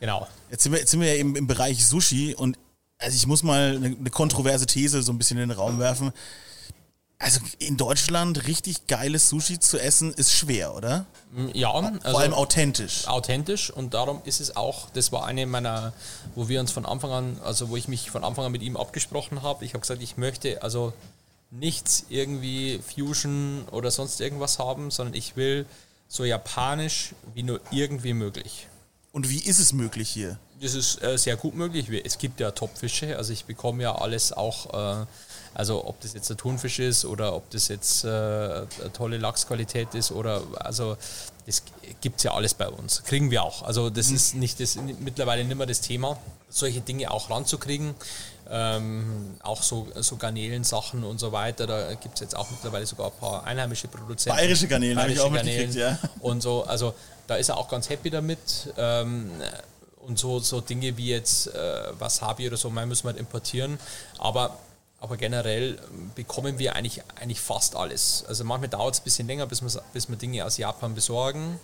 Genau. 0.01 0.27
Jetzt 0.51 0.63
sind 0.63 0.73
wir, 0.73 0.79
jetzt 0.79 0.91
sind 0.91 0.99
wir 0.99 1.07
ja 1.07 1.15
eben 1.15 1.37
im 1.37 1.47
Bereich 1.47 1.87
Sushi 1.87 2.35
und 2.35 2.57
also 2.99 3.15
ich 3.15 3.27
muss 3.27 3.43
mal 3.43 3.77
eine, 3.77 3.95
eine 3.95 4.09
kontroverse 4.09 4.65
These 4.65 5.03
so 5.03 5.11
ein 5.13 5.17
bisschen 5.17 5.37
in 5.37 5.49
den 5.49 5.57
Raum 5.57 5.79
werfen. 5.79 6.11
Also 7.19 7.39
in 7.57 7.77
Deutschland 7.77 8.45
richtig 8.47 8.85
geiles 8.85 9.29
Sushi 9.29 9.59
zu 9.59 9.79
essen 9.79 10.13
ist 10.13 10.31
schwer, 10.31 10.75
oder? 10.75 11.07
Mm, 11.31 11.47
ja, 11.53 11.71
also 11.71 11.99
vor 12.11 12.19
allem 12.19 12.33
authentisch. 12.33 13.07
Authentisch 13.07 13.71
und 13.71 13.95
darum 13.95 14.21
ist 14.25 14.39
es 14.39 14.55
auch, 14.55 14.91
das 14.91 15.11
war 15.11 15.25
eine 15.25 15.47
meiner, 15.47 15.93
wo 16.35 16.47
wir 16.47 16.59
uns 16.59 16.71
von 16.71 16.85
Anfang 16.85 17.11
an, 17.11 17.41
also 17.43 17.69
wo 17.69 17.77
ich 17.77 17.87
mich 17.87 18.11
von 18.11 18.23
Anfang 18.23 18.45
an 18.45 18.51
mit 18.51 18.61
ihm 18.61 18.77
abgesprochen 18.77 19.41
habe. 19.41 19.65
Ich 19.65 19.73
habe 19.73 19.81
gesagt, 19.81 20.03
ich 20.03 20.17
möchte 20.17 20.61
also 20.61 20.93
nichts 21.49 22.05
irgendwie 22.09 22.79
Fusion 22.79 23.65
oder 23.71 23.89
sonst 23.89 24.21
irgendwas 24.21 24.59
haben, 24.59 24.91
sondern 24.91 25.15
ich 25.15 25.35
will 25.35 25.65
so 26.07 26.23
japanisch 26.23 27.15
wie 27.33 27.41
nur 27.41 27.59
irgendwie 27.71 28.13
möglich. 28.13 28.67
Und 29.11 29.29
wie 29.29 29.39
ist 29.39 29.57
es 29.57 29.73
möglich 29.73 30.09
hier? 30.09 30.37
Das 30.61 30.75
ist 30.75 31.01
äh, 31.01 31.17
sehr 31.17 31.35
gut 31.35 31.55
möglich. 31.55 31.89
Es 32.05 32.19
gibt 32.19 32.39
ja 32.39 32.51
Topfische, 32.51 33.17
also 33.17 33.33
ich 33.33 33.45
bekomme 33.45 33.81
ja 33.81 33.95
alles 33.95 34.33
auch. 34.33 35.01
Äh, 35.01 35.05
also 35.57 35.87
ob 35.87 35.99
das 36.01 36.13
jetzt 36.13 36.29
der 36.29 36.37
Thunfisch 36.37 36.77
ist 36.77 37.03
oder 37.03 37.35
ob 37.35 37.49
das 37.49 37.67
jetzt 37.67 38.03
äh, 38.03 38.07
eine 38.07 38.67
tolle 38.93 39.17
Lachsqualität 39.17 39.95
ist 39.95 40.11
oder 40.11 40.43
also 40.59 40.97
das 41.47 41.63
gibt 41.99 42.17
es 42.17 42.23
ja 42.23 42.33
alles 42.35 42.53
bei 42.53 42.69
uns. 42.69 43.03
Kriegen 43.05 43.31
wir 43.31 43.41
auch. 43.41 43.63
Also 43.63 43.89
das 43.89 44.09
mhm. 44.09 44.15
ist 44.17 44.35
nicht 44.35 44.59
das 44.59 44.77
mittlerweile 44.99 45.43
nicht 45.43 45.57
mehr 45.57 45.65
das 45.65 45.81
Thema, 45.81 46.19
solche 46.47 46.81
Dinge 46.81 47.09
auch 47.09 47.31
ranzukriegen. 47.31 47.95
Ähm, 48.51 49.35
auch 49.41 49.63
so, 49.63 49.87
so 49.95 50.17
Garnelensachen 50.17 51.03
und 51.03 51.19
so 51.19 51.31
weiter. 51.31 51.65
Da 51.65 51.95
gibt 51.95 52.15
es 52.15 52.21
jetzt 52.21 52.37
auch 52.37 52.51
mittlerweile 52.51 52.85
sogar 52.85 53.07
ein 53.07 53.19
paar 53.19 53.43
einheimische 53.43 53.87
Produzenten. 53.87 54.37
Bayerische 54.37 54.67
Garnelen 54.67 54.99
habe 55.01 55.11
ich 55.11 55.19
auch 55.19 55.31
mitgekriegt, 55.31 55.73
ja. 55.73 55.97
Und 56.19 56.43
so, 56.43 56.65
also 56.65 56.93
da 57.25 57.35
ist 57.35 57.49
er 57.49 57.57
auch 57.57 57.67
ganz 57.67 57.89
happy 57.89 58.11
damit. 58.11 58.37
Ähm, 58.77 59.31
und 60.01 60.19
so, 60.19 60.39
so 60.39 60.61
Dinge 60.61 60.95
wie 60.97 61.09
jetzt 61.09 61.47
äh, 61.47 61.99
Wasabi 61.99 62.47
oder 62.47 62.57
so, 62.57 62.69
man 62.69 62.87
müssen 62.87 63.05
wir 63.05 63.09
halt 63.09 63.19
importieren. 63.19 63.79
Aber 64.19 64.57
aber 64.99 65.17
generell 65.17 65.79
ähm, 65.91 66.11
bekommen 66.15 66.57
wir 66.59 66.75
eigentlich, 66.75 67.03
eigentlich 67.15 67.39
fast 67.39 67.75
alles. 67.75 68.25
Also 68.27 68.43
manchmal 68.43 68.69
dauert 68.69 68.95
es 68.95 69.01
ein 69.01 69.03
bisschen 69.03 69.27
länger, 69.27 69.45
bis 69.45 69.61
wir, 69.61 69.81
bis 69.93 70.09
wir 70.09 70.15
Dinge 70.15 70.45
aus 70.45 70.57
Japan 70.57 70.95
besorgen. 70.95 71.59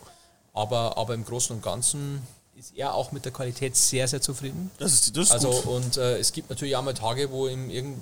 Aber, 0.53 0.97
aber 0.97 1.15
im 1.15 1.25
Großen 1.25 1.55
und 1.55 1.63
Ganzen 1.63 2.21
ist 2.55 2.77
er 2.77 2.93
auch 2.93 3.11
mit 3.11 3.25
der 3.25 3.31
Qualität 3.31 3.75
sehr, 3.75 4.07
sehr 4.07 4.21
zufrieden. 4.21 4.69
Das 4.77 4.93
ist, 4.93 5.17
das 5.17 5.25
ist 5.25 5.31
also, 5.31 5.49
gut. 5.49 5.65
Und 5.65 5.97
äh, 5.97 6.17
es 6.19 6.31
gibt 6.31 6.49
natürlich 6.49 6.75
auch 6.75 6.83
mal 6.83 6.93
Tage, 6.93 7.31
wo 7.31 7.47
ihm, 7.47 7.71
irgend, 7.71 7.97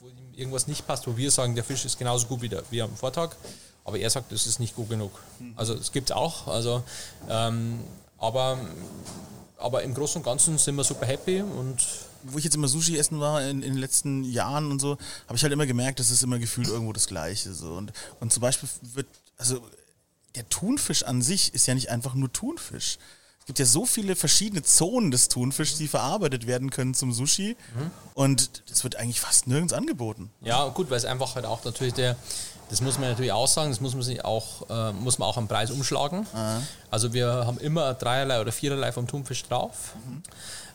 wo 0.00 0.06
ihm 0.06 0.34
irgendwas 0.34 0.68
nicht 0.68 0.86
passt, 0.86 1.06
wo 1.08 1.16
wir 1.16 1.30
sagen, 1.32 1.56
der 1.56 1.64
Fisch 1.64 1.84
ist 1.84 1.98
genauso 1.98 2.28
gut 2.28 2.42
wie, 2.42 2.48
der, 2.48 2.62
wie 2.70 2.80
am 2.80 2.94
Vortag. 2.96 3.30
Aber 3.84 3.98
er 3.98 4.10
sagt, 4.10 4.30
das 4.30 4.46
ist 4.46 4.60
nicht 4.60 4.76
gut 4.76 4.88
genug. 4.88 5.12
Mhm. 5.40 5.54
Also 5.56 5.74
es 5.74 5.90
gibt 5.90 6.10
es 6.10 6.16
auch. 6.16 6.46
Also, 6.46 6.84
ähm, 7.28 7.80
aber, 8.18 8.58
aber 9.58 9.82
im 9.82 9.94
Großen 9.94 10.20
und 10.20 10.24
Ganzen 10.24 10.58
sind 10.58 10.76
wir 10.76 10.84
super 10.84 11.06
happy 11.06 11.42
und 11.42 11.84
wo 12.32 12.38
ich 12.38 12.44
jetzt 12.44 12.56
immer 12.56 12.68
Sushi 12.68 12.98
essen 12.98 13.20
war 13.20 13.42
in, 13.42 13.62
in 13.62 13.72
den 13.72 13.78
letzten 13.78 14.24
Jahren 14.24 14.70
und 14.70 14.80
so, 14.80 14.98
habe 15.26 15.36
ich 15.36 15.42
halt 15.42 15.52
immer 15.52 15.66
gemerkt, 15.66 16.00
das 16.00 16.10
ist 16.10 16.22
immer 16.22 16.38
gefühlt 16.38 16.68
irgendwo 16.68 16.92
das 16.92 17.06
Gleiche. 17.06 17.52
So. 17.52 17.74
Und, 17.74 17.92
und 18.20 18.32
zum 18.32 18.40
Beispiel 18.40 18.68
wird, 18.94 19.06
also 19.38 19.60
der 20.36 20.48
Thunfisch 20.48 21.02
an 21.02 21.22
sich 21.22 21.54
ist 21.54 21.66
ja 21.66 21.74
nicht 21.74 21.90
einfach 21.90 22.14
nur 22.14 22.32
Thunfisch. 22.32 22.98
es 23.40 23.46
gibt 23.46 23.58
ja 23.58 23.64
so 23.64 23.86
viele 23.86 24.16
verschiedene 24.16 24.62
Zonen 24.62 25.10
des 25.10 25.28
Thunfischs, 25.28 25.78
die 25.78 25.88
verarbeitet 25.88 26.46
werden 26.46 26.70
können 26.70 26.94
zum 26.94 27.12
Sushi. 27.12 27.56
Mhm. 27.74 27.90
Und 28.14 28.62
das 28.68 28.84
wird 28.84 28.96
eigentlich 28.96 29.20
fast 29.20 29.46
nirgends 29.46 29.72
angeboten. 29.72 30.30
Ja, 30.42 30.68
gut, 30.68 30.90
weil 30.90 30.98
es 30.98 31.04
einfach 31.04 31.34
halt 31.34 31.46
auch 31.46 31.64
natürlich 31.64 31.94
der, 31.94 32.16
das 32.68 32.80
muss 32.80 32.98
man 32.98 33.08
natürlich 33.08 33.32
auch 33.32 33.48
sagen, 33.48 33.70
das 33.70 33.80
muss 33.80 33.94
man 33.94 34.02
sich 34.02 34.24
auch, 34.24 34.68
äh, 34.68 34.92
muss 34.92 35.18
man 35.18 35.28
auch 35.28 35.36
am 35.36 35.48
Preis 35.48 35.70
umschlagen. 35.70 36.26
Aha. 36.34 36.62
Also 36.90 37.12
wir 37.12 37.28
haben 37.28 37.58
immer 37.58 37.94
dreierlei 37.94 38.40
oder 38.40 38.52
viererlei 38.52 38.92
vom 38.92 39.06
Thunfisch 39.06 39.44
drauf. 39.44 39.94
Mhm. 40.06 40.22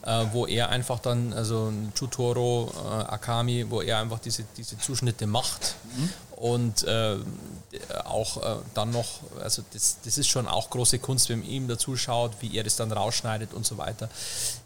Äh, 0.04 0.26
wo 0.32 0.48
er 0.48 0.70
einfach 0.70 0.98
dann, 0.98 1.32
also 1.32 1.72
Chutoro, 1.94 2.74
äh, 2.76 3.04
Akami, 3.04 3.70
wo 3.70 3.82
er 3.82 4.00
einfach 4.00 4.18
diese, 4.18 4.44
diese 4.58 4.76
Zuschnitte 4.80 5.28
macht. 5.28 5.76
Mhm. 5.96 6.10
Und 6.38 6.84
äh, 6.86 7.18
auch 8.06 8.38
äh, 8.38 8.56
dann 8.74 8.90
noch, 8.90 9.20
also 9.40 9.62
das, 9.74 9.98
das 10.04 10.18
ist 10.18 10.28
schon 10.28 10.48
auch 10.48 10.72
große 10.72 10.98
Kunst, 10.98 11.30
wenn 11.30 11.42
man 11.42 11.48
ihm 11.48 11.68
dazu 11.68 11.96
schaut, 11.98 12.32
wie 12.40 12.58
er 12.58 12.64
das 12.64 12.78
dann 12.78 12.92
rausschneidet 12.92 13.54
und 13.54 13.64
so 13.64 13.78
weiter. 13.78 14.10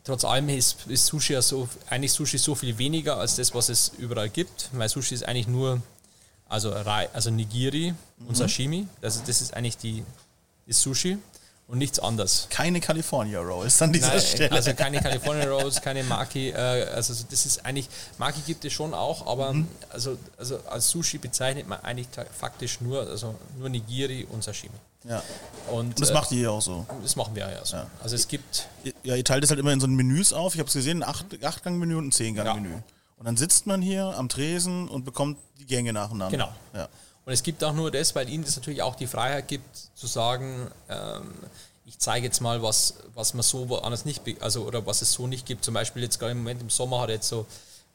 Trotz 0.05 0.23
allem 0.23 0.47
ist, 0.47 0.87
ist 0.87 1.05
Sushi 1.07 1.33
ja 1.33 1.41
so, 1.41 1.67
eigentlich 1.89 2.13
Sushi 2.13 2.37
so 2.37 2.55
viel 2.55 2.77
weniger 2.77 3.17
als 3.17 3.35
das, 3.35 3.53
was 3.53 3.67
es 3.67 3.91
überall 3.97 4.29
gibt, 4.29 4.69
weil 4.71 4.87
Sushi 4.87 5.15
ist 5.15 5.27
eigentlich 5.27 5.47
nur, 5.47 5.81
also, 6.47 6.71
also 6.71 7.29
Nigiri 7.29 7.93
und 8.19 8.29
mhm. 8.29 8.35
Sashimi, 8.35 8.87
also 9.01 9.19
das 9.27 9.41
ist 9.41 9.53
eigentlich 9.53 9.77
die, 9.77 10.05
ist 10.65 10.81
Sushi 10.81 11.17
und 11.67 11.79
nichts 11.79 11.99
anderes. 11.99 12.47
Keine 12.49 12.79
California 12.79 13.39
Rolls 13.39 13.81
an 13.81 13.91
dieser 13.91 14.09
Nein, 14.09 14.21
Stelle. 14.21 14.51
Also 14.51 14.73
keine 14.73 14.99
California 14.99 15.49
Rolls, 15.49 15.81
keine 15.81 16.03
Maki. 16.03 16.49
Äh, 16.49 16.55
also 16.55 17.13
das 17.29 17.45
ist 17.45 17.65
eigentlich, 17.65 17.89
Maki 18.17 18.41
gibt 18.45 18.65
es 18.65 18.73
schon 18.73 18.93
auch, 18.93 19.25
aber 19.25 19.53
mhm. 19.53 19.67
also, 19.89 20.17
also 20.37 20.59
als 20.67 20.89
Sushi 20.89 21.17
bezeichnet 21.17 21.67
man 21.67 21.79
eigentlich 21.81 22.07
faktisch 22.37 22.81
nur, 22.81 23.01
also 23.01 23.35
nur 23.57 23.69
Nigiri 23.69 24.27
und 24.31 24.43
Sashimi. 24.43 24.75
Ja. 25.07 25.23
Und, 25.71 25.77
und 25.77 26.01
das 26.01 26.09
äh, 26.09 26.13
macht 26.13 26.31
ihr 26.31 26.41
ja 26.41 26.49
auch 26.49 26.61
so. 26.61 26.85
Das 27.01 27.15
machen 27.15 27.35
wir 27.35 27.49
ja 27.49 27.65
so. 27.65 27.77
Ja. 27.77 27.87
Also 28.01 28.15
es 28.15 28.27
gibt. 28.27 28.67
Ja, 29.03 29.15
ihr 29.15 29.23
teilt 29.23 29.43
es 29.43 29.49
halt 29.49 29.59
immer 29.59 29.71
in 29.71 29.79
so 29.79 29.87
Menüs 29.87 30.33
auf. 30.33 30.55
Ich 30.55 30.59
habe 30.59 30.67
es 30.67 30.73
gesehen, 30.73 31.03
ein 31.03 31.13
8-Gang-Menü 31.13 31.95
und 31.95 32.07
ein 32.07 32.11
10-Gang-Menü. 32.11 32.71
Ja. 32.71 32.83
Und 33.17 33.25
dann 33.25 33.37
sitzt 33.37 33.65
man 33.65 33.81
hier 33.81 34.05
am 34.17 34.29
Tresen 34.29 34.87
und 34.87 35.05
bekommt 35.05 35.37
die 35.59 35.65
Gänge 35.65 35.93
nacheinander. 35.93 36.29
Genau. 36.31 36.49
Ja. 36.73 36.89
Und 37.25 37.33
es 37.33 37.41
gibt 37.41 37.63
auch 37.63 37.73
nur 37.73 37.91
das, 37.91 38.13
weil 38.15 38.29
ihnen 38.29 38.45
das 38.45 38.55
natürlich 38.55 38.83
auch 38.83 38.95
die 38.95 39.07
Freiheit 39.07 39.47
gibt, 39.47 39.75
zu 39.95 40.05
sagen, 40.07 40.69
ähm, 40.89 41.33
ich 41.85 41.99
zeige 41.99 42.25
jetzt 42.25 42.39
mal, 42.39 42.61
was, 42.61 42.95
was 43.13 43.33
man 43.33 43.43
so 43.43 43.69
woanders 43.69 44.05
nicht, 44.05 44.21
also 44.41 44.63
oder 44.63 44.85
was 44.85 45.01
es 45.01 45.13
so 45.13 45.27
nicht 45.27 45.45
gibt. 45.45 45.63
Zum 45.63 45.73
Beispiel 45.73 46.03
jetzt 46.03 46.19
gerade 46.19 46.31
im 46.31 46.39
Moment 46.39 46.61
im 46.61 46.69
Sommer 46.69 47.01
hat 47.01 47.09
er 47.09 47.15
jetzt 47.15 47.27
so 47.27 47.45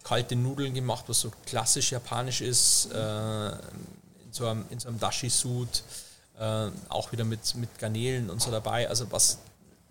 kalte 0.03 0.37
Nudeln 0.37 0.75
gemacht, 0.75 1.05
was 1.09 1.21
so 1.21 1.33
klassisch 1.47 1.93
japanisch 1.93 2.41
ist, 2.41 2.89
äh, 2.93 3.49
in, 3.49 4.33
so 4.33 4.47
einem, 4.47 4.65
in 4.71 4.81
so 4.81 4.89
einem 4.89 4.99
Dashi-Suit, 4.99 5.83
äh, 6.39 6.69
auch 6.89 7.13
wieder 7.13 7.25
mit, 7.25 7.55
mit 7.57 7.79
Garnelen 7.79 8.31
und 8.31 8.41
so 8.41 8.51
dabei. 8.51 8.89
Also 8.89 9.07
was, 9.11 9.39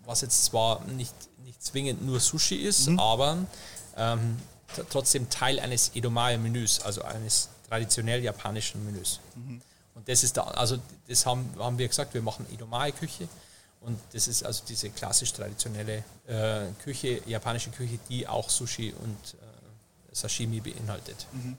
was 0.04 0.22
jetzt 0.22 0.44
zwar 0.46 0.84
nicht, 0.84 1.14
nicht 1.44 1.62
zwingend 1.62 2.04
nur 2.04 2.20
Sushi 2.20 2.56
ist, 2.56 2.88
mhm. 2.88 2.98
aber 2.98 3.38
ähm, 3.96 4.36
trotzdem 4.90 5.28
Teil 5.30 5.60
eines 5.60 5.92
Edomae-Menüs, 5.94 6.80
also 6.80 7.02
eines 7.02 7.48
traditionell 7.70 8.22
japanischen 8.22 8.84
Menüs. 8.84 9.20
Mhm. 9.34 9.62
Und 9.94 10.08
das 10.08 10.22
ist 10.24 10.36
da, 10.36 10.42
also 10.42 10.78
das 11.08 11.24
haben, 11.24 11.48
haben 11.58 11.78
wir 11.78 11.88
gesagt, 11.88 12.12
wir 12.14 12.22
machen 12.22 12.44
Idomae-Küche 12.52 13.28
und 13.80 13.98
das 14.12 14.28
ist 14.28 14.44
also 14.44 14.62
diese 14.68 14.90
klassisch 14.90 15.32
traditionelle 15.32 16.04
äh, 16.26 16.66
Küche, 16.82 17.22
japanische 17.26 17.70
Küche, 17.70 17.98
die 18.08 18.26
auch 18.26 18.50
Sushi 18.50 18.92
und 18.92 19.34
äh, 19.34 20.14
Sashimi 20.14 20.60
beinhaltet. 20.60 21.26
Mhm. 21.32 21.56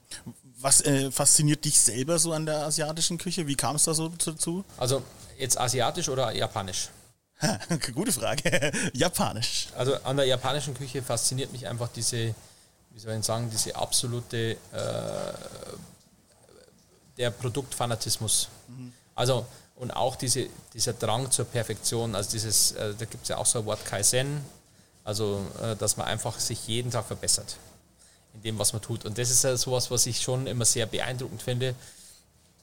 Was 0.60 0.82
äh, 0.82 1.10
fasziniert 1.12 1.64
dich 1.66 1.80
selber 1.80 2.20
so 2.20 2.34
an 2.34 2.46
der 2.46 2.66
asiatischen 2.66 3.18
Küche? 3.18 3.48
Wie 3.48 3.56
kam 3.56 3.76
es 3.76 3.86
da 3.86 3.94
so 3.94 4.10
dazu? 4.10 4.64
Also 4.78 5.02
jetzt 5.38 5.60
asiatisch 5.60 6.10
oder 6.10 6.32
japanisch? 6.32 6.90
Gute 7.94 8.12
Frage. 8.12 8.72
japanisch. 8.94 9.68
Also 9.76 9.96
an 10.04 10.18
der 10.18 10.26
japanischen 10.26 10.74
Küche 10.74 11.02
fasziniert 11.02 11.52
mich 11.52 11.68
einfach 11.68 11.90
diese, 11.96 12.36
wie 12.92 13.00
soll 13.00 13.14
ich 13.14 13.26
sagen, 13.26 13.50
diese 13.50 13.76
absolute 13.76 14.58
äh, 14.74 15.34
der 17.22 17.30
Produktfanatismus. 17.32 18.50
Mhm. 18.68 18.92
Also 19.16 19.46
und 19.76 19.92
auch 19.92 20.16
diese, 20.16 20.48
dieser 20.74 20.94
Drang 20.94 21.32
zur 21.32 21.46
Perfektion, 21.46 22.14
also 22.14 22.30
dieses, 22.32 22.74
äh, 22.74 22.94
da 22.98 23.06
gibt 23.06 23.24
es 23.24 23.30
ja 23.30 23.38
auch 23.38 23.46
so 23.46 23.60
ein 23.60 23.66
Wort 23.66 23.84
Kaizen, 23.86 24.42
also 25.04 25.44
äh, 25.62 25.76
dass 25.76 25.98
man 25.98 26.08
einfach 26.08 26.40
sich 26.40 26.68
jeden 26.68 26.92
Tag 26.92 27.06
verbessert 27.06 27.58
in 28.36 28.44
dem, 28.44 28.60
was 28.60 28.74
man 28.74 28.82
tut. 28.82 29.06
Und 29.06 29.18
das 29.18 29.30
ist 29.30 29.44
ja 29.44 29.58
sowas, 29.58 29.90
was 29.90 30.06
ich 30.06 30.22
schon 30.22 30.46
immer 30.46 30.66
sehr 30.66 30.86
beeindruckend 30.86 31.42
finde 31.42 31.74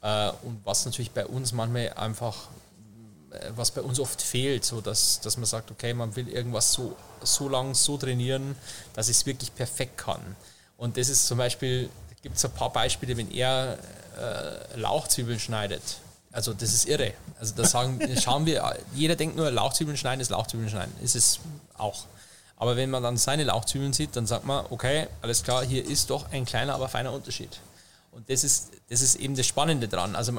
äh, 0.02 0.30
und 0.42 0.60
was 0.64 0.84
natürlich 0.84 1.10
bei 1.10 1.26
uns 1.26 1.52
manchmal 1.52 1.92
einfach, 1.94 2.36
äh, 3.32 3.50
was 3.56 3.72
bei 3.72 3.82
uns 3.82 3.98
oft 3.98 4.22
fehlt, 4.22 4.64
so 4.64 4.80
dass, 4.80 5.20
dass 5.20 5.36
man 5.36 5.46
sagt, 5.46 5.70
okay, 5.70 5.94
man 5.94 6.14
will 6.14 6.28
irgendwas 6.28 6.72
so, 6.72 6.96
so 7.22 7.48
lang 7.48 7.74
so 7.74 7.98
trainieren, 7.98 8.54
dass 8.92 9.08
ich 9.08 9.16
es 9.16 9.26
wirklich 9.26 9.54
perfekt 9.54 9.98
kann. 9.98 10.36
Und 10.76 10.96
das 10.96 11.08
ist 11.08 11.26
zum 11.26 11.38
Beispiel, 11.38 11.90
gibt 12.22 12.36
es 12.36 12.44
ein 12.44 12.52
paar 12.52 12.72
Beispiele, 12.72 13.16
wenn 13.16 13.30
er 13.32 13.78
äh, 14.18 14.76
Lauchzwiebeln 14.76 15.38
schneidet. 15.38 15.82
Also 16.32 16.52
das 16.52 16.72
ist 16.74 16.86
irre. 16.86 17.14
Also 17.40 17.54
da 17.56 17.64
sagen, 17.64 18.00
schauen 18.20 18.46
wir, 18.46 18.76
jeder 18.94 19.16
denkt 19.16 19.36
nur, 19.36 19.50
Lauchzwiebeln 19.50 19.96
schneiden 19.96 20.20
ist 20.20 20.30
Lauchzwiebeln 20.30 20.70
schneiden. 20.70 20.92
Ist 21.02 21.16
es 21.16 21.40
auch. 21.76 22.04
Aber 22.56 22.76
wenn 22.76 22.90
man 22.90 23.02
dann 23.02 23.16
seine 23.16 23.44
Lauchzwiebeln 23.44 23.92
sieht, 23.92 24.16
dann 24.16 24.26
sagt 24.26 24.44
man, 24.44 24.66
okay, 24.70 25.06
alles 25.22 25.44
klar, 25.44 25.64
hier 25.64 25.84
ist 25.84 26.10
doch 26.10 26.30
ein 26.32 26.44
kleiner, 26.44 26.74
aber 26.74 26.88
feiner 26.88 27.12
Unterschied. 27.12 27.60
Und 28.10 28.28
das 28.28 28.42
ist, 28.42 28.70
das 28.90 29.00
ist 29.00 29.14
eben 29.14 29.36
das 29.36 29.46
Spannende 29.46 29.86
dran. 29.86 30.16
Also, 30.16 30.32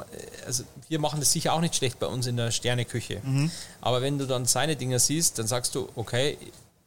also 0.44 0.64
wir 0.88 0.98
machen 0.98 1.18
das 1.20 1.32
sicher 1.32 1.54
auch 1.54 1.62
nicht 1.62 1.74
schlecht 1.74 1.98
bei 1.98 2.06
uns 2.06 2.26
in 2.26 2.36
der 2.36 2.50
Sterneküche. 2.50 3.20
Mhm. 3.24 3.50
Aber 3.80 4.02
wenn 4.02 4.18
du 4.18 4.26
dann 4.26 4.44
seine 4.44 4.76
Dinger 4.76 4.98
siehst, 4.98 5.38
dann 5.38 5.46
sagst 5.46 5.74
du, 5.74 5.88
okay, 5.96 6.36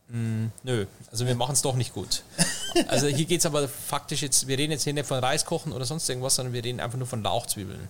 mh, 0.09 0.15
hm, 0.15 0.51
nö, 0.61 0.85
also 1.09 1.25
wir 1.25 1.33
machen 1.33 1.53
es 1.53 1.63
doch 1.63 1.75
nicht 1.75 1.95
gut. 1.95 2.21
Also 2.87 3.07
hier 3.07 3.25
geht 3.25 3.39
es 3.39 3.45
aber 3.45 3.67
faktisch 3.67 4.21
jetzt, 4.21 4.47
wir 4.47 4.57
reden 4.57 4.71
jetzt 4.71 4.83
hier 4.83 4.93
nicht 4.93 5.05
von 5.05 5.19
Reiskochen 5.19 5.71
oder 5.71 5.85
sonst 5.85 6.07
irgendwas, 6.09 6.35
sondern 6.35 6.53
wir 6.53 6.63
reden 6.63 6.79
einfach 6.79 6.97
nur 6.97 7.07
von 7.07 7.23
Lauchzwiebeln. 7.23 7.87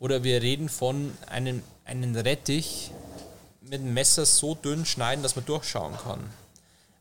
Oder 0.00 0.22
wir 0.22 0.42
reden 0.42 0.68
von 0.68 1.16
einem, 1.26 1.62
einem 1.84 2.14
Rettich 2.14 2.90
mit 3.62 3.80
einem 3.80 3.94
Messer 3.94 4.24
so 4.26 4.54
dünn 4.54 4.86
schneiden, 4.86 5.22
dass 5.22 5.36
man 5.36 5.44
durchschauen 5.44 5.96
kann. 5.96 6.20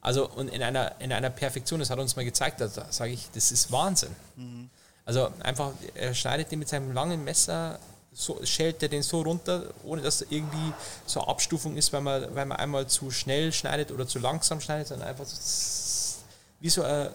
Also 0.02 0.28
und 0.30 0.50
in 0.50 0.63
einer, 0.63 1.00
in 1.00 1.12
einer 1.12 1.30
Perfektion, 1.30 1.80
das 1.80 1.90
hat 1.90 2.00
uns 2.00 2.16
mal 2.16 2.26
gezeigt, 2.26 2.62
da 2.62 2.70
sage 2.70 3.12
ich, 3.12 3.30
das 3.34 3.52
ist 3.52 3.72
Wahnsinn. 3.72 4.16
Mhm. 4.36 4.70
Also 5.06 5.30
einfach, 5.42 5.72
er 5.96 6.13
schneidet 6.13 6.52
den 6.52 6.60
mit 6.60 6.70
seinem 6.70 6.92
langen 6.92 7.24
Messer, 7.24 7.80
so, 8.13 8.40
schält 8.44 8.82
er 8.82 8.90
den 8.90 9.04
so 9.04 9.22
runter, 9.22 9.63
ohne 9.84 10.02
dass 10.02 10.20
da 10.20 10.26
irgendwie 10.30 10.74
so 11.06 11.22
eine 11.22 11.30
Abstufung 11.30 11.78
ist, 11.78 11.94
weil 11.94 12.02
man, 12.02 12.36
weil 12.36 12.46
man 12.46 12.58
einmal 12.58 12.88
zu 12.88 13.12
schnell 13.12 13.54
schneidet 13.54 13.92
oder 13.92 14.08
zu 14.08 14.20
langsam 14.20 14.60
schneidet, 14.60 14.88
sondern 14.88 15.08
einfach 15.08 15.26
so 15.26 15.36
wie 16.60 16.70
so 16.70 16.84
ein, 16.84 17.10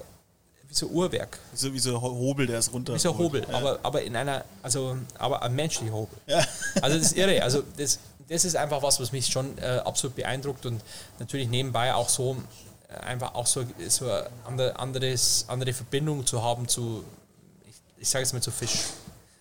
wie 0.68 0.74
so 0.74 0.86
Uhrwerk. 0.86 1.38
Wie 1.52 1.58
so, 1.58 1.72
wie 1.72 1.78
so 1.78 2.00
Hobel, 2.00 2.46
der 2.46 2.58
ist 2.58 2.72
runter. 2.72 2.94
Wie 2.94 2.98
so 2.98 3.12
ein 3.12 3.18
Hobel, 3.18 3.46
ja. 3.48 3.54
aber, 3.54 3.78
aber 3.82 4.02
in 4.02 4.16
einer, 4.16 4.44
also, 4.62 4.96
aber 5.18 5.42
ein 5.42 5.54
menschlicher 5.54 5.92
Hobel. 5.92 6.16
Ja. 6.26 6.44
Also 6.80 6.96
das 6.96 7.08
ist 7.08 7.16
irre. 7.16 7.42
Also 7.42 7.62
das, 7.76 7.98
das 8.28 8.44
ist 8.44 8.56
einfach 8.56 8.82
was, 8.82 8.98
was 9.00 9.12
mich 9.12 9.26
schon 9.26 9.58
äh, 9.58 9.82
absolut 9.84 10.16
beeindruckt 10.16 10.64
und 10.64 10.82
natürlich 11.18 11.48
nebenbei 11.48 11.94
auch 11.94 12.08
so 12.08 12.36
äh, 12.88 12.94
einfach 12.94 13.34
auch 13.34 13.46
so, 13.46 13.64
so 13.88 14.10
eine 14.46 14.78
anderes, 14.78 15.44
andere 15.48 15.72
Verbindung 15.72 16.26
zu 16.26 16.42
haben 16.42 16.68
zu, 16.68 17.04
ich, 17.68 18.02
ich 18.02 18.08
sage 18.08 18.24
jetzt 18.24 18.32
mal 18.32 18.40
zu 18.40 18.50
Fisch. 18.50 18.84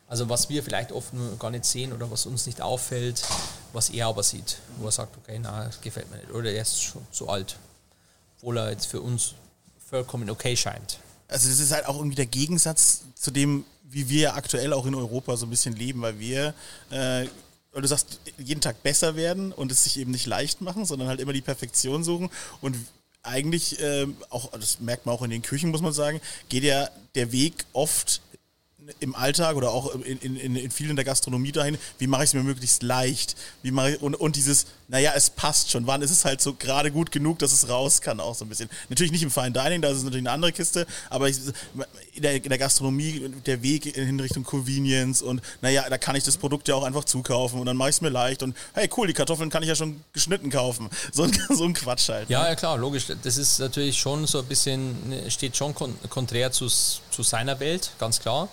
Also 0.08 0.28
was 0.28 0.50
wir 0.50 0.62
vielleicht 0.62 0.92
oft 0.92 1.14
gar 1.40 1.52
nicht 1.52 1.64
sehen 1.64 1.94
oder 1.94 2.12
was 2.12 2.26
uns 2.26 2.46
nicht 2.46 2.62
auffällt, 2.62 3.24
was 3.72 3.90
er 3.90 4.08
aber 4.08 4.24
sieht, 4.24 4.58
wo 4.78 4.88
er 4.88 4.92
sagt, 4.92 5.16
okay, 5.16 5.40
na, 5.42 5.64
das 5.64 5.80
gefällt 5.80 6.12
mir 6.12 6.18
nicht. 6.18 6.32
Oder 6.32 6.52
er 6.52 6.64
ist 6.64 6.84
schon 6.84 7.08
zu 7.14 7.30
alt, 7.30 7.56
obwohl 8.38 8.58
er 8.58 8.72
jetzt 8.72 8.88
für 8.88 9.00
uns 9.00 9.36
vollkommen 9.92 10.30
okay 10.30 10.58
scheint. 10.58 11.00
Also 11.28 11.48
das 11.50 11.60
ist 11.60 11.72
halt 11.72 11.86
auch 11.86 11.98
irgendwie 11.98 12.16
der 12.16 12.26
Gegensatz 12.26 13.04
zu 13.14 13.30
dem, 13.30 13.66
wie 13.84 14.10
wir 14.10 14.36
aktuell 14.36 14.74
auch 14.74 14.86
in 14.86 14.96
Europa 14.96 15.38
so 15.38 15.46
ein 15.46 15.50
bisschen 15.50 15.76
leben, 15.76 16.02
weil 16.02 16.18
wir, 16.18 16.54
äh, 16.90 17.28
weil 17.74 17.82
du 17.82 17.88
sagst, 17.88 18.20
jeden 18.38 18.62
Tag 18.62 18.82
besser 18.84 19.16
werden 19.16 19.52
und 19.52 19.72
es 19.72 19.84
sich 19.84 20.00
eben 20.00 20.12
nicht 20.12 20.26
leicht 20.26 20.62
machen, 20.62 20.86
sondern 20.86 21.08
halt 21.10 21.20
immer 21.20 21.34
die 21.34 21.42
Perfektion 21.42 22.04
suchen 22.04 22.30
und 22.62 22.76
eigentlich 23.24 23.80
äh, 23.80 24.08
auch, 24.30 24.52
das 24.52 24.80
merkt 24.80 25.06
man 25.06 25.14
auch 25.14 25.22
in 25.22 25.30
den 25.30 25.42
Küchen, 25.42 25.70
muss 25.70 25.82
man 25.82 25.94
sagen, 25.94 26.22
geht 26.50 26.64
ja 26.64 26.90
der 27.14 27.32
Weg 27.32 27.66
oft 27.74 28.22
im 29.00 29.16
Alltag 29.16 29.56
oder 29.56 29.72
auch 29.72 29.94
in, 29.96 30.20
in, 30.20 30.56
in 30.56 30.72
vielen 30.72 30.96
der 30.96 31.06
Gastronomie 31.06 31.52
dahin, 31.52 31.78
wie 32.00 32.08
mache 32.08 32.24
ich 32.24 32.30
es 32.30 32.34
mir 32.34 32.44
möglichst 32.44 32.84
leicht? 32.84 33.36
Wie 33.62 33.72
mache 33.72 33.92
ich, 33.92 34.02
und, 34.02 34.16
und 34.16 34.36
dieses, 34.36 34.66
naja, 34.88 35.14
es 35.16 35.30
passt 35.30 35.72
schon. 35.72 35.88
Wann 35.88 36.02
ist 36.02 36.12
es 36.12 36.26
halt 36.26 36.42
so 36.42 36.54
gerade 36.54 36.92
gut 36.92 37.12
genug, 37.12 37.40
dass 37.40 37.52
es 37.52 37.70
raus 37.70 38.02
kann, 38.02 38.20
auch 38.20 38.36
so 38.36 38.46
ein 38.46 38.50
bisschen. 38.50 38.70
Natürlich 38.90 39.12
nicht 39.12 39.24
im 39.24 39.32
Fine 39.32 39.52
Dining, 39.52 39.82
da 39.82 39.90
ist 39.90 39.98
es 39.98 40.04
natürlich 40.04 40.24
eine 40.24 40.32
andere 40.32 40.52
Kiste, 40.52 40.86
aber 41.10 41.30
ich, 41.30 41.38
in, 42.14 42.22
der, 42.22 42.36
in 42.36 42.50
der 42.50 42.58
Gastronomie 42.58 43.32
der 43.46 43.62
Weg 43.62 43.98
in 43.98 44.20
Richtung 44.20 44.44
Convenience 44.44 45.22
und 45.22 45.42
naja, 45.62 45.86
da 45.90 45.98
kann 45.98 46.16
ich 46.16 46.24
das 46.24 46.38
Produkt 46.38 46.68
ja 46.68 46.76
auch 46.76 46.84
einfach 46.84 47.06
zukaufen 47.06 47.60
und 47.60 47.66
dann 47.66 47.78
mache 47.78 47.90
ich 47.90 47.96
es 47.96 48.02
mir 48.02 48.10
leicht 48.10 48.44
und 48.44 48.56
hey, 48.74 48.90
cool, 48.98 49.08
die 49.08 49.14
Kartoffeln 49.14 49.50
kann 49.50 49.64
ich 49.64 49.70
ja 49.70 49.76
schon 49.76 50.02
geschnitten 50.14 50.50
kaufen. 50.50 50.90
So 51.14 51.24
ein, 51.24 51.38
so 51.50 51.66
ein 51.66 51.74
Quatsch 51.74 52.08
halt. 52.10 52.30
Ne? 52.30 52.34
Ja, 52.34 52.48
ja, 52.48 52.56
klar, 52.56 52.78
logisch. 52.78 53.08
Das 53.22 53.38
ist 53.38 53.60
natürlich 53.60 53.98
schon 53.98 54.28
so 54.28 54.40
ein 54.40 54.46
bisschen, 54.46 54.96
steht 55.30 55.58
schon 55.58 55.76
konträr 56.10 56.52
zu, 56.52 56.68
zu 56.68 57.24
seiner 57.24 57.60
Welt, 57.60 57.92
ganz 58.00 58.20
klar. 58.20 58.48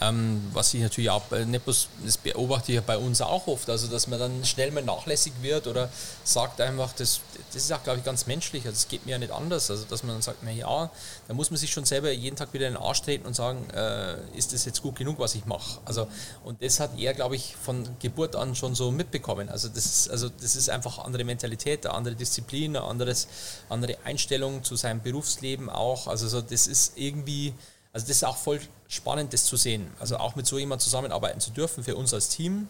Ähm, 0.00 0.42
was 0.52 0.72
ich 0.74 0.80
natürlich 0.80 1.10
auch, 1.10 1.30
nicht 1.30 1.64
bloß, 1.64 1.88
das 2.04 2.16
beobachte 2.16 2.72
ich 2.72 2.76
ja 2.76 2.82
bei 2.86 2.96
uns 2.96 3.20
auch 3.20 3.46
oft, 3.46 3.68
also 3.68 3.88
dass 3.88 4.06
man 4.06 4.18
dann 4.18 4.44
schnell 4.44 4.70
mal 4.70 4.82
nachlässig 4.82 5.32
wird 5.42 5.66
oder 5.66 5.88
sagt 6.24 6.60
einfach, 6.60 6.92
das, 6.92 7.20
das 7.52 7.64
ist 7.64 7.72
auch, 7.72 7.82
glaube 7.82 7.98
ich, 7.98 8.04
ganz 8.04 8.26
menschlich, 8.26 8.64
also 8.64 8.76
es 8.76 8.88
geht 8.88 9.06
mir 9.06 9.12
ja 9.12 9.18
nicht 9.18 9.32
anders, 9.32 9.70
also 9.70 9.84
dass 9.84 10.02
man 10.04 10.14
dann 10.14 10.22
sagt, 10.22 10.38
na 10.42 10.52
ja, 10.52 10.90
da 11.26 11.34
muss 11.34 11.50
man 11.50 11.58
sich 11.58 11.72
schon 11.72 11.84
selber 11.84 12.12
jeden 12.12 12.36
Tag 12.36 12.52
wieder 12.52 12.68
in 12.68 12.74
den 12.74 12.82
Arsch 12.82 13.02
treten 13.02 13.26
und 13.26 13.34
sagen, 13.34 13.68
äh, 13.70 14.16
ist 14.36 14.52
das 14.52 14.64
jetzt 14.64 14.82
gut 14.82 14.96
genug, 14.96 15.18
was 15.18 15.34
ich 15.34 15.46
mache? 15.46 15.80
Also, 15.84 16.06
und 16.44 16.62
das 16.62 16.78
hat 16.78 16.98
er, 16.98 17.14
glaube 17.14 17.36
ich, 17.36 17.56
von 17.56 17.88
Geburt 17.98 18.36
an 18.36 18.54
schon 18.54 18.74
so 18.74 18.90
mitbekommen. 18.90 19.48
Also 19.48 19.68
das 19.68 19.84
ist, 19.84 20.10
also 20.10 20.28
das 20.28 20.56
ist 20.56 20.70
einfach 20.70 20.98
andere 20.98 21.24
Mentalität, 21.24 21.86
eine 21.86 21.94
andere 21.94 22.14
Disziplin, 22.14 22.76
eine 22.76 22.86
anderes, 22.86 23.28
andere 23.68 23.96
Einstellung 24.04 24.62
zu 24.62 24.76
seinem 24.76 25.02
Berufsleben 25.02 25.70
auch. 25.70 26.06
Also 26.06 26.28
so, 26.28 26.40
das 26.40 26.66
ist 26.66 26.92
irgendwie, 26.96 27.54
also 27.92 28.06
das 28.06 28.16
ist 28.16 28.24
auch 28.24 28.36
voll 28.36 28.60
spannend, 28.88 29.32
das 29.32 29.44
zu 29.44 29.56
sehen. 29.56 29.90
Also 29.98 30.16
auch 30.16 30.36
mit 30.36 30.46
so 30.46 30.58
jemandem 30.58 30.84
zusammenarbeiten 30.84 31.40
zu 31.40 31.50
dürfen 31.50 31.84
für 31.84 31.96
uns 31.96 32.12
als 32.14 32.28
Team, 32.28 32.68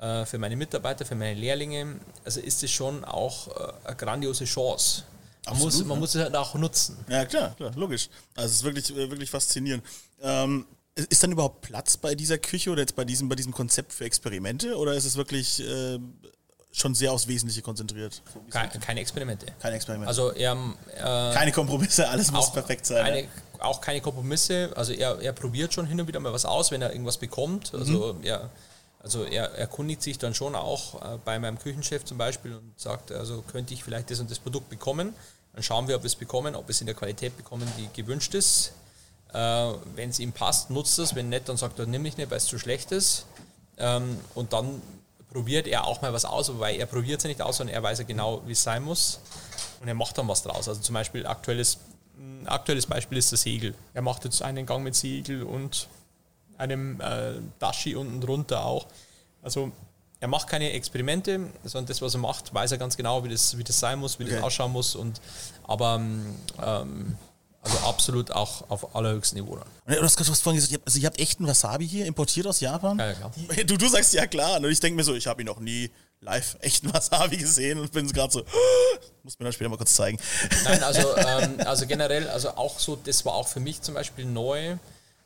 äh, 0.00 0.24
für 0.24 0.38
meine 0.38 0.56
Mitarbeiter, 0.56 1.04
für 1.04 1.14
meine 1.14 1.38
Lehrlinge. 1.38 2.00
Also 2.24 2.40
ist 2.40 2.62
es 2.62 2.70
schon 2.70 3.04
auch 3.04 3.48
äh, 3.48 3.72
eine 3.84 3.96
grandiose 3.96 4.44
Chance. 4.44 5.04
Man, 5.44 5.54
Absolut, 5.54 5.72
muss, 5.72 5.84
man 5.84 5.96
ja. 5.96 6.00
muss 6.00 6.14
es 6.14 6.22
halt 6.22 6.36
auch 6.36 6.54
nutzen. 6.54 6.96
Ja, 7.08 7.24
klar, 7.24 7.54
klar, 7.56 7.72
logisch. 7.74 8.08
Also 8.34 8.46
es 8.46 8.52
ist 8.56 8.64
wirklich, 8.64 8.90
äh, 8.90 9.10
wirklich 9.10 9.30
faszinierend. 9.30 9.82
Ähm, 10.20 10.66
ist 10.94 11.22
dann 11.22 11.32
überhaupt 11.32 11.62
Platz 11.62 11.96
bei 11.96 12.14
dieser 12.14 12.38
Küche 12.38 12.70
oder 12.70 12.80
jetzt 12.80 12.96
bei 12.96 13.04
diesem, 13.04 13.28
bei 13.28 13.36
diesem 13.36 13.52
Konzept 13.52 13.92
für 13.92 14.04
Experimente 14.04 14.76
oder 14.76 14.94
ist 14.94 15.04
es 15.04 15.16
wirklich 15.16 15.60
äh, 15.60 15.98
schon 16.72 16.94
sehr 16.94 17.12
aufs 17.12 17.28
Wesentliche 17.28 17.62
konzentriert? 17.62 18.22
Keine, 18.50 18.70
keine 18.80 19.00
Experimente. 19.00 19.46
Keine 19.60 19.76
Experimente. 19.76 20.08
Also 20.08 20.32
er, 20.32 20.52
äh, 20.96 21.34
keine 21.34 21.52
Kompromisse, 21.52 22.08
alles 22.08 22.32
muss 22.32 22.52
perfekt 22.52 22.86
sein. 22.86 23.04
Keine, 23.04 23.28
auch 23.60 23.80
keine 23.80 24.00
Kompromisse. 24.00 24.70
Also 24.76 24.92
er, 24.92 25.20
er 25.20 25.32
probiert 25.32 25.72
schon 25.72 25.86
hin 25.86 26.00
und 26.00 26.06
wieder 26.06 26.20
mal 26.20 26.32
was 26.32 26.44
aus, 26.44 26.70
wenn 26.70 26.82
er 26.82 26.92
irgendwas 26.92 27.16
bekommt. 27.16 27.74
Also 27.74 28.14
mhm. 28.14 28.24
er, 28.24 28.50
also 29.00 29.24
er 29.24 29.54
erkundigt 29.54 30.02
sich 30.02 30.18
dann 30.18 30.34
schon 30.34 30.54
auch 30.54 30.94
äh, 31.02 31.18
bei 31.24 31.38
meinem 31.38 31.58
Küchenchef 31.58 32.04
zum 32.04 32.18
Beispiel 32.18 32.54
und 32.54 32.78
sagt, 32.78 33.12
also 33.12 33.42
könnte 33.42 33.74
ich 33.74 33.84
vielleicht 33.84 34.10
das 34.10 34.20
und 34.20 34.30
das 34.30 34.38
Produkt 34.38 34.68
bekommen. 34.68 35.14
Dann 35.54 35.62
schauen 35.62 35.88
wir, 35.88 35.96
ob 35.96 36.02
wir 36.02 36.08
es 36.08 36.16
bekommen, 36.16 36.54
ob 36.54 36.68
wir 36.68 36.70
es 36.70 36.80
in 36.80 36.86
der 36.86 36.94
Qualität 36.94 37.36
bekommen, 37.36 37.70
die 37.78 37.88
gewünscht 38.00 38.34
ist. 38.34 38.72
Äh, 39.32 39.72
wenn 39.94 40.10
es 40.10 40.18
ihm 40.18 40.32
passt, 40.32 40.70
nutzt 40.70 40.98
es. 40.98 41.14
Wenn 41.14 41.28
nicht, 41.28 41.48
dann 41.48 41.56
sagt 41.56 41.78
er, 41.78 41.86
nimm 41.86 42.02
mich 42.02 42.16
nicht, 42.16 42.30
weil 42.30 42.38
es 42.38 42.46
zu 42.46 42.58
schlecht 42.58 42.92
ist. 42.92 43.26
Ähm, 43.76 44.18
und 44.34 44.52
dann 44.52 44.82
probiert 45.30 45.66
er 45.66 45.84
auch 45.84 46.02
mal 46.02 46.12
was 46.12 46.24
aus, 46.24 46.48
wobei 46.48 46.76
er 46.76 46.86
probiert 46.86 47.18
es 47.18 47.24
ja 47.24 47.28
nicht 47.28 47.42
aus, 47.42 47.58
sondern 47.58 47.74
er 47.74 47.82
weiß 47.82 47.98
ja 47.98 48.04
genau, 48.04 48.42
wie 48.46 48.52
es 48.52 48.62
sein 48.62 48.82
muss. 48.82 49.20
Und 49.80 49.88
er 49.88 49.94
macht 49.94 50.18
dann 50.18 50.26
was 50.28 50.42
draus. 50.42 50.68
Also 50.68 50.80
zum 50.80 50.94
Beispiel 50.94 51.26
aktuelles, 51.26 51.78
ein 52.18 52.48
aktuelles 52.48 52.86
Beispiel 52.86 53.18
ist 53.18 53.32
das 53.32 53.42
Segel. 53.42 53.74
Er 53.94 54.02
macht 54.02 54.24
jetzt 54.24 54.42
einen 54.42 54.66
Gang 54.66 54.82
mit 54.82 54.94
Segel 54.94 55.42
und 55.42 55.88
einem 56.56 57.00
äh, 57.00 57.34
Dashi 57.58 57.94
unten 57.94 58.20
drunter 58.20 58.64
auch. 58.64 58.86
Also 59.42 59.72
er 60.20 60.28
macht 60.28 60.48
keine 60.48 60.72
Experimente, 60.72 61.40
sondern 61.64 61.86
das, 61.86 62.02
was 62.02 62.14
er 62.14 62.20
macht, 62.20 62.52
weiß 62.52 62.72
er 62.72 62.78
ganz 62.78 62.96
genau, 62.96 63.22
wie 63.22 63.28
das, 63.28 63.56
wie 63.56 63.64
das 63.64 63.78
sein 63.78 64.00
muss, 64.00 64.18
wie 64.18 64.24
okay. 64.24 64.34
das 64.34 64.42
ausschauen 64.42 64.72
muss. 64.72 64.96
Und, 64.96 65.20
aber 65.64 65.96
ähm, 66.60 67.16
also 67.62 67.78
absolut 67.86 68.30
auch 68.32 68.68
auf 68.68 68.96
allerhöchstem 68.96 69.40
Niveau. 69.40 69.56
Dann. 69.56 69.96
Du 69.96 70.02
hast 70.02 70.16
gerade 70.16 70.34
vorhin 70.34 70.60
gesagt, 70.60 70.82
also 70.84 70.98
ihr 70.98 71.06
habt 71.06 71.20
echten 71.20 71.46
Wasabi 71.46 71.86
hier 71.86 72.06
importiert 72.06 72.46
aus 72.46 72.60
Japan? 72.60 72.98
Ja, 72.98 73.12
klar. 73.12 73.32
Du, 73.66 73.76
du 73.76 73.88
sagst 73.88 74.12
ja 74.14 74.26
klar. 74.26 74.58
Und 74.58 74.70
ich 74.70 74.80
denke 74.80 74.96
mir 74.96 75.04
so, 75.04 75.14
ich 75.14 75.26
habe 75.26 75.42
ihn 75.42 75.46
noch 75.46 75.60
nie 75.60 75.90
live 76.20 76.56
echten 76.60 76.92
Wasabi 76.92 77.36
gesehen 77.36 77.78
und 77.78 77.92
bin 77.92 78.08
gerade 78.08 78.32
so, 78.32 78.44
muss 79.22 79.38
mir 79.38 79.44
dann 79.44 79.52
später 79.52 79.70
mal 79.70 79.76
kurz 79.76 79.94
zeigen. 79.94 80.18
Nein, 80.64 80.82
also, 80.82 81.16
ähm, 81.16 81.60
also 81.64 81.86
generell, 81.86 82.28
also 82.28 82.50
auch 82.50 82.78
so, 82.78 82.96
das 82.96 83.24
war 83.24 83.34
auch 83.34 83.48
für 83.48 83.60
mich 83.60 83.82
zum 83.82 83.94
Beispiel 83.94 84.24
neu. 84.24 84.76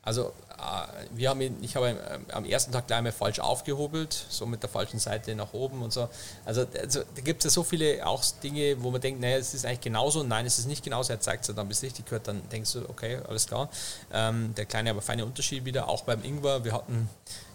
Also 0.05 0.33
äh, 0.59 1.07
wir 1.13 1.31
haben 1.31 1.63
ich 1.63 1.77
habe 1.77 1.91
ähm, 1.91 2.27
am 2.33 2.45
ersten 2.45 2.73
Tag 2.73 2.89
gleich 2.89 3.03
mal 3.03 3.13
falsch 3.13 3.39
aufgehobelt, 3.39 4.27
so 4.29 4.47
mit 4.47 4.63
der 4.63 4.69
falschen 4.69 4.99
Seite 4.99 5.35
nach 5.37 5.53
oben 5.53 5.81
und 5.83 5.93
so. 5.93 6.09
Also, 6.45 6.67
also 6.81 7.03
da 7.15 7.23
gibt 7.23 7.45
es 7.45 7.45
ja 7.45 7.51
so 7.51 7.63
viele 7.63 8.05
auch 8.05 8.25
Dinge, 8.43 8.83
wo 8.83 8.91
man 8.91 9.01
denkt, 9.01 9.21
naja, 9.21 9.37
es 9.37 9.55
ist 9.55 9.65
eigentlich 9.65 9.83
genauso. 9.83 10.25
Nein, 10.25 10.45
es 10.45 10.59
ist 10.59 10.67
nicht 10.67 10.83
genauso. 10.83 11.13
Er 11.13 11.21
zeigt 11.21 11.43
es 11.43 11.49
ja 11.49 11.55
dann, 11.55 11.69
bis 11.69 11.83
richtig 11.83 12.07
gehört, 12.07 12.27
dann 12.27 12.43
denkst 12.51 12.73
du, 12.73 12.89
okay, 12.89 13.21
alles 13.29 13.47
klar. 13.47 13.71
Ähm, 14.13 14.55
der 14.57 14.67
kleine, 14.67 14.91
aber 14.91 15.03
feine 15.03 15.25
Unterschied 15.25 15.65
wieder, 15.65 15.89
auch 15.89 16.03
beim 16.03 16.25
Ingwer. 16.25 16.65
Wir 16.65 16.73
hatten 16.73 17.09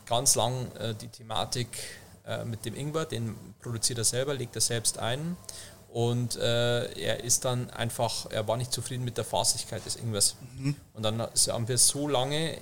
ganz 0.06 0.36
lang 0.36 0.72
äh, 0.78 0.94
die 0.96 1.10
Thematik 1.10 1.68
äh, 2.28 2.46
mit 2.46 2.66
dem 2.66 2.76
Ingwer, 2.76 3.06
den 3.06 3.36
produziert 3.62 4.00
er 4.00 4.06
selber, 4.06 4.34
legt 4.34 4.56
er 4.56 4.62
selbst 4.62 5.00
ein. 5.00 5.38
Und 5.90 6.36
äh, 6.36 6.92
er 7.00 7.24
ist 7.24 7.46
dann 7.46 7.70
einfach, 7.70 8.30
er 8.30 8.48
war 8.48 8.58
nicht 8.58 8.72
zufrieden 8.72 9.06
mit 9.06 9.18
der 9.18 9.24
Fasigkeit 9.24 9.86
des 9.86 9.96
Ingwers. 9.96 10.36
Mhm. 10.58 10.76
Und 10.94 11.04
dann 11.04 11.22
haben 11.22 11.68
wir 11.68 11.78
so 11.78 12.08
lange 12.08 12.58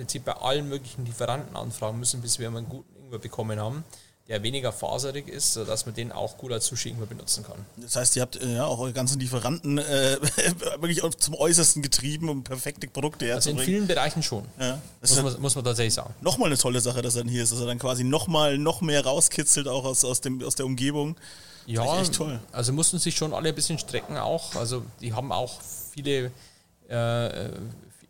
Prinzip 0.00 0.24
bei 0.24 0.32
allen 0.32 0.66
möglichen 0.66 1.04
Lieferanten 1.04 1.54
anfragen 1.54 1.98
müssen, 1.98 2.22
bis 2.22 2.38
wir 2.38 2.48
einen 2.48 2.66
guten 2.66 2.96
Ingwer 2.96 3.18
bekommen 3.18 3.60
haben, 3.60 3.84
der 4.30 4.44
weniger 4.44 4.70
faserig 4.70 5.28
ist, 5.28 5.54
sodass 5.54 5.86
man 5.86 5.94
den 5.96 6.12
auch 6.12 6.38
gut 6.38 6.52
als 6.52 6.66
Sushi-Ingwer 6.66 7.06
benutzen 7.06 7.44
kann. 7.44 7.56
Das 7.76 7.96
heißt, 7.96 8.14
ihr 8.14 8.22
habt 8.22 8.40
äh, 8.40 8.54
ja 8.54 8.64
auch 8.64 8.78
eure 8.78 8.92
ganzen 8.92 9.18
Lieferanten 9.18 9.78
äh, 9.78 9.82
wirklich 10.80 11.02
zum 11.18 11.34
Äußersten 11.34 11.82
getrieben, 11.82 12.28
um 12.28 12.44
perfekte 12.44 12.86
Produkte 12.86 13.26
herzubringen. 13.26 13.58
Also 13.58 13.70
in 13.70 13.76
vielen 13.76 13.88
Bereichen 13.88 14.22
schon. 14.22 14.44
Ja. 14.60 14.80
Das 15.00 15.20
muss, 15.20 15.32
man, 15.32 15.42
muss 15.42 15.54
man 15.56 15.64
tatsächlich 15.64 15.94
sagen. 15.94 16.14
Nochmal 16.20 16.46
eine 16.46 16.56
tolle 16.56 16.80
Sache, 16.80 17.02
dass 17.02 17.16
er 17.16 17.24
dann 17.24 17.28
hier 17.28 17.42
ist, 17.42 17.50
dass 17.50 17.58
er 17.58 17.66
dann 17.66 17.80
quasi 17.80 18.04
nochmal 18.04 18.56
noch 18.56 18.82
mehr 18.82 19.04
rauskitzelt, 19.04 19.66
auch 19.66 19.84
aus, 19.84 20.04
aus, 20.04 20.20
dem, 20.20 20.44
aus 20.44 20.54
der 20.54 20.64
Umgebung. 20.64 21.16
Ja, 21.66 22.00
echt 22.00 22.14
toll. 22.14 22.38
Also 22.52 22.72
mussten 22.72 23.00
sich 23.00 23.16
schon 23.16 23.34
alle 23.34 23.48
ein 23.48 23.54
bisschen 23.56 23.80
strecken 23.80 24.16
auch. 24.16 24.54
Also 24.54 24.84
die 25.00 25.12
haben 25.12 25.32
auch 25.32 25.60
viele 25.92 26.30
äh, 26.88 27.50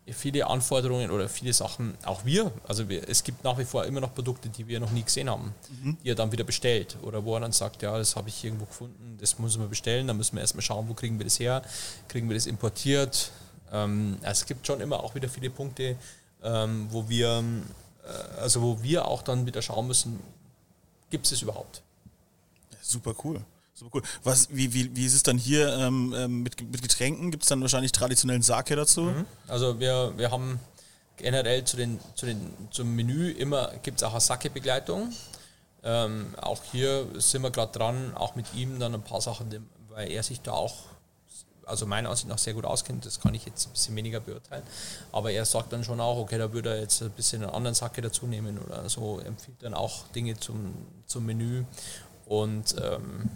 viele 0.09 0.47
Anforderungen 0.47 1.11
oder 1.11 1.29
viele 1.29 1.53
Sachen, 1.53 1.95
auch 2.05 2.25
wir, 2.25 2.51
also 2.67 2.89
wir, 2.89 3.07
es 3.07 3.23
gibt 3.23 3.43
nach 3.43 3.57
wie 3.57 3.65
vor 3.65 3.85
immer 3.85 4.01
noch 4.01 4.13
Produkte, 4.13 4.49
die 4.49 4.67
wir 4.67 4.79
noch 4.79 4.91
nie 4.91 5.03
gesehen 5.03 5.29
haben, 5.29 5.53
mhm. 5.83 5.97
die 6.03 6.09
er 6.09 6.15
dann 6.15 6.31
wieder 6.31 6.43
bestellt 6.43 6.97
oder 7.03 7.23
wo 7.23 7.35
er 7.35 7.41
dann 7.41 7.51
sagt, 7.51 7.81
ja, 7.81 7.97
das 7.97 8.15
habe 8.15 8.29
ich 8.29 8.43
irgendwo 8.43 8.65
gefunden, 8.65 9.17
das 9.19 9.37
müssen 9.39 9.61
wir 9.61 9.67
bestellen, 9.67 10.07
dann 10.07 10.17
müssen 10.17 10.35
wir 10.35 10.41
erstmal 10.41 10.63
schauen, 10.63 10.89
wo 10.89 10.93
kriegen 10.93 11.19
wir 11.19 11.25
das 11.25 11.39
her, 11.39 11.61
kriegen 12.07 12.27
wir 12.29 12.35
das 12.35 12.47
importiert. 12.47 13.31
Ähm, 13.71 14.17
also 14.21 14.41
es 14.41 14.45
gibt 14.45 14.65
schon 14.65 14.81
immer 14.81 15.03
auch 15.03 15.13
wieder 15.15 15.29
viele 15.29 15.49
Punkte, 15.49 15.95
ähm, 16.43 16.87
wo 16.89 17.07
wir, 17.07 17.43
äh, 18.03 18.39
also 18.41 18.61
wo 18.61 18.81
wir 18.81 19.07
auch 19.07 19.21
dann 19.21 19.45
wieder 19.45 19.61
schauen 19.61 19.87
müssen, 19.87 20.19
gibt 21.09 21.27
es 21.27 21.31
es 21.33 21.41
überhaupt? 21.41 21.83
Super 22.81 23.13
cool. 23.23 23.41
Super 23.81 23.97
cool. 23.97 24.03
Was, 24.23 24.47
wie, 24.51 24.71
wie, 24.73 24.95
wie 24.95 25.05
ist 25.05 25.15
es 25.15 25.23
dann 25.23 25.39
hier 25.39 25.75
ähm, 25.75 26.13
ähm 26.15 26.43
mit, 26.43 26.61
mit 26.61 26.83
Getränken? 26.83 27.31
Gibt 27.31 27.43
es 27.43 27.49
dann 27.49 27.61
wahrscheinlich 27.61 27.91
traditionellen 27.91 28.43
Sake 28.43 28.75
dazu? 28.75 29.01
Mhm. 29.01 29.25
Also 29.47 29.79
wir, 29.79 30.13
wir 30.17 30.29
haben 30.29 30.59
generell 31.17 31.63
zu 31.63 31.77
den, 31.77 31.99
zu 32.13 32.27
den, 32.27 32.53
zum 32.69 32.95
Menü 32.95 33.31
immer 33.31 33.71
gibt 33.81 33.97
es 33.97 34.03
auch 34.03 34.11
eine 34.11 34.21
Sake-Begleitung. 34.21 35.11
Ähm, 35.83 36.35
auch 36.39 36.61
hier 36.71 37.07
sind 37.15 37.41
wir 37.41 37.49
gerade 37.49 37.71
dran, 37.71 38.13
auch 38.13 38.35
mit 38.35 38.53
ihm 38.53 38.79
dann 38.79 38.93
ein 38.93 39.01
paar 39.01 39.19
Sachen, 39.21 39.47
weil 39.89 40.11
er 40.11 40.21
sich 40.21 40.41
da 40.41 40.51
auch, 40.51 40.75
also 41.65 41.87
meiner 41.87 42.09
Ansicht 42.11 42.29
nach 42.29 42.37
sehr 42.37 42.53
gut 42.53 42.65
auskennt, 42.65 43.07
das 43.07 43.19
kann 43.19 43.33
ich 43.33 43.45
jetzt 43.45 43.65
ein 43.65 43.71
bisschen 43.71 43.95
weniger 43.95 44.19
beurteilen. 44.19 44.63
Aber 45.11 45.31
er 45.31 45.45
sagt 45.45 45.73
dann 45.73 45.83
schon 45.83 45.99
auch, 45.99 46.17
okay, 46.17 46.37
da 46.37 46.53
würde 46.53 46.69
er 46.69 46.81
jetzt 46.81 47.01
ein 47.01 47.09
bisschen 47.09 47.41
einen 47.41 47.51
anderen 47.51 47.73
Sake 47.73 47.99
dazu 48.03 48.27
nehmen 48.27 48.59
oder 48.59 48.87
so, 48.89 49.19
empfiehlt 49.21 49.57
dann 49.61 49.73
auch 49.73 50.07
Dinge 50.09 50.39
zum, 50.39 50.71
zum 51.07 51.25
Menü. 51.25 51.63
Und 52.27 52.75
ähm, 52.79 53.29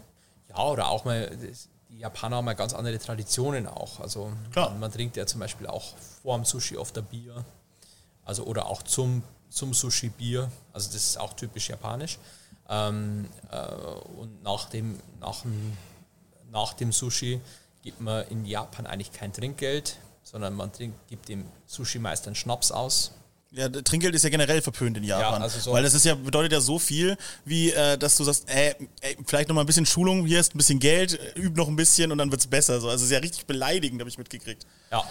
ja, 0.55 0.63
oder 0.63 0.89
auch 0.89 1.05
mal, 1.05 1.29
die 1.89 1.97
Japaner 1.99 2.37
haben 2.37 2.47
ja 2.47 2.53
ganz 2.53 2.73
andere 2.73 2.97
Traditionen 2.99 3.67
auch. 3.67 3.99
Also 3.99 4.31
man, 4.55 4.79
man, 4.79 4.91
trinkt 4.91 5.17
ja 5.17 5.25
zum 5.25 5.39
Beispiel 5.39 5.67
auch 5.67 5.95
vor 6.21 6.35
dem 6.37 6.45
Sushi 6.45 6.77
oft 6.77 6.97
ein 6.97 7.05
Bier. 7.05 7.43
Also 8.23 8.43
oder 8.45 8.67
auch 8.67 8.83
zum, 8.83 9.23
zum 9.49 9.73
Sushi 9.73 10.09
Bier. 10.09 10.49
Also 10.73 10.87
das 10.91 11.03
ist 11.03 11.19
auch 11.19 11.33
typisch 11.33 11.69
japanisch. 11.69 12.17
Ähm, 12.69 13.29
äh, 13.51 13.67
und 14.19 14.41
nach 14.43 14.69
dem, 14.69 14.99
nach, 15.19 15.41
dem, 15.41 15.77
nach 16.51 16.73
dem 16.73 16.91
Sushi 16.91 17.39
gibt 17.81 18.01
man 18.01 18.27
in 18.27 18.45
Japan 18.45 18.87
eigentlich 18.87 19.11
kein 19.11 19.31
Trinkgeld, 19.31 19.97
sondern 20.23 20.55
man 20.55 20.71
trinkt, 20.71 21.07
gibt 21.07 21.29
dem 21.29 21.45
Sushi-Meister 21.67 22.27
einen 22.27 22.35
Schnaps 22.35 22.71
aus 22.71 23.11
ja, 23.55 23.69
Trinkgeld 23.69 24.13
ist 24.13 24.23
ja 24.23 24.29
generell 24.29 24.61
verpönt 24.61 24.97
in 24.97 25.03
Japan. 25.03 25.39
Ja, 25.39 25.43
also 25.43 25.59
so 25.59 25.71
weil 25.71 25.83
das 25.83 25.93
ist 25.93 26.05
ja, 26.05 26.15
bedeutet 26.15 26.51
ja 26.51 26.59
so 26.59 26.77
viel, 26.77 27.17
wie 27.45 27.71
äh, 27.71 27.97
dass 27.97 28.15
du 28.15 28.23
sagst, 28.23 28.49
äh, 28.49 28.75
ey, 29.01 29.17
vielleicht 29.25 29.47
noch 29.47 29.55
mal 29.55 29.61
ein 29.61 29.67
bisschen 29.67 29.85
Schulung, 29.85 30.25
hier 30.25 30.39
ist 30.39 30.53
ein 30.53 30.57
bisschen 30.57 30.79
Geld, 30.79 31.17
üb 31.37 31.55
noch 31.55 31.67
ein 31.67 31.75
bisschen 31.75 32.11
und 32.11 32.17
dann 32.17 32.31
wird 32.31 32.41
es 32.41 32.47
besser. 32.47 32.81
So. 32.81 32.89
Also 32.89 33.03
es 33.03 33.09
ist 33.09 33.13
ja 33.13 33.19
richtig 33.19 33.45
beleidigend, 33.45 34.01
habe 34.01 34.09
ich 34.09 34.17
mitgekriegt. 34.17 34.65
Ja. 34.91 35.03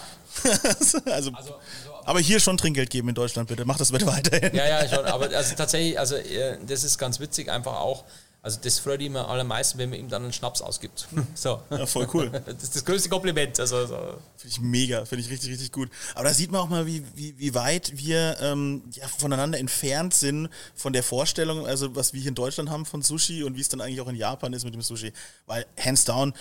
also, 0.79 0.99
also 1.05 1.31
so, 1.43 1.55
aber 2.03 2.19
hier 2.19 2.39
schon 2.39 2.57
Trinkgeld 2.57 2.89
geben 2.89 3.09
in 3.09 3.15
Deutschland, 3.15 3.49
bitte. 3.49 3.65
Mach 3.65 3.77
das 3.77 3.91
bitte 3.91 4.05
weiterhin. 4.05 4.55
Ja, 4.55 4.67
ja, 4.67 4.87
schon. 4.87 5.05
Aber 5.05 5.29
also 5.35 5.55
tatsächlich, 5.55 5.97
also 5.97 6.15
äh, 6.15 6.57
das 6.67 6.83
ist 6.83 6.97
ganz 6.97 7.19
witzig, 7.19 7.49
einfach 7.49 7.73
auch 7.73 8.03
also 8.45 8.59
das 8.61 8.77
freut 8.77 9.01
ihn 9.01 9.17
am 9.17 9.25
allermeisten, 9.25 9.79
wenn 9.79 9.89
man 9.89 9.97
ihm 9.97 10.07
dann 10.07 10.21
einen 10.21 10.31
Schnaps 10.31 10.61
ausgibt. 10.61 11.07
So. 11.33 11.63
Ja, 11.71 11.87
voll 11.87 12.07
cool. 12.13 12.29
Das 12.45 12.61
ist 12.61 12.75
das 12.75 12.85
größte 12.85 13.09
Kompliment. 13.09 13.59
Also, 13.59 13.87
so. 13.87 13.95
Finde 14.37 14.47
ich 14.47 14.61
mega, 14.61 15.03
finde 15.05 15.23
ich 15.23 15.31
richtig, 15.31 15.49
richtig 15.49 15.71
gut. 15.71 15.89
Aber 16.13 16.25
da 16.25 16.33
sieht 16.33 16.51
man 16.51 16.61
auch 16.61 16.69
mal, 16.69 16.85
wie, 16.85 17.03
wie, 17.15 17.33
wie 17.39 17.55
weit 17.55 17.97
wir 17.97 18.37
ähm, 18.41 18.83
ja, 18.91 19.07
voneinander 19.07 19.57
entfernt 19.57 20.13
sind 20.13 20.49
von 20.75 20.93
der 20.93 21.01
Vorstellung, 21.01 21.65
also 21.65 21.95
was 21.95 22.13
wir 22.13 22.21
hier 22.21 22.29
in 22.29 22.35
Deutschland 22.35 22.69
haben 22.69 22.85
von 22.85 23.01
Sushi 23.01 23.43
und 23.43 23.55
wie 23.55 23.61
es 23.61 23.69
dann 23.69 23.81
eigentlich 23.81 23.99
auch 23.99 24.07
in 24.07 24.15
Japan 24.15 24.53
ist 24.53 24.63
mit 24.63 24.75
dem 24.75 24.83
Sushi. 24.83 25.11
Weil 25.47 25.65
hands 25.83 26.05
down, 26.05 26.31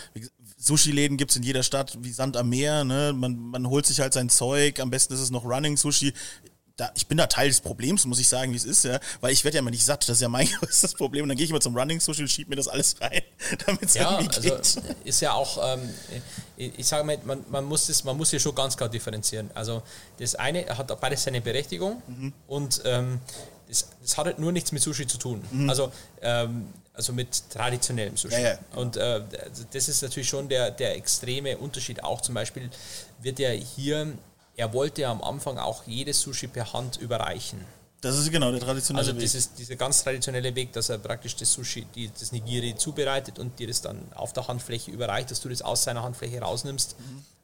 Sushi-Läden 0.58 1.16
gibt 1.16 1.30
es 1.30 1.38
in 1.38 1.42
jeder 1.42 1.62
Stadt 1.62 1.96
wie 2.02 2.12
Sand 2.12 2.36
am 2.36 2.50
Meer. 2.50 2.84
Ne? 2.84 3.14
Man, 3.16 3.38
man 3.38 3.66
holt 3.70 3.86
sich 3.86 4.00
halt 4.00 4.12
sein 4.12 4.28
Zeug, 4.28 4.78
am 4.78 4.90
besten 4.90 5.14
ist 5.14 5.20
es 5.20 5.30
noch 5.30 5.46
Running 5.46 5.78
Sushi 5.78 6.12
da, 6.76 6.90
ich 6.96 7.06
bin 7.06 7.16
da 7.18 7.26
Teil 7.28 7.48
des 7.48 7.60
Problems, 7.60 8.04
muss 8.04 8.18
ich 8.18 8.28
sagen, 8.28 8.50
wie 8.52 8.56
es 8.56 8.64
ist, 8.64 8.84
ja, 8.84 8.98
weil 9.20 9.32
ich 9.32 9.44
werde 9.44 9.56
ja 9.56 9.58
immer 9.60 9.70
nicht 9.70 9.84
satt, 9.84 10.02
das 10.08 10.16
ist 10.16 10.22
ja 10.22 10.28
mein 10.28 10.46
größtes 10.60 10.94
Problem. 10.94 11.22
Und 11.22 11.28
dann 11.28 11.36
gehe 11.36 11.44
ich 11.44 11.50
immer 11.50 11.60
zum 11.60 11.76
Running 11.76 12.00
und 12.04 12.28
schiebe 12.30 12.50
mir 12.50 12.56
das 12.56 12.66
alles 12.66 13.00
rein, 13.00 13.22
damit 13.66 13.82
es 13.84 13.94
Ja, 13.94 14.18
irgendwie 14.18 14.50
also 14.52 14.80
geht. 14.80 14.96
ist 15.04 15.20
ja 15.20 15.32
auch, 15.34 15.74
ähm, 15.76 15.88
ich, 16.56 16.78
ich 16.78 16.86
sage 16.86 17.04
mal, 17.04 17.16
man, 17.24 17.44
man, 17.48 17.64
muss 17.64 17.86
das, 17.86 18.02
man 18.02 18.16
muss 18.16 18.30
hier 18.30 18.40
schon 18.40 18.54
ganz 18.54 18.76
klar 18.76 18.88
differenzieren. 18.88 19.50
Also 19.54 19.82
das 20.18 20.34
eine 20.34 20.66
hat 20.76 21.00
beides 21.00 21.22
seine 21.22 21.40
Berechtigung 21.40 22.02
Mhm. 22.08 22.32
und 22.48 22.82
ähm, 22.84 23.20
das, 23.68 23.86
das 24.02 24.18
hat 24.18 24.26
halt 24.26 24.38
nur 24.40 24.50
nichts 24.52 24.72
mit 24.72 24.82
Sushi 24.82 25.06
zu 25.06 25.16
tun. 25.16 25.42
Also, 25.68 25.90
ähm, 26.22 26.66
also 26.92 27.12
mit 27.12 27.50
traditionellem 27.50 28.16
Sushi. 28.16 28.36
Mhm. 28.36 28.42
Ja, 28.42 28.48
ja. 28.50 28.58
Und 28.74 28.96
äh, 28.96 29.22
das 29.72 29.88
ist 29.88 30.02
natürlich 30.02 30.28
schon 30.28 30.48
der, 30.48 30.70
der 30.72 30.96
extreme 30.96 31.56
Unterschied. 31.56 32.02
Auch 32.02 32.20
zum 32.20 32.34
Beispiel 32.34 32.68
wird 33.22 33.38
ja 33.38 33.50
hier, 33.50 34.12
er 34.56 34.72
wollte 34.72 35.02
ja 35.02 35.10
am 35.10 35.22
Anfang 35.22 35.58
auch 35.58 35.84
jedes 35.86 36.20
Sushi 36.20 36.46
per 36.48 36.72
Hand 36.72 36.96
überreichen. 36.96 37.64
Das 38.00 38.18
ist 38.18 38.30
genau 38.30 38.50
der 38.50 38.60
traditionelle 38.60 39.00
Also 39.00 39.14
Weg. 39.14 39.20
dieses, 39.22 39.54
dieser 39.54 39.76
ganz 39.76 40.04
traditionelle 40.04 40.54
Weg, 40.54 40.72
dass 40.74 40.90
er 40.90 40.98
praktisch 40.98 41.36
das 41.36 41.52
Sushi, 41.52 41.86
die, 41.94 42.10
das 42.10 42.32
Nigiri 42.32 42.74
zubereitet 42.76 43.38
und 43.38 43.58
dir 43.58 43.66
das 43.66 43.80
dann 43.80 44.12
auf 44.14 44.34
der 44.34 44.46
Handfläche 44.46 44.90
überreicht, 44.90 45.30
dass 45.30 45.40
du 45.40 45.48
das 45.48 45.62
aus 45.62 45.84
seiner 45.84 46.02
Handfläche 46.02 46.40
rausnimmst 46.40 46.96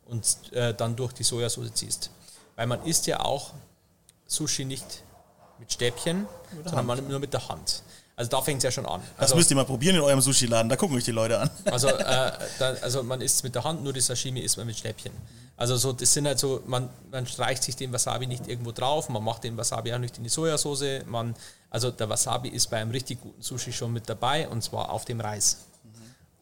und 0.04 0.52
äh, 0.52 0.74
dann 0.74 0.96
durch 0.96 1.12
die 1.14 1.24
Sojasauce 1.24 1.72
ziehst. 1.72 2.10
Weil 2.56 2.66
man 2.66 2.84
isst 2.84 3.06
ja 3.06 3.20
auch 3.20 3.52
Sushi 4.26 4.66
nicht 4.66 4.84
mit 5.58 5.72
Stäbchen, 5.72 6.26
sondern 6.64 6.84
man 6.86 7.08
nur 7.08 7.20
mit 7.20 7.32
der 7.32 7.48
Hand. 7.48 7.82
Also 8.20 8.32
da 8.32 8.42
fängt 8.42 8.58
es 8.58 8.64
ja 8.64 8.70
schon 8.70 8.84
an. 8.84 9.00
das 9.16 9.22
Also, 9.22 9.36
müsst 9.36 9.50
ihr 9.50 9.56
mal 9.56 9.64
probieren 9.64 9.96
in 9.96 10.02
eurem 10.02 10.20
Sushi-Laden, 10.20 10.68
da 10.68 10.76
gucken 10.76 10.94
euch 10.94 11.04
die 11.04 11.10
Leute 11.10 11.38
an. 11.38 11.50
also, 11.64 11.88
äh, 11.88 12.32
da, 12.58 12.74
also 12.82 13.02
man 13.02 13.22
isst 13.22 13.42
mit 13.44 13.54
der 13.54 13.64
Hand, 13.64 13.82
nur 13.82 13.94
die 13.94 14.02
Sashimi 14.02 14.40
isst 14.40 14.58
man 14.58 14.66
mit 14.66 14.76
Stäbchen. 14.76 15.10
Also 15.56 15.78
so, 15.78 15.94
das 15.94 16.12
sind 16.12 16.26
halt 16.26 16.38
so, 16.38 16.62
man, 16.66 16.90
man 17.10 17.26
streicht 17.26 17.62
sich 17.62 17.76
den 17.76 17.90
Wasabi 17.94 18.26
nicht 18.26 18.46
irgendwo 18.46 18.72
drauf, 18.72 19.08
man 19.08 19.24
macht 19.24 19.44
den 19.44 19.56
Wasabi 19.56 19.94
auch 19.94 19.98
nicht 19.98 20.18
in 20.18 20.24
die 20.24 20.28
Sojasauce. 20.28 21.06
Man, 21.06 21.34
also 21.70 21.90
der 21.90 22.10
Wasabi 22.10 22.50
ist 22.50 22.68
bei 22.68 22.76
einem 22.76 22.90
richtig 22.90 23.22
guten 23.22 23.40
Sushi 23.40 23.72
schon 23.72 23.90
mit 23.90 24.06
dabei 24.06 24.46
und 24.48 24.62
zwar 24.62 24.90
auf 24.90 25.06
dem 25.06 25.18
Reis. 25.22 25.56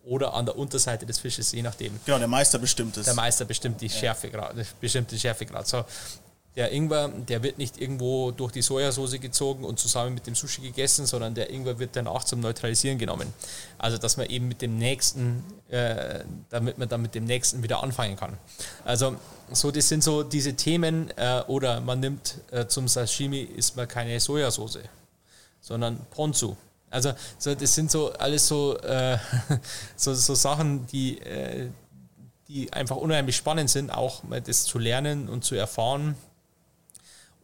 Oder 0.05 0.35
an 0.35 0.47
der 0.47 0.59
Unterseite 0.59 1.07
des 1.07 1.20
Fisches, 1.20 1.53
je 1.53 1.62
nachdem. 1.62 2.01
Genau, 2.07 2.18
der 2.18 2.26
Meister 2.26 2.59
bestimmt 2.59 2.97
es. 2.97 3.05
Der 3.05 3.14
Meister 3.14 3.45
bestimmt 3.45 3.81
die 3.81 3.91
Schärfegrad, 3.91 4.57
bestimmt 4.81 5.12
den 5.12 5.18
Schärfegrad. 5.20 5.68
So, 5.68 5.85
der 6.57 6.72
Ingwer, 6.72 7.09
der 7.09 7.42
wird 7.42 7.59
nicht 7.59 7.80
irgendwo 7.80 8.32
durch 8.32 8.51
die 8.51 8.62
Sojasauce 8.62 9.20
gezogen 9.20 9.64
und 9.64 9.78
zusammen 9.78 10.14
mit 10.14 10.26
dem 10.26 10.34
Sushi 10.34 10.61
gegessen, 10.61 11.07
sondern 11.07 11.34
der 11.34 11.51
Ingwer 11.51 11.78
wird 11.78 11.90
danach 11.94 12.24
zum 12.24 12.40
Neutralisieren 12.40 12.99
genommen. 12.99 13.32
Also 13.78 13.96
dass 13.96 14.16
man 14.16 14.26
eben 14.26 14.49
mit 14.49 14.61
dem 14.61 14.76
nächsten, 14.76 15.44
äh, 15.68 16.24
damit 16.49 16.78
man 16.78 16.88
dann 16.88 17.03
mit 17.03 17.14
dem 17.14 17.24
nächsten 17.24 17.62
wieder 17.62 17.82
anfangen 17.82 18.16
kann. 18.16 18.36
Also 18.84 19.16
so, 19.53 19.70
das 19.70 19.88
sind 19.88 20.03
so 20.03 20.22
diese 20.22 20.55
Themen. 20.55 21.11
Äh, 21.16 21.42
oder 21.46 21.80
man 21.80 22.01
nimmt 22.01 22.38
äh, 22.51 22.66
zum 22.66 22.88
Sashimi 22.88 23.40
isst 23.42 23.76
man 23.76 23.86
keine 23.86 24.18
Sojasauce, 24.18 24.80
sondern 25.61 26.01
Ponzu. 26.11 26.57
Also 26.90 27.12
so, 27.38 27.55
das 27.55 27.74
sind 27.74 27.90
so 27.90 28.12
alles 28.14 28.49
so, 28.49 28.76
äh, 28.78 29.18
so, 29.96 30.14
so 30.14 30.34
Sachen, 30.34 30.86
die, 30.86 31.18
äh, 31.20 31.68
die 32.49 32.72
einfach 32.72 32.96
unheimlich 32.96 33.36
spannend 33.36 33.70
sind, 33.70 33.90
auch 33.90 34.22
mal 34.24 34.40
das 34.40 34.64
zu 34.64 34.78
lernen 34.78 35.28
und 35.28 35.44
zu 35.44 35.55
erfahren. 35.55 36.16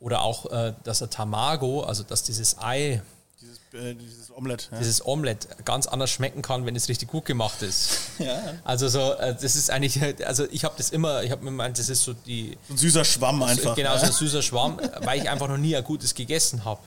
Oder 0.04 0.20
auch, 0.20 0.52
äh, 0.52 0.74
dass 0.84 1.02
ein 1.02 1.08
Tamago, 1.08 1.82
also 1.82 2.02
dass 2.02 2.22
dieses 2.22 2.58
Ei, 2.58 3.00
Dieses, 3.40 3.58
äh, 3.72 3.94
dieses 3.94 4.30
Omelett. 4.36 4.68
Ja. 4.70 4.78
dieses 4.78 5.06
Omelett 5.06 5.48
ganz 5.64 5.86
anders 5.86 6.10
schmecken 6.10 6.42
kann, 6.42 6.66
wenn 6.66 6.76
es 6.76 6.90
richtig 6.90 7.08
gut 7.08 7.24
gemacht 7.24 7.62
ist. 7.62 7.88
Ja. 8.18 8.38
Also 8.64 8.88
so, 8.88 9.14
äh, 9.14 9.34
das 9.34 9.56
ist 9.56 9.70
eigentlich, 9.70 9.98
also 10.26 10.46
ich 10.50 10.62
habe 10.64 10.74
das 10.76 10.90
immer, 10.90 11.22
ich 11.22 11.30
habe 11.30 11.42
mir 11.42 11.50
gemeint, 11.52 11.78
das 11.78 11.88
ist 11.88 12.02
so 12.02 12.12
die, 12.12 12.56
So 12.68 12.74
ein 12.74 12.76
süßer 12.78 13.04
Schwamm 13.06 13.42
einfach. 13.42 13.74
genau, 13.74 13.94
so 13.96 14.02
ja. 14.02 14.08
ein 14.08 14.12
süßer 14.12 14.42
Schwamm, 14.42 14.78
weil 15.00 15.22
ich 15.22 15.30
einfach 15.30 15.48
noch 15.48 15.56
nie 15.56 15.74
ein 15.74 15.82
gutes 15.84 16.14
gegessen 16.14 16.66
habe. 16.66 16.82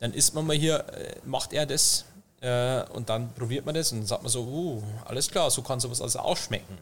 Dann 0.00 0.12
isst 0.12 0.34
man 0.34 0.44
mal 0.44 0.56
hier, 0.56 0.80
äh, 0.80 1.14
macht 1.24 1.52
er 1.52 1.64
das 1.64 2.04
äh, 2.40 2.84
und 2.90 3.08
dann 3.08 3.32
probiert 3.34 3.66
man 3.66 3.74
das 3.74 3.90
und 3.90 3.98
dann 3.98 4.06
sagt 4.06 4.22
man 4.22 4.30
so, 4.30 4.42
uh, 4.42 4.82
alles 5.04 5.28
klar, 5.28 5.50
so 5.50 5.62
kann 5.62 5.80
sowas 5.80 6.00
also 6.00 6.20
auch 6.20 6.36
schmecken. 6.36 6.78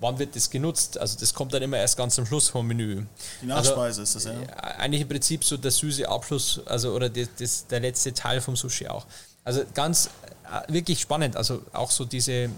Wann 0.00 0.18
wird 0.18 0.34
das 0.34 0.48
genutzt? 0.48 0.96
Also 0.96 1.18
das 1.20 1.34
kommt 1.34 1.52
dann 1.52 1.62
immer 1.62 1.76
erst 1.76 1.98
ganz 1.98 2.18
am 2.18 2.24
Schluss 2.24 2.48
vom 2.48 2.66
Menü. 2.66 3.04
Die 3.42 3.46
Nachspeise 3.46 4.02
ist 4.02 4.14
das, 4.14 4.24
ja. 4.24 4.32
Äh, 4.32 4.46
Eigentlich 4.78 5.02
im 5.02 5.08
Prinzip 5.08 5.44
so 5.44 5.58
der 5.58 5.70
süße 5.70 6.08
Abschluss, 6.08 6.62
also 6.64 6.94
oder 6.94 7.10
das, 7.10 7.28
das, 7.38 7.66
der 7.66 7.80
letzte 7.80 8.14
Teil 8.14 8.40
vom 8.40 8.56
Sushi 8.56 8.88
auch. 8.88 9.04
Also 9.44 9.62
ganz 9.74 10.08
äh, 10.50 10.72
wirklich 10.72 11.00
spannend. 11.00 11.36
Also 11.36 11.60
auch 11.74 11.90
so 11.90 12.06
diese, 12.06 12.48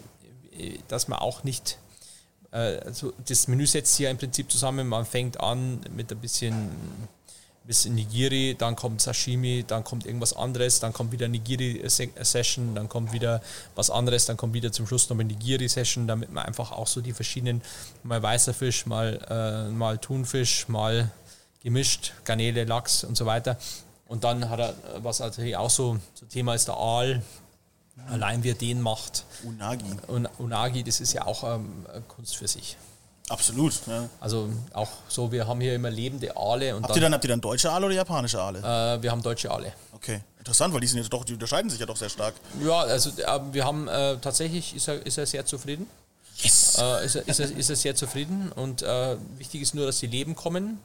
dass 0.86 1.09
man 1.09 1.18
auch 1.18 1.42
nicht, 1.42 1.78
also 2.53 3.12
das 3.26 3.49
Menü 3.49 3.66
setzt 3.66 3.97
sich 3.97 4.05
ja 4.05 4.11
im 4.11 4.16
Prinzip 4.16 4.51
zusammen. 4.51 4.86
Man 4.86 5.05
fängt 5.05 5.40
an 5.40 5.80
mit 5.94 6.11
ein 6.11 6.18
bisschen, 6.18 6.70
bisschen 7.66 7.94
Nigiri, 7.94 8.54
dann 8.58 8.76
kommt 8.76 9.00
Sashimi, 9.00 9.64
dann 9.66 9.84
kommt 9.84 10.06
irgendwas 10.06 10.32
anderes, 10.32 10.80
dann 10.80 10.92
kommt 10.92 11.12
wieder 11.12 11.28
Nigiri-Session, 11.28 12.74
dann 12.74 12.88
kommt 12.88 13.12
wieder 13.12 13.42
was 13.74 13.90
anderes, 13.90 14.26
dann 14.26 14.36
kommt 14.36 14.54
wieder 14.54 14.72
zum 14.72 14.86
Schluss 14.86 15.08
noch 15.08 15.16
eine 15.18 15.24
Nigiri-Session, 15.24 16.06
damit 16.06 16.30
man 16.30 16.44
einfach 16.44 16.72
auch 16.72 16.86
so 16.86 17.00
die 17.00 17.12
verschiedenen, 17.12 17.62
mal 18.02 18.22
weißer 18.22 18.54
Fisch, 18.54 18.86
mal, 18.86 19.18
äh, 19.28 19.70
mal 19.70 19.98
Thunfisch, 19.98 20.68
mal 20.68 21.10
gemischt, 21.62 22.12
Garnele, 22.24 22.64
Lachs 22.64 23.04
und 23.04 23.16
so 23.16 23.26
weiter. 23.26 23.58
Und 24.06 24.22
dann 24.24 24.48
hat 24.48 24.60
er, 24.60 24.74
was 24.98 25.18
natürlich 25.18 25.56
auch 25.56 25.70
so, 25.70 25.98
so 26.14 26.26
Thema 26.26 26.54
ist 26.54 26.68
der 26.68 26.76
Aal, 26.76 27.22
allein 28.08 28.44
wie 28.44 28.50
er 28.50 28.54
den 28.54 28.80
macht. 28.80 29.24
Unagi. 29.44 29.84
Und 30.06 30.26
Unagi, 30.38 30.84
das 30.84 31.00
ist 31.00 31.12
ja 31.12 31.26
auch 31.26 31.42
ähm, 31.42 31.84
Kunst 32.08 32.36
für 32.36 32.46
sich. 32.46 32.76
Absolut. 33.28 33.74
Ja. 33.86 34.08
Also 34.20 34.48
auch 34.72 34.88
so, 35.08 35.32
wir 35.32 35.46
haben 35.46 35.60
hier 35.60 35.74
immer 35.74 35.90
lebende 35.90 36.36
Aale 36.36 36.76
und 36.76 36.84
Habt 36.84 36.94
ihr 36.94 37.02
dann, 37.02 37.12
habt 37.12 37.24
ihr 37.24 37.28
dann 37.28 37.40
deutsche 37.40 37.70
Aale 37.70 37.86
oder 37.86 37.94
japanische 37.94 38.40
Aale? 38.40 38.58
äh, 38.58 39.02
wir 39.02 39.10
haben 39.10 39.22
deutsche 39.22 39.50
Aale. 39.50 39.72
Okay. 39.92 40.20
Interessant, 40.38 40.72
weil 40.72 40.80
die 40.80 40.86
sind 40.86 40.98
jetzt 40.98 41.12
doch, 41.12 41.24
die 41.24 41.32
unterscheiden 41.32 41.68
sich 41.68 41.80
ja 41.80 41.86
doch 41.86 41.96
sehr 41.96 42.08
stark. 42.08 42.34
Ja, 42.64 42.80
also 42.82 43.10
äh, 43.10 43.40
wir 43.52 43.64
haben 43.64 43.88
äh, 43.88 44.16
tatsächlich, 44.18 44.76
ist 44.76 44.86
er, 44.86 45.04
ist 45.04 45.18
er 45.18 45.26
sehr 45.26 45.44
zufrieden. 45.44 45.88
Yes! 46.36 46.78
Äh, 46.78 47.04
ist, 47.04 47.16
er, 47.16 47.26
ist, 47.26 47.40
er, 47.40 47.56
ist 47.56 47.70
er 47.70 47.76
sehr 47.76 47.94
zufrieden 47.96 48.52
und 48.54 48.82
äh, 48.82 49.16
wichtig 49.38 49.62
ist 49.62 49.74
nur, 49.74 49.86
dass 49.86 49.98
die 49.98 50.06
Leben 50.06 50.36
kommen. 50.36 50.78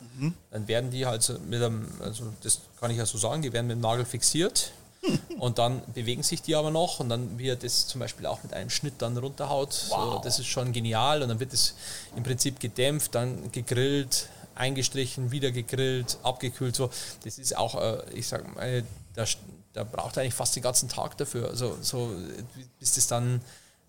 Dann 0.50 0.68
werden 0.68 0.90
die 0.90 1.06
halt 1.06 1.32
mit 1.48 1.62
einem, 1.62 1.88
also 2.00 2.24
das 2.42 2.62
kann 2.80 2.90
ich 2.90 2.98
ja 2.98 3.06
so 3.06 3.18
sagen, 3.18 3.42
die 3.42 3.54
werden 3.54 3.68
mit 3.68 3.76
dem 3.76 3.82
Nagel 3.82 4.06
fixiert 4.06 4.72
und 5.40 5.58
dann 5.58 5.82
bewegen 5.94 6.24
sich 6.24 6.42
die 6.42 6.56
aber 6.56 6.72
noch 6.72 7.00
und 7.00 7.10
dann 7.10 7.40
wie 7.40 7.50
er 7.50 7.56
das 7.56 7.88
zum 7.88 8.00
Beispiel 8.00 8.26
auch 8.26 8.44
mit 8.44 8.54
einem 8.54 8.70
Schnitt 8.70 8.96
dann 9.00 9.18
runterhaut. 9.18 9.74
So, 9.74 10.22
das 10.24 10.40
ist 10.40 10.48
schon 10.48 10.72
genial 10.72 11.22
und 11.24 11.30
dann 11.30 11.40
wird 11.40 11.54
es 11.54 11.76
im 12.16 12.24
Prinzip 12.24 12.60
gedämpft, 12.60 13.16
dann 13.16 13.52
gegrillt, 13.52 14.30
eingestrichen, 14.56 15.32
wieder 15.32 15.52
gegrillt, 15.52 16.18
abgekühlt. 16.24 16.76
So. 16.76 16.90
Das 17.24 17.40
ist 17.40 17.58
auch, 17.58 17.82
äh, 17.82 18.04
ich 18.14 18.28
sag 18.28 18.56
mal, 18.56 18.84
da, 19.16 19.26
da 19.74 19.84
braucht 19.84 20.18
er 20.18 20.22
eigentlich 20.22 20.36
fast 20.36 20.56
den 20.56 20.64
ganzen 20.64 20.90
Tag 20.90 21.18
dafür. 21.18 21.50
Also 21.50 21.78
so, 21.82 22.12
bis 22.80 22.96
das 22.96 23.08
dann 23.08 23.42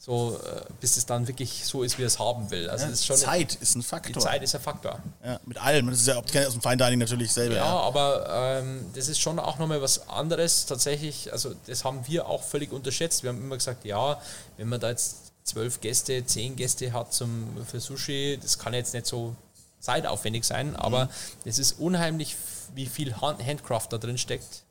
so, 0.04 0.36
äh, 0.44 0.62
bis 0.80 0.96
es 0.96 1.06
dann 1.06 1.28
wirklich 1.28 1.64
so 1.64 1.84
ist, 1.84 1.96
wie 1.96 2.02
es 2.02 2.18
haben 2.18 2.50
will. 2.50 2.68
Also 2.68 2.86
das 2.86 2.94
ist 2.94 3.06
schon 3.06 3.16
Zeit 3.16 3.54
ist 3.54 3.76
ein 3.76 3.82
die 3.82 3.86
Faktor. 3.86 4.20
Zeit 4.20 4.42
ist 4.42 4.52
ein 4.52 4.60
Faktor. 4.60 4.98
Ja, 5.24 5.38
mit 5.46 5.58
allem. 5.58 5.86
Das 5.86 6.00
ist 6.00 6.08
ja, 6.08 6.14
ihr 6.16 6.46
aus 6.48 6.54
dem 6.54 6.60
Fine 6.60 6.76
Dining 6.76 6.98
natürlich 6.98 7.32
selber. 7.32 7.54
Ja, 7.54 7.66
Ja. 7.66 7.76
aber 7.82 8.58
ähm, 8.58 8.84
das 8.96 9.06
ist 9.06 9.20
schon 9.20 9.38
auch 9.38 9.58
nochmal 9.58 9.80
was 9.80 10.08
anderes. 10.08 10.66
Tatsächlich, 10.66 11.32
also 11.32 11.54
das 11.68 11.84
haben 11.84 12.00
wir 12.08 12.26
auch 12.26 12.42
völlig 12.42 12.72
unterschätzt. 12.72 13.22
Wir 13.22 13.30
haben 13.30 13.40
immer 13.40 13.54
gesagt, 13.56 13.84
ja, 13.84 14.20
wenn 14.56 14.68
man 14.68 14.80
da 14.80 14.90
jetzt 14.90 15.18
zwölf 15.44 15.80
Gäste, 15.80 16.26
zehn 16.26 16.56
Gäste 16.56 16.92
hat 16.92 17.14
zum, 17.14 17.64
für 17.64 17.78
Sushi, 17.78 18.40
das 18.42 18.58
kann 18.58 18.74
jetzt 18.74 18.94
nicht 18.94 19.06
so 19.06 19.36
zeitaufwendig 19.78 20.42
sein, 20.42 20.74
aber 20.74 21.10
es 21.44 21.60
ist 21.60 21.78
unheimlich, 21.78 22.36
wie 22.74 22.86
viel 22.86 23.20
Hand 23.20 23.44
Handcraft 23.46 23.86
da 23.90 23.98
drin 23.98 24.18
steckt 24.18 24.62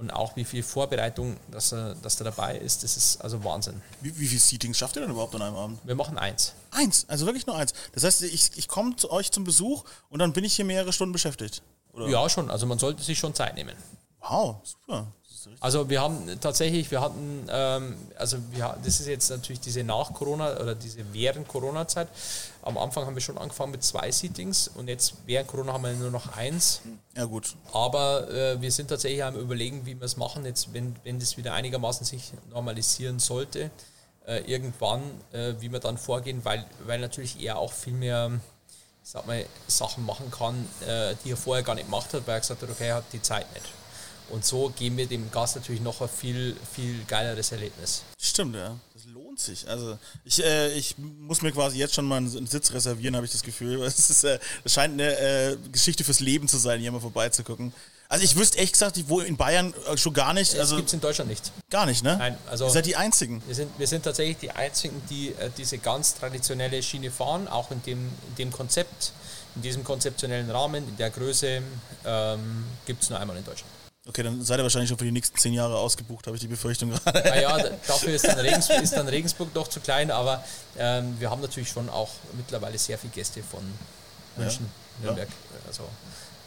und 0.00 0.10
auch 0.10 0.34
wie 0.34 0.44
viel 0.44 0.62
Vorbereitung, 0.62 1.36
dass, 1.50 1.72
er, 1.72 1.94
dass 1.96 2.16
da 2.16 2.24
dabei 2.24 2.56
ist. 2.56 2.82
Das 2.82 2.96
ist 2.96 3.20
also 3.20 3.44
Wahnsinn. 3.44 3.82
Wie, 4.00 4.18
wie 4.18 4.26
viele 4.26 4.40
Seatings 4.40 4.78
schafft 4.78 4.96
ihr 4.96 5.02
denn 5.02 5.10
überhaupt 5.10 5.34
an 5.34 5.42
einem 5.42 5.56
Abend? 5.56 5.78
Wir 5.84 5.94
machen 5.94 6.16
eins. 6.16 6.54
Eins, 6.70 7.04
also 7.08 7.26
wirklich 7.26 7.46
nur 7.46 7.56
eins. 7.56 7.74
Das 7.92 8.04
heißt, 8.04 8.22
ich, 8.22 8.52
ich 8.56 8.66
komme 8.66 8.96
zu 8.96 9.10
euch 9.10 9.30
zum 9.30 9.44
Besuch 9.44 9.84
und 10.08 10.18
dann 10.18 10.32
bin 10.32 10.42
ich 10.44 10.54
hier 10.56 10.64
mehrere 10.64 10.92
Stunden 10.92 11.12
beschäftigt. 11.12 11.62
Oder? 11.92 12.08
Ja, 12.08 12.28
schon. 12.30 12.50
Also 12.50 12.66
man 12.66 12.78
sollte 12.78 13.02
sich 13.02 13.18
schon 13.18 13.34
Zeit 13.34 13.54
nehmen. 13.54 13.76
Wow, 14.20 14.56
super. 14.62 15.06
Also 15.60 15.88
wir 15.88 16.00
haben 16.00 16.28
tatsächlich, 16.40 16.90
wir 16.90 17.00
hatten, 17.00 17.46
ähm, 17.50 17.96
also 18.16 18.38
wir, 18.50 18.76
das 18.84 19.00
ist 19.00 19.06
jetzt 19.06 19.30
natürlich 19.30 19.60
diese 19.60 19.84
nach 19.84 20.12
Corona 20.12 20.58
oder 20.60 20.74
diese 20.74 21.00
während 21.12 21.48
Corona-Zeit. 21.48 22.08
Am 22.62 22.76
Anfang 22.76 23.06
haben 23.06 23.14
wir 23.14 23.22
schon 23.22 23.38
angefangen 23.38 23.72
mit 23.72 23.82
zwei 23.82 24.10
Seatings 24.10 24.68
und 24.68 24.88
jetzt 24.88 25.14
während 25.26 25.48
Corona 25.48 25.72
haben 25.72 25.84
wir 25.84 25.92
nur 25.92 26.10
noch 26.10 26.36
eins. 26.36 26.82
Ja, 27.16 27.24
gut. 27.24 27.54
Aber 27.72 28.30
äh, 28.30 28.60
wir 28.60 28.70
sind 28.70 28.88
tatsächlich 28.88 29.24
am 29.24 29.36
überlegen, 29.36 29.86
wie 29.86 29.98
wir 29.98 30.04
es 30.04 30.16
machen, 30.16 30.44
jetzt 30.44 30.72
wenn, 30.74 30.94
wenn 31.04 31.18
das 31.18 31.36
wieder 31.36 31.54
einigermaßen 31.54 32.04
sich 32.04 32.32
normalisieren 32.50 33.18
sollte, 33.18 33.70
äh, 34.26 34.40
irgendwann, 34.40 35.02
äh, 35.32 35.54
wie 35.60 35.72
wir 35.72 35.80
dann 35.80 35.96
vorgehen, 35.96 36.44
weil, 36.44 36.66
weil 36.86 37.00
natürlich 37.00 37.40
er 37.42 37.58
auch 37.58 37.72
viel 37.72 37.94
mehr 37.94 38.30
ich 39.02 39.08
sag 39.10 39.26
mal, 39.26 39.44
Sachen 39.66 40.04
machen 40.04 40.30
kann, 40.30 40.68
äh, 40.86 41.14
die 41.24 41.32
er 41.32 41.36
vorher 41.36 41.64
gar 41.64 41.74
nicht 41.74 41.86
gemacht 41.86 42.12
hat, 42.12 42.26
weil 42.26 42.36
er 42.36 42.40
gesagt 42.40 42.62
hat, 42.62 42.70
okay, 42.70 42.88
er 42.88 42.96
hat 42.96 43.04
die 43.12 43.22
Zeit 43.22 43.50
nicht. 43.54 43.66
Und 44.30 44.44
so 44.44 44.70
geben 44.78 44.96
wir 44.96 45.06
dem 45.06 45.30
Gast 45.30 45.56
natürlich 45.56 45.80
noch 45.80 46.00
ein 46.00 46.08
viel, 46.08 46.56
viel 46.74 47.04
geileres 47.06 47.52
Erlebnis. 47.52 48.02
Stimmt, 48.20 48.54
ja. 48.56 48.76
Das 48.94 49.04
lohnt 49.06 49.40
sich. 49.40 49.68
Also 49.68 49.98
ich, 50.24 50.42
äh, 50.42 50.72
ich 50.74 50.96
muss 50.98 51.42
mir 51.42 51.52
quasi 51.52 51.78
jetzt 51.78 51.94
schon 51.94 52.06
mal 52.06 52.18
einen 52.18 52.46
Sitz 52.46 52.72
reservieren, 52.72 53.16
habe 53.16 53.26
ich 53.26 53.32
das 53.32 53.42
Gefühl. 53.42 53.82
Es, 53.90 54.10
ist, 54.10 54.24
äh, 54.24 54.38
es 54.64 54.72
scheint 54.72 54.94
eine 54.94 55.18
äh, 55.18 55.56
Geschichte 55.72 56.04
fürs 56.04 56.20
Leben 56.20 56.48
zu 56.48 56.58
sein, 56.58 56.80
hier 56.80 56.92
mal 56.92 57.00
vorbeizugucken. 57.00 57.72
Also 58.08 58.24
ich 58.24 58.34
wüsste 58.34 58.58
echt 58.58 58.72
gesagt, 58.72 58.96
ich 58.96 59.08
wohne 59.08 59.26
in 59.26 59.36
Bayern 59.36 59.72
äh, 59.88 59.96
schon 59.96 60.12
gar 60.12 60.32
nicht. 60.34 60.52
Das 60.54 60.60
Also 60.60 60.76
gibt 60.76 60.88
es 60.88 60.94
in 60.94 61.00
Deutschland 61.00 61.30
nicht. 61.30 61.52
gar 61.70 61.86
nicht, 61.86 62.02
ne? 62.02 62.16
Nein, 62.18 62.36
also 62.48 62.64
Ihr 62.66 62.70
seid 62.70 62.86
die 62.86 62.96
Einzigen. 62.96 63.40
wir 63.46 63.54
sind, 63.54 63.70
wir 63.78 63.86
sind 63.86 64.02
tatsächlich 64.04 64.38
die 64.38 64.50
Einzigen, 64.50 65.00
die 65.10 65.28
äh, 65.28 65.50
diese 65.56 65.78
ganz 65.78 66.14
traditionelle 66.14 66.82
Schiene 66.82 67.10
fahren, 67.10 67.46
auch 67.46 67.70
in 67.70 67.80
dem, 67.84 67.98
in 68.28 68.34
dem 68.36 68.52
Konzept, 68.52 69.12
in 69.54 69.62
diesem 69.62 69.84
konzeptionellen 69.84 70.50
Rahmen, 70.50 70.86
in 70.88 70.96
der 70.96 71.10
Größe, 71.10 71.62
ähm, 72.04 72.64
gibt 72.84 73.02
es 73.04 73.10
nur 73.10 73.18
einmal 73.20 73.36
in 73.36 73.44
Deutschland. 73.44 73.70
Okay, 74.08 74.22
dann 74.22 74.42
seid 74.42 74.58
ihr 74.58 74.62
wahrscheinlich 74.62 74.88
schon 74.88 74.98
für 74.98 75.04
die 75.04 75.12
nächsten 75.12 75.36
zehn 75.38 75.52
Jahre 75.52 75.76
ausgebucht, 75.76 76.26
habe 76.26 76.34
ich 76.36 76.40
die 76.40 76.48
Befürchtung 76.48 76.90
gerade. 76.90 77.20
Naja, 77.20 77.58
dafür 77.86 78.14
ist 78.14 78.26
dann, 78.26 78.38
Regensburg, 78.38 78.82
ist 78.82 78.94
dann 78.94 79.08
Regensburg 79.08 79.52
doch 79.52 79.68
zu 79.68 79.78
klein, 79.80 80.10
aber 80.10 80.42
ähm, 80.78 81.16
wir 81.20 81.30
haben 81.30 81.42
natürlich 81.42 81.68
schon 81.68 81.88
auch 81.90 82.08
mittlerweile 82.32 82.78
sehr 82.78 82.96
viele 82.98 83.12
Gäste 83.12 83.42
von 83.42 83.60
München, 84.36 84.66
Ja. 85.00 85.04
Nürnberg. 85.06 85.28
Also 85.66 85.82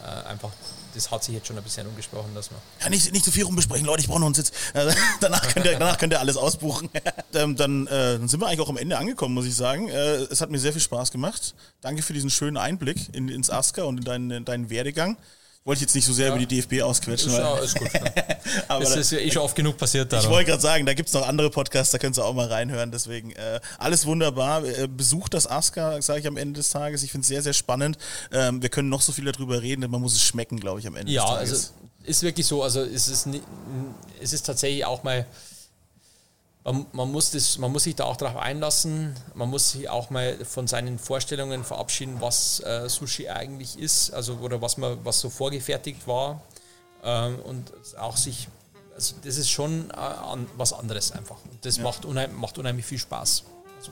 äh, 0.04 0.28
einfach, 0.30 0.50
das 0.96 1.12
hat 1.12 1.24
sich 1.24 1.36
jetzt 1.36 1.46
schon 1.48 1.58
ein 1.58 1.64
bisschen 1.64 1.86
umgesprochen, 1.88 2.34
dass 2.34 2.50
man. 2.50 2.60
Ja, 2.82 2.90
nicht, 2.90 3.12
nicht 3.14 3.24
zu 3.24 3.32
viel 3.32 3.44
rumbesprechen, 3.44 3.86
Leute, 3.86 4.02
ich 4.02 4.08
brauche 4.08 4.20
noch 4.20 4.26
einen 4.26 4.36
Sitz. 4.36 4.52
Äh, 4.74 4.92
danach, 5.22 5.48
könnt 5.54 5.68
ihr, 5.68 5.74
danach 5.74 6.00
könnt 6.00 6.12
ihr 6.12 6.20
alles 6.20 6.38
ausbuchen. 6.38 6.90
ähm, 7.36 7.56
dann, 7.56 7.86
äh, 7.86 8.18
dann 8.18 8.28
sind 8.28 8.40
wir 8.40 8.48
eigentlich 8.48 8.62
auch 8.62 8.70
am 8.70 8.78
Ende 8.78 8.98
angekommen, 8.98 9.36
muss 9.36 9.46
ich 9.46 9.56
sagen. 9.56 9.90
Äh, 9.90 10.16
es 10.24 10.42
hat 10.42 10.50
mir 10.50 10.60
sehr 10.60 10.74
viel 10.74 10.82
Spaß 10.82 11.12
gemacht. 11.12 11.54
Danke 11.82 12.02
für 12.02 12.14
diesen 12.14 12.32
schönen 12.32 12.58
Einblick 12.58 13.14
in, 13.14 13.30
ins 13.30 13.52
ASCA 13.52 13.84
und 13.84 14.00
in 14.00 14.04
deinen, 14.04 14.32
in 14.32 14.46
deinen 14.46 14.70
Werdegang. 14.72 15.18
Wollte 15.66 15.78
ich 15.78 15.82
jetzt 15.84 15.96
nicht 15.96 16.06
so 16.06 16.12
sehr 16.12 16.28
über 16.28 16.40
die 16.40 16.46
DFB 16.46 16.82
ausquetschen, 16.82 17.30
Ist, 17.32 17.38
ja, 17.38 17.58
ist 17.60 17.76
gut. 17.80 17.88
Aber 18.68 18.84
da, 18.84 18.94
ist 18.96 19.12
ja 19.14 19.20
eh 19.20 19.32
schon 19.32 19.44
oft 19.44 19.56
genug 19.56 19.78
passiert. 19.78 20.12
ich 20.12 20.20
darum. 20.20 20.32
wollte 20.32 20.50
gerade 20.52 20.62
sagen, 20.62 20.86
da 20.86 20.94
gibt 20.94 21.08
es 21.08 21.14
noch 21.14 21.26
andere 21.26 21.50
Podcasts, 21.50 21.92
da 21.94 21.98
könnt 22.00 22.18
ihr 22.18 22.26
auch 22.26 22.34
mal 22.34 22.48
reinhören. 22.48 22.92
Deswegen 22.92 23.32
äh, 23.32 23.62
alles 23.78 24.06
wunderbar. 24.06 24.66
Äh, 24.66 24.88
besucht 24.90 25.34
das 25.34 25.48
ASCA, 25.48 26.02
sage 26.02 26.20
ich 26.20 26.28
am 26.28 26.36
Ende 26.36 26.58
des 26.60 26.70
Tages. 26.70 27.02
Ich 27.04 27.12
finde 27.12 27.22
es 27.24 27.30
sehr, 27.30 27.42
sehr 27.42 27.54
spannend. 27.54 27.98
Ähm, 28.34 28.62
wir 28.62 28.68
können 28.68 28.90
noch 28.90 29.02
so 29.02 29.14
viel 29.14 29.24
darüber 29.24 29.62
reden, 29.62 29.90
man 29.90 30.02
muss 30.02 30.16
es 30.16 30.22
schmecken, 30.24 30.60
glaube 30.60 30.82
ich, 30.82 30.88
am 30.88 30.98
Ende 30.98 31.10
Ja, 31.12 31.24
des 31.24 31.32
Tages. 31.34 31.52
also 31.52 31.72
ist 32.04 32.24
wirklich 32.24 32.46
so. 32.46 32.62
Also 32.62 32.82
es 32.82 33.08
ist, 33.08 33.30
es 34.22 34.34
ist 34.34 34.46
tatsächlich 34.46 34.84
auch 34.84 35.04
mal, 35.04 35.26
man, 36.64 36.86
man, 36.94 37.12
muss 37.12 37.32
das, 37.32 37.58
man 37.58 37.72
muss 37.72 37.84
sich 37.84 37.96
da 37.96 38.06
auch 38.06 38.18
darauf 38.18 38.38
einlassen. 38.38 39.16
Man 39.36 39.50
muss 39.50 39.72
sich 39.72 39.90
auch 39.90 40.10
mal 40.10 40.38
von 40.46 40.68
seinen 40.68 40.98
Vorstellungen 40.98 41.64
verabschieden, 41.64 42.18
was 42.20 42.62
äh, 42.62 42.88
Sushi 42.88 43.30
eigentlich 43.30 43.78
ist, 43.78 44.14
also 44.14 44.36
oder 44.36 44.62
was 44.62 44.78
man, 44.78 45.04
was 45.04 45.20
so 45.20 45.30
vorgefertigt 45.30 46.08
war 46.08 46.42
ähm, 47.04 47.40
und 47.40 47.72
auch 47.98 48.16
sich, 48.16 48.48
also 48.96 49.16
das 49.24 49.38
ist 49.38 49.50
schon 49.50 49.90
äh, 49.92 49.96
an, 49.96 50.48
was 50.56 50.72
anderes 50.74 51.12
einfach. 51.12 51.38
Und 51.52 51.66
das 51.66 51.80
macht, 51.80 52.06
unheim, 52.06 52.34
macht 52.36 52.58
unheimlich 52.58 52.86
viel 52.86 53.00
Spaß. 53.00 53.44
Also 53.78 53.92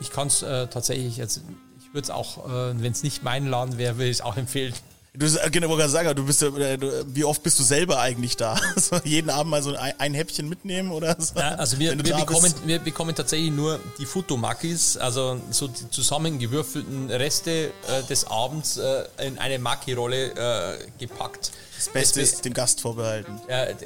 ich 0.00 0.10
kann 0.10 0.26
es 0.26 0.42
äh, 0.42 0.66
tatsächlich 0.66 1.16
jetzt, 1.16 1.40
ich 1.78 1.94
würde 1.94 2.04
es 2.04 2.10
auch, 2.10 2.46
äh, 2.46 2.82
wenn 2.82 2.92
es 2.92 3.02
nicht 3.02 3.22
mein 3.22 3.46
Laden 3.46 3.78
wäre, 3.78 3.96
würde 3.96 4.10
ich 4.10 4.18
es 4.18 4.20
auch 4.20 4.36
empfehlen. 4.36 4.74
Du 5.12 5.26
genau, 5.50 5.68
wollte 5.68 5.88
sagen, 5.88 6.14
du 6.14 6.24
bist 6.24 6.40
ja, 6.40 6.48
äh, 6.56 6.78
wie 7.06 7.24
oft 7.24 7.42
bist 7.42 7.58
du 7.58 7.64
selber 7.64 7.98
eigentlich 7.98 8.36
da? 8.36 8.56
So, 8.76 8.96
jeden 9.02 9.28
Abend 9.28 9.50
mal 9.50 9.62
so 9.62 9.74
ein, 9.74 9.92
ein 9.98 10.14
Häppchen 10.14 10.48
mitnehmen 10.48 10.92
oder 10.92 11.16
so? 11.20 11.38
Ja, 11.38 11.56
also 11.56 11.80
wir, 11.80 11.92
wir, 11.92 12.14
bekommen, 12.14 12.42
bist. 12.42 12.66
wir 12.66 12.78
bekommen 12.78 13.14
tatsächlich 13.14 13.50
nur 13.50 13.80
die 13.98 14.06
Futomakis, 14.06 14.96
also 14.96 15.40
so 15.50 15.66
die 15.66 15.90
zusammengewürfelten 15.90 17.10
Reste 17.10 17.72
äh, 17.88 18.02
des 18.08 18.24
Abends 18.24 18.76
äh, 18.76 19.02
in 19.26 19.36
eine 19.38 19.58
Maki-Rolle 19.58 20.76
äh, 20.76 20.78
gepackt. 20.98 21.50
Das 21.76 21.88
Beste 21.88 22.20
das, 22.20 22.30
ist 22.34 22.44
dem 22.44 22.54
Gast 22.54 22.80
vorbehalten. 22.80 23.40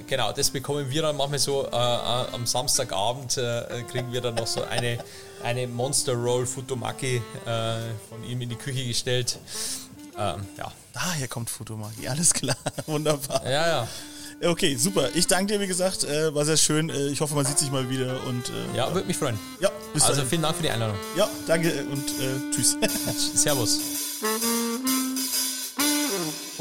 genau, 0.07 0.33
das 0.33 0.51
bekommen 0.51 0.91
wir 0.91 1.03
dann 1.03 1.17
manchmal 1.17 1.39
so 1.39 1.65
äh, 1.65 1.69
äh, 1.69 2.35
am 2.35 2.45
Samstagabend 2.45 3.41
kriegen 3.91 4.13
wir 4.13 4.21
dann 4.21 4.35
noch 4.35 4.47
so 4.47 4.63
eine, 4.65 4.99
eine 5.43 5.67
Monster 5.69 6.13
Roll 6.13 6.45
Futomaki 6.45 7.23
von 7.45 8.25
ihm 8.29 8.43
in 8.43 8.51
die 8.51 8.57
Küche 8.57 8.85
gestellt. 8.87 9.39
Ähm, 10.19 10.47
ja. 10.95 11.01
Daher 11.01 11.29
kommt 11.29 11.51
Futomagi, 11.51 12.09
alles 12.09 12.33
klar, 12.33 12.57
wunderbar. 12.87 13.43
ja, 13.45 13.67
ja. 13.69 13.89
Okay, 14.45 14.77
super. 14.77 15.11
Ich 15.15 15.27
danke 15.29 15.55
dir, 15.55 15.61
wie 15.61 15.67
gesagt, 15.69 16.03
äh, 16.05 16.35
war 16.35 16.45
sehr 16.45 16.57
schön. 16.57 16.91
Äh, 16.91 17.07
ich 17.07 17.21
hoffe, 17.21 17.35
man 17.37 17.47
sieht 17.47 17.59
sich 17.59 17.71
mal 17.71 17.89
wieder 17.89 18.23
und 18.27 18.49
äh, 18.51 18.77
Ja, 18.77 18.93
würde 18.93 19.07
mich 19.07 19.17
freuen. 19.17 19.39
ja, 19.61 19.71
bis 19.95 20.03
Also 20.03 20.17
dahin. 20.17 20.29
vielen 20.29 20.43
Dank 20.43 20.57
für 20.57 20.63
die 20.65 20.71
Einladung. 20.71 20.97
Ja, 21.17 21.29
danke 21.47 21.85
und 21.85 22.09
äh, 22.21 22.51
tschüss. 22.55 22.77
Servus. 23.35 23.79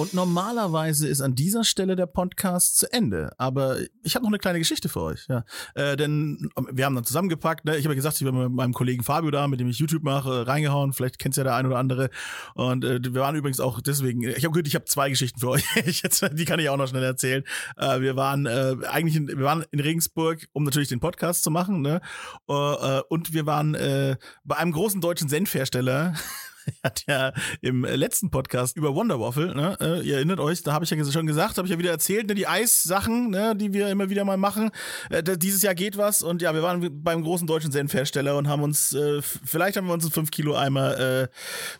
Und 0.04 0.14
normalerweise 0.14 1.08
ist 1.08 1.22
an 1.22 1.34
dieser 1.34 1.64
Stelle 1.64 1.96
der 1.96 2.08
Podcast 2.08 2.78
zu 2.78 2.92
Ende. 2.92 3.32
Aber 3.38 3.78
ich 4.04 4.16
habe 4.16 4.26
noch 4.26 4.32
eine 4.32 4.38
kleine 4.38 4.60
Geschichte 4.60 4.90
für 4.90 5.00
euch. 5.00 5.28
Ja. 5.30 5.46
Äh, 5.76 5.96
denn 5.96 6.50
ähm, 6.58 6.68
wir 6.74 6.84
haben 6.84 6.96
dann 6.96 7.06
zusammengepackt. 7.06 7.64
Ne? 7.64 7.78
Ich 7.78 7.86
habe 7.86 7.94
ja 7.94 7.96
gesagt, 7.96 8.18
ich 8.18 8.26
bin 8.26 8.38
mit 8.38 8.52
meinem 8.52 8.74
Kollegen 8.74 9.02
Fabio 9.02 9.32
da, 9.32 9.48
mit 9.48 9.62
dem 9.62 9.70
ich 9.70 9.80
YouTube 9.80 10.04
mache, 10.04 10.46
reingehauen. 10.46 10.92
Vielleicht 10.92 11.20
kennt 11.20 11.38
ja 11.38 11.46
der 11.46 11.56
ein 11.56 11.66
oder 11.66 11.78
andere. 11.78 12.10
Und 12.54 12.84
äh, 12.84 13.00
wir 13.02 13.22
waren 13.22 13.38
übrigens 13.38 13.62
auch 13.62 13.80
deswegen. 13.80 14.24
Ich 14.24 14.44
habe 14.44 14.62
ich 14.62 14.76
habe 14.76 14.84
zwei 14.84 15.10
Geschichten 15.10 15.40
für 15.40 15.50
euch. 15.52 15.64
Ich 15.86 16.02
jetzt, 16.02 16.30
die 16.34 16.44
kann 16.44 16.60
ich 16.60 16.68
auch 16.68 16.76
noch 16.76 16.90
schnell 16.90 17.04
erzählen. 17.04 17.46
Äh, 17.78 18.02
wir 18.02 18.18
waren 18.18 18.46
äh, 18.46 18.76
eigentlich 18.90 19.16
in, 19.16 19.30
wir 19.30 19.46
waren 19.46 19.64
in 19.72 19.80
Regensburg, 19.80 20.50
um 20.52 20.66
natürlich 20.66 20.90
den 20.90 21.00
Podcast 21.00 21.44
zu 21.44 21.50
machen. 21.50 21.82
Ne? 21.82 22.02
Äh, 22.50 22.54
äh, 22.54 23.02
und 23.08 23.34
wir 23.34 23.46
waren 23.46 23.74
äh, 23.74 24.18
bei 24.44 24.58
einem 24.58 24.74
großen 24.74 25.00
deutschen 25.00 25.30
Senfhersteller. 25.30 26.14
hat 26.84 27.04
ja 27.08 27.34
im 27.62 27.86
äh, 27.86 27.96
letzten 27.96 28.30
Podcast 28.30 28.78
über 28.78 28.96
Wonder 28.96 29.20
Waffle, 29.20 29.56
ne, 29.56 29.78
äh, 29.80 30.02
ihr 30.02 30.16
erinnert 30.16 30.40
euch, 30.40 30.64
da 30.64 30.74
habe 30.74 30.86
ich 30.86 30.92
ja 30.92 31.04
schon 31.06 31.28
gesagt, 31.28 31.58
habe 31.58 31.68
ich 31.68 31.72
ja 31.72 31.80
wieder 31.80 31.92
erzählt, 31.92 32.28
ne, 32.28 32.36
die 32.36 32.48
Eissachen, 32.48 33.30
ne, 33.30 33.56
die 33.56 33.74
wir 33.74 33.90
immer 33.90 34.10
wieder 34.10 34.26
mal 34.26 34.38
machen. 34.38 34.72
Äh, 35.10 35.24
dieses 35.38 35.62
Jahr 35.62 35.76
geht 35.76 35.98
was 35.98 36.22
und 36.22 36.42
ja, 36.42 36.54
wir 36.54 36.64
waren 36.64 37.04
beim 37.04 37.24
großen 37.24 37.48
deutschen 37.48 37.72
Senfhersteller 37.72 38.38
und 38.38 38.48
haben 38.48 38.64
uns, 38.64 38.94
äh, 38.94 39.22
vielleicht 39.22 39.78
haben 39.78 39.88
wir 39.88 39.94
uns 39.94 40.04
einen 40.04 40.12
5 40.12 40.32
Kilo 40.32 40.56
Eimer 40.56 40.98
äh, 41.00 41.28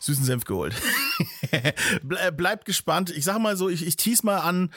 süßen 0.00 0.24
Senf 0.24 0.44
geholt. 0.44 0.74
Ble 2.02 2.32
bleibt 2.32 2.64
gespannt. 2.64 3.10
Ich 3.10 3.24
sag 3.24 3.38
mal 3.38 3.56
so, 3.56 3.68
ich, 3.68 3.86
ich 3.86 3.96
tease 3.96 4.24
mal 4.24 4.38
an. 4.38 4.70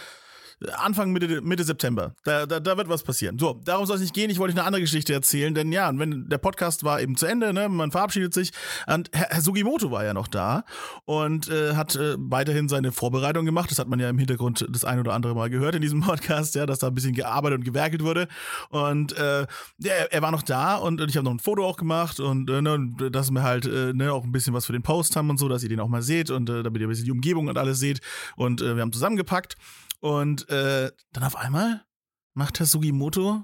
Anfang 0.77 1.11
Mitte, 1.11 1.41
Mitte 1.41 1.63
September. 1.63 2.15
Da, 2.23 2.45
da, 2.45 2.59
da 2.59 2.77
wird 2.77 2.89
was 2.89 3.03
passieren. 3.03 3.37
So, 3.37 3.61
darum 3.63 3.85
soll 3.85 3.97
es 3.97 4.01
nicht 4.01 4.13
gehen. 4.13 4.29
Ich 4.29 4.39
wollte 4.39 4.53
euch 4.53 4.59
eine 4.59 4.65
andere 4.65 4.81
Geschichte 4.81 5.13
erzählen, 5.13 5.53
denn 5.53 5.71
ja, 5.71 5.91
wenn 5.93 6.27
der 6.29 6.39
Podcast 6.39 6.83
war 6.83 6.99
eben 6.99 7.15
zu 7.15 7.27
Ende, 7.27 7.53
ne, 7.53 7.69
man 7.69 7.91
verabschiedet 7.91 8.33
sich 8.33 8.51
und 8.87 9.09
Herr, 9.13 9.27
Herr 9.29 9.41
Sugimoto 9.41 9.91
war 9.91 10.03
ja 10.03 10.13
noch 10.13 10.27
da 10.27 10.63
und 11.05 11.49
äh, 11.49 11.75
hat 11.75 11.95
äh, 11.95 12.15
weiterhin 12.17 12.69
seine 12.69 12.91
Vorbereitung 12.91 13.45
gemacht. 13.45 13.69
Das 13.69 13.77
hat 13.77 13.87
man 13.87 13.99
ja 13.99 14.09
im 14.09 14.17
Hintergrund 14.17 14.65
das 14.69 14.83
ein 14.83 14.99
oder 14.99 15.13
andere 15.13 15.35
Mal 15.35 15.49
gehört 15.49 15.75
in 15.75 15.81
diesem 15.81 16.01
Podcast, 16.07 16.55
ja, 16.55 16.65
dass 16.65 16.79
da 16.79 16.87
ein 16.87 16.95
bisschen 16.95 17.13
gearbeitet 17.13 17.59
und 17.59 17.63
gewerkelt 17.63 18.03
wurde. 18.03 18.27
Und 18.69 19.13
äh, 19.13 19.45
der, 19.77 20.11
er 20.11 20.21
war 20.21 20.31
noch 20.31 20.41
da 20.41 20.75
und, 20.75 21.01
und 21.01 21.09
ich 21.09 21.17
habe 21.17 21.25
noch 21.25 21.33
ein 21.33 21.39
Foto 21.39 21.65
auch 21.65 21.77
gemacht 21.77 22.19
und 22.19 22.49
äh, 22.49 22.61
ne, 22.61 22.95
dass 23.11 23.29
wir 23.29 23.43
halt 23.43 23.65
äh, 23.67 23.93
ne, 23.93 24.11
auch 24.11 24.23
ein 24.23 24.31
bisschen 24.31 24.53
was 24.53 24.65
für 24.65 24.73
den 24.73 24.81
Post 24.83 25.15
haben 25.15 25.29
und 25.29 25.37
so, 25.37 25.47
dass 25.47 25.61
ihr 25.61 25.69
den 25.69 25.79
auch 25.79 25.87
mal 25.87 26.01
seht 26.01 26.31
und 26.31 26.49
äh, 26.49 26.63
damit 26.63 26.81
ihr 26.81 26.87
ein 26.87 26.89
bisschen 26.89 27.05
die 27.05 27.11
Umgebung 27.11 27.47
und 27.47 27.57
alles 27.57 27.79
seht. 27.79 28.01
Und 28.35 28.61
äh, 28.61 28.75
wir 28.75 28.81
haben 28.81 28.91
zusammengepackt. 28.91 29.55
Und 29.99 30.47
äh, 30.49 30.91
dann 31.11 31.23
auf 31.23 31.35
einmal 31.35 31.85
macht 32.33 32.59
Herr 32.59 32.65
Sugimoto 32.65 33.43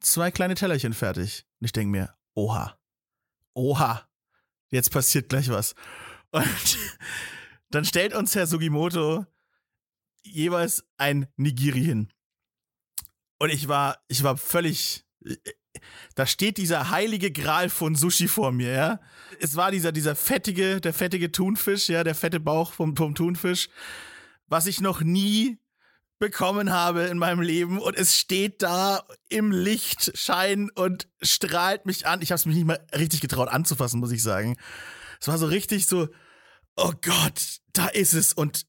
zwei 0.00 0.30
kleine 0.30 0.54
Tellerchen 0.54 0.94
fertig. 0.94 1.46
Und 1.60 1.66
ich 1.66 1.72
denke 1.72 1.90
mir, 1.90 2.14
oha, 2.34 2.78
oha, 3.54 4.08
jetzt 4.70 4.90
passiert 4.90 5.28
gleich 5.28 5.48
was. 5.50 5.74
Und 6.30 6.78
dann 7.70 7.84
stellt 7.84 8.14
uns 8.14 8.34
Herr 8.34 8.46
Sugimoto 8.46 9.26
jeweils 10.22 10.84
ein 10.96 11.26
Nigiri 11.36 11.82
hin. 11.82 12.12
Und 13.38 13.50
ich 13.50 13.68
war, 13.68 14.02
ich 14.08 14.22
war 14.22 14.36
völlig. 14.36 15.04
Da 16.14 16.24
steht 16.24 16.56
dieser 16.56 16.90
heilige 16.90 17.32
Gral 17.32 17.68
von 17.68 17.96
Sushi 17.96 18.28
vor 18.28 18.52
mir, 18.52 18.70
ja. 18.70 19.00
Es 19.40 19.56
war 19.56 19.70
dieser, 19.70 19.90
dieser 19.90 20.14
fettige, 20.14 20.80
der 20.80 20.94
fettige 20.94 21.32
Thunfisch, 21.32 21.88
ja, 21.88 22.04
der 22.04 22.14
fette 22.14 22.38
Bauch 22.38 22.72
vom, 22.72 22.96
vom 22.96 23.14
Thunfisch, 23.14 23.68
was 24.46 24.66
ich 24.66 24.80
noch 24.80 25.00
nie 25.02 25.58
bekommen 26.18 26.72
habe 26.72 27.02
in 27.02 27.18
meinem 27.18 27.40
Leben 27.40 27.78
und 27.78 27.96
es 27.96 28.16
steht 28.16 28.62
da 28.62 29.04
im 29.28 29.50
Lichtschein 29.50 30.70
und 30.74 31.08
strahlt 31.22 31.86
mich 31.86 32.06
an. 32.06 32.22
Ich 32.22 32.30
habe 32.30 32.36
es 32.36 32.46
mich 32.46 32.56
nicht 32.56 32.66
mal 32.66 32.84
richtig 32.96 33.20
getraut 33.20 33.48
anzufassen, 33.48 34.00
muss 34.00 34.12
ich 34.12 34.22
sagen. 34.22 34.56
Es 35.20 35.28
war 35.28 35.38
so 35.38 35.46
richtig 35.46 35.86
so, 35.86 36.08
oh 36.76 36.92
Gott, 37.02 37.60
da 37.72 37.88
ist 37.88 38.14
es 38.14 38.32
und 38.32 38.66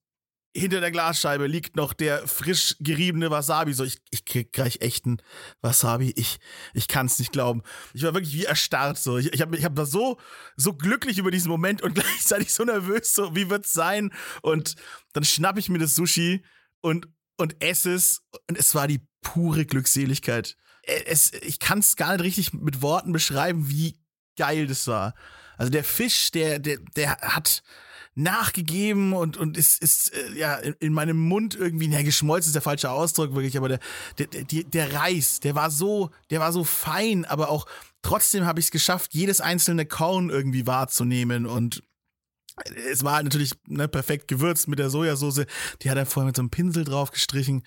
hinter 0.56 0.80
der 0.80 0.92
Glasscheibe 0.92 1.48
liegt 1.48 1.76
noch 1.76 1.94
der 1.94 2.28
frisch 2.28 2.78
geriebene 2.80 3.30
Wasabi. 3.30 3.74
So, 3.74 3.84
ich, 3.84 4.00
ich 4.10 4.24
krieg 4.24 4.54
gleich 4.54 4.80
echten 4.80 5.18
Wasabi. 5.62 6.14
Ich, 6.16 6.38
ich 6.74 6.88
kann 6.88 7.08
es 7.08 7.20
nicht 7.20 7.34
glauben. 7.34 7.62
Ich 7.94 8.04
war 8.04 8.14
wirklich 8.14 8.34
wie 8.34 8.46
erstarrt. 8.46 8.98
So, 8.98 9.18
ich, 9.18 9.34
ich 9.34 9.42
habe, 9.42 9.58
ich 9.58 9.66
hab 9.66 9.76
war 9.76 9.86
so, 9.86 10.18
so 10.56 10.74
glücklich 10.74 11.18
über 11.18 11.30
diesen 11.30 11.50
Moment 11.50 11.82
und 11.82 11.94
gleichzeitig 11.96 12.54
so 12.54 12.64
nervös. 12.64 13.14
So, 13.14 13.36
wie 13.36 13.50
wird's 13.50 13.74
sein? 13.74 14.14
Und 14.42 14.76
dann 15.12 15.26
schnapp 15.26 15.58
ich 15.58 15.68
mir 15.68 15.80
das 15.80 15.94
Sushi 15.94 16.46
und 16.82 17.08
und 17.38 17.62
esse 17.64 17.94
es 17.94 18.22
und 18.48 18.58
es 18.58 18.76
war 18.76 18.88
die 18.88 19.02
pure 19.22 19.66
Glückseligkeit. 19.66 20.56
Es, 20.84 21.34
ich 21.34 21.60
kann 21.60 21.80
es 21.80 21.96
gar 21.96 22.14
nicht 22.14 22.24
richtig 22.24 22.54
mit 22.54 22.82
Worten 22.82 23.12
beschreiben, 23.12 23.70
wie 23.70 23.98
geil 24.38 24.68
das 24.68 24.88
war. 24.88 25.16
Also 25.58 25.72
der 25.72 25.84
Fisch, 25.84 26.32
der, 26.32 26.60
der, 26.60 26.78
der 26.96 27.18
hat, 27.18 27.64
nachgegeben 28.16 29.14
und, 29.14 29.36
und 29.36 29.58
ist, 29.58 29.82
ist 29.82 30.14
äh, 30.14 30.38
ja 30.38 30.56
in, 30.56 30.74
in 30.80 30.94
meinem 30.94 31.18
Mund 31.18 31.54
irgendwie, 31.54 31.90
ja, 31.90 32.02
geschmolzen 32.02 32.50
ist 32.50 32.56
der 32.56 32.62
falsche 32.62 32.90
Ausdruck 32.90 33.36
wirklich, 33.36 33.58
aber 33.58 33.68
der, 33.68 33.80
der, 34.18 34.28
der, 34.28 34.64
der 34.64 34.94
Reis, 34.94 35.42
der 35.42 35.54
war 35.54 35.70
so, 35.70 36.10
der 36.30 36.40
war 36.40 36.54
so 36.54 36.64
fein, 36.64 37.26
aber 37.26 37.50
auch 37.50 37.66
trotzdem 38.02 38.46
habe 38.46 38.60
ich 38.60 38.68
es 38.68 38.72
geschafft, 38.72 39.14
jedes 39.14 39.42
einzelne 39.42 39.86
Korn 39.86 40.30
irgendwie 40.30 40.66
wahrzunehmen 40.66 41.46
und 41.46 41.84
es 42.90 43.04
war 43.04 43.22
natürlich 43.22 43.54
ne, 43.68 43.88
perfekt 43.88 44.28
gewürzt 44.28 44.68
mit 44.68 44.80
der 44.80 44.90
Sojasauce. 44.90 45.46
Die 45.82 45.90
hat 45.90 45.98
er 45.98 46.06
vorher 46.06 46.28
mit 46.28 46.36
so 46.36 46.42
einem 46.42 46.50
Pinsel 46.50 46.86
drauf 46.86 47.12
gestrichen. 47.12 47.64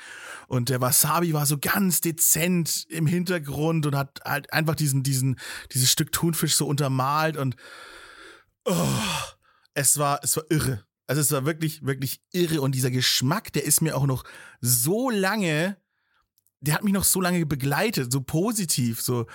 Und 0.47 0.71
der 0.71 0.81
Wasabi 0.81 1.35
war 1.35 1.45
so 1.47 1.59
ganz 1.59 2.01
dezent 2.01 2.87
im 2.89 3.07
Hintergrund 3.07 3.85
und 3.87 3.95
hat 3.95 4.21
halt 4.25 4.53
einfach 4.53 4.75
diesen, 4.75 5.03
diesen, 5.03 5.39
dieses 5.73 5.91
Stück 5.91 6.13
Thunfisch 6.13 6.55
so 6.55 6.67
untermalt 6.67 7.37
und 7.37 7.57
oh, 8.65 8.87
es 9.75 9.99
war, 9.99 10.21
es 10.23 10.37
war 10.37 10.45
irre. 10.49 10.85
Also 11.07 11.21
es 11.21 11.33
war 11.33 11.45
wirklich, 11.45 11.85
wirklich 11.85 12.21
irre. 12.33 12.61
Und 12.61 12.75
dieser 12.75 12.91
Geschmack, 12.91 13.53
der 13.53 13.65
ist 13.65 13.81
mir 13.81 13.97
auch 13.97 14.07
noch 14.07 14.25
so 14.61 15.11
lange, 15.11 15.77
der 16.61 16.75
hat 16.75 16.85
mich 16.85 16.93
noch 16.93 17.05
so 17.05 17.21
lange 17.21 17.45
begleitet, 17.47 18.13
so 18.13 18.21
positiv, 18.21 19.01
so 19.01 19.27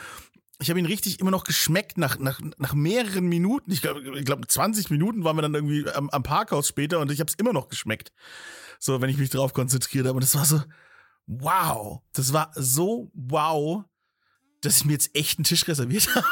ich 0.63 0.69
habe 0.69 0.79
ihn 0.79 0.85
richtig 0.85 1.19
immer 1.19 1.29
noch 1.29 1.43
geschmeckt 1.43 1.97
nach, 1.97 2.17
nach, 2.17 2.39
nach 2.57 2.73
mehreren 2.73 3.25
Minuten. 3.25 3.69
Ich 3.69 3.81
glaube, 3.81 4.17
ich 4.17 4.25
glaub, 4.25 4.49
20 4.49 4.89
Minuten 4.89 5.25
waren 5.25 5.35
wir 5.35 5.41
dann 5.41 5.53
irgendwie 5.53 5.85
am, 5.91 6.09
am 6.09 6.23
Parkhaus 6.23 6.69
später 6.69 6.99
und 6.99 7.11
ich 7.11 7.19
habe 7.19 7.29
es 7.29 7.35
immer 7.35 7.51
noch 7.51 7.67
geschmeckt. 7.67 8.13
So, 8.79 9.01
wenn 9.01 9.09
ich 9.09 9.17
mich 9.17 9.29
drauf 9.29 9.53
konzentriert 9.53 10.05
habe. 10.05 10.15
Und 10.15 10.23
das 10.23 10.35
war 10.35 10.45
so, 10.45 10.63
wow. 11.27 12.01
Das 12.13 12.31
war 12.31 12.51
so 12.55 13.11
wow, 13.13 13.83
dass 14.61 14.77
ich 14.77 14.85
mir 14.85 14.93
jetzt 14.93 15.13
echt 15.15 15.37
einen 15.37 15.43
Tisch 15.43 15.67
reserviert 15.67 16.07
habe. 16.15 16.25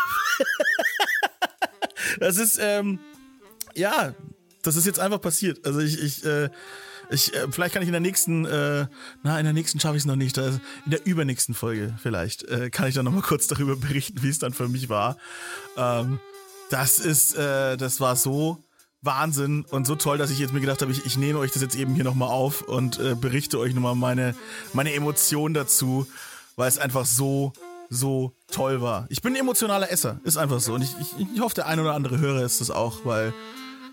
das 2.19 2.37
ist, 2.37 2.57
ähm, 2.61 2.99
ja, 3.75 4.15
das 4.63 4.77
ist 4.77 4.85
jetzt 4.85 4.99
einfach 4.99 5.19
passiert. 5.19 5.65
Also 5.65 5.79
ich, 5.79 6.01
ich, 6.01 6.23
äh, 6.23 6.49
ich, 7.11 7.33
äh, 7.33 7.47
vielleicht 7.51 7.73
kann 7.73 7.81
ich 7.81 7.87
in 7.87 7.93
der 7.93 8.01
nächsten, 8.01 8.45
äh, 8.45 8.87
na, 9.23 9.37
in 9.37 9.45
der 9.45 9.53
nächsten 9.53 9.79
schaffe 9.79 9.95
ich 9.95 10.03
es 10.03 10.05
noch 10.05 10.15
nicht. 10.15 10.37
Also 10.37 10.59
in 10.85 10.91
der 10.91 11.05
übernächsten 11.05 11.53
Folge 11.53 11.95
vielleicht 12.01 12.43
äh, 12.43 12.69
kann 12.69 12.87
ich 12.87 12.95
dann 12.95 13.05
noch 13.05 13.11
mal 13.11 13.21
kurz 13.21 13.47
darüber 13.47 13.75
berichten, 13.75 14.23
wie 14.23 14.29
es 14.29 14.39
dann 14.39 14.53
für 14.53 14.67
mich 14.67 14.89
war. 14.89 15.17
Ähm, 15.77 16.19
das 16.69 16.99
ist, 16.99 17.35
äh, 17.35 17.77
das 17.77 17.99
war 17.99 18.15
so 18.15 18.63
Wahnsinn 19.01 19.65
und 19.69 19.87
so 19.87 19.95
toll, 19.95 20.17
dass 20.17 20.31
ich 20.31 20.39
jetzt 20.39 20.53
mir 20.53 20.61
gedacht 20.61 20.81
habe, 20.81 20.91
ich, 20.91 21.05
ich 21.05 21.17
nehme 21.17 21.39
euch 21.39 21.51
das 21.51 21.61
jetzt 21.61 21.75
eben 21.75 21.95
hier 21.95 22.03
noch 22.03 22.15
mal 22.15 22.27
auf 22.27 22.61
und 22.61 22.99
äh, 22.99 23.15
berichte 23.15 23.59
euch 23.59 23.73
noch 23.73 23.81
mal 23.81 23.95
meine, 23.95 24.35
meine 24.73 24.93
Emotionen 24.93 25.53
dazu, 25.53 26.07
weil 26.55 26.67
es 26.67 26.77
einfach 26.77 27.05
so 27.05 27.53
so 27.93 28.31
toll 28.49 28.81
war. 28.81 29.05
Ich 29.09 29.21
bin 29.21 29.33
ein 29.33 29.41
emotionaler 29.41 29.91
Esser, 29.91 30.21
ist 30.23 30.37
einfach 30.37 30.61
so. 30.61 30.73
Und 30.73 30.81
ich, 30.81 30.95
ich, 31.01 31.27
ich 31.35 31.41
hoffe, 31.41 31.55
der 31.55 31.67
ein 31.67 31.77
oder 31.77 31.93
andere 31.93 32.19
Hörer 32.19 32.41
ist 32.41 32.61
das 32.61 32.71
auch, 32.71 33.03
weil 33.03 33.33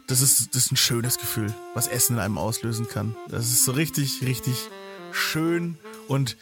das 0.09 0.23
ist, 0.23 0.55
das 0.55 0.67
ist 0.67 0.73
ein 0.73 0.77
schönes 0.77 1.19
Gefühl, 1.19 1.55
was 1.75 1.87
Essen 1.87 2.17
in 2.17 2.21
einem 2.21 2.39
auslösen 2.39 2.89
kann. 2.89 3.15
Das 3.29 3.47
ist 3.47 3.65
so 3.65 3.73
richtig, 3.73 4.23
richtig 4.23 4.69
schön 5.13 5.79
und 6.09 6.37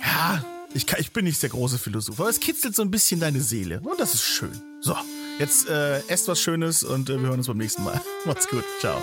ja, 0.00 0.44
ich, 0.74 0.86
kann, 0.86 1.00
ich 1.00 1.12
bin 1.12 1.24
nicht 1.24 1.42
der 1.42 1.50
große 1.50 1.78
Philosoph, 1.78 2.18
aber 2.18 2.30
es 2.30 2.40
kitzelt 2.40 2.74
so 2.74 2.82
ein 2.82 2.90
bisschen 2.90 3.20
deine 3.20 3.40
Seele 3.40 3.80
und 3.80 4.00
das 4.00 4.14
ist 4.14 4.22
schön. 4.22 4.58
So, 4.80 4.96
jetzt 5.38 5.68
äh, 5.68 5.98
esst 6.06 6.28
was 6.28 6.40
Schönes 6.40 6.82
und 6.82 7.10
äh, 7.10 7.20
wir 7.20 7.28
hören 7.28 7.38
uns 7.38 7.48
beim 7.48 7.58
nächsten 7.58 7.84
Mal. 7.84 8.00
Macht's 8.24 8.48
gut, 8.48 8.64
ciao. 8.80 9.02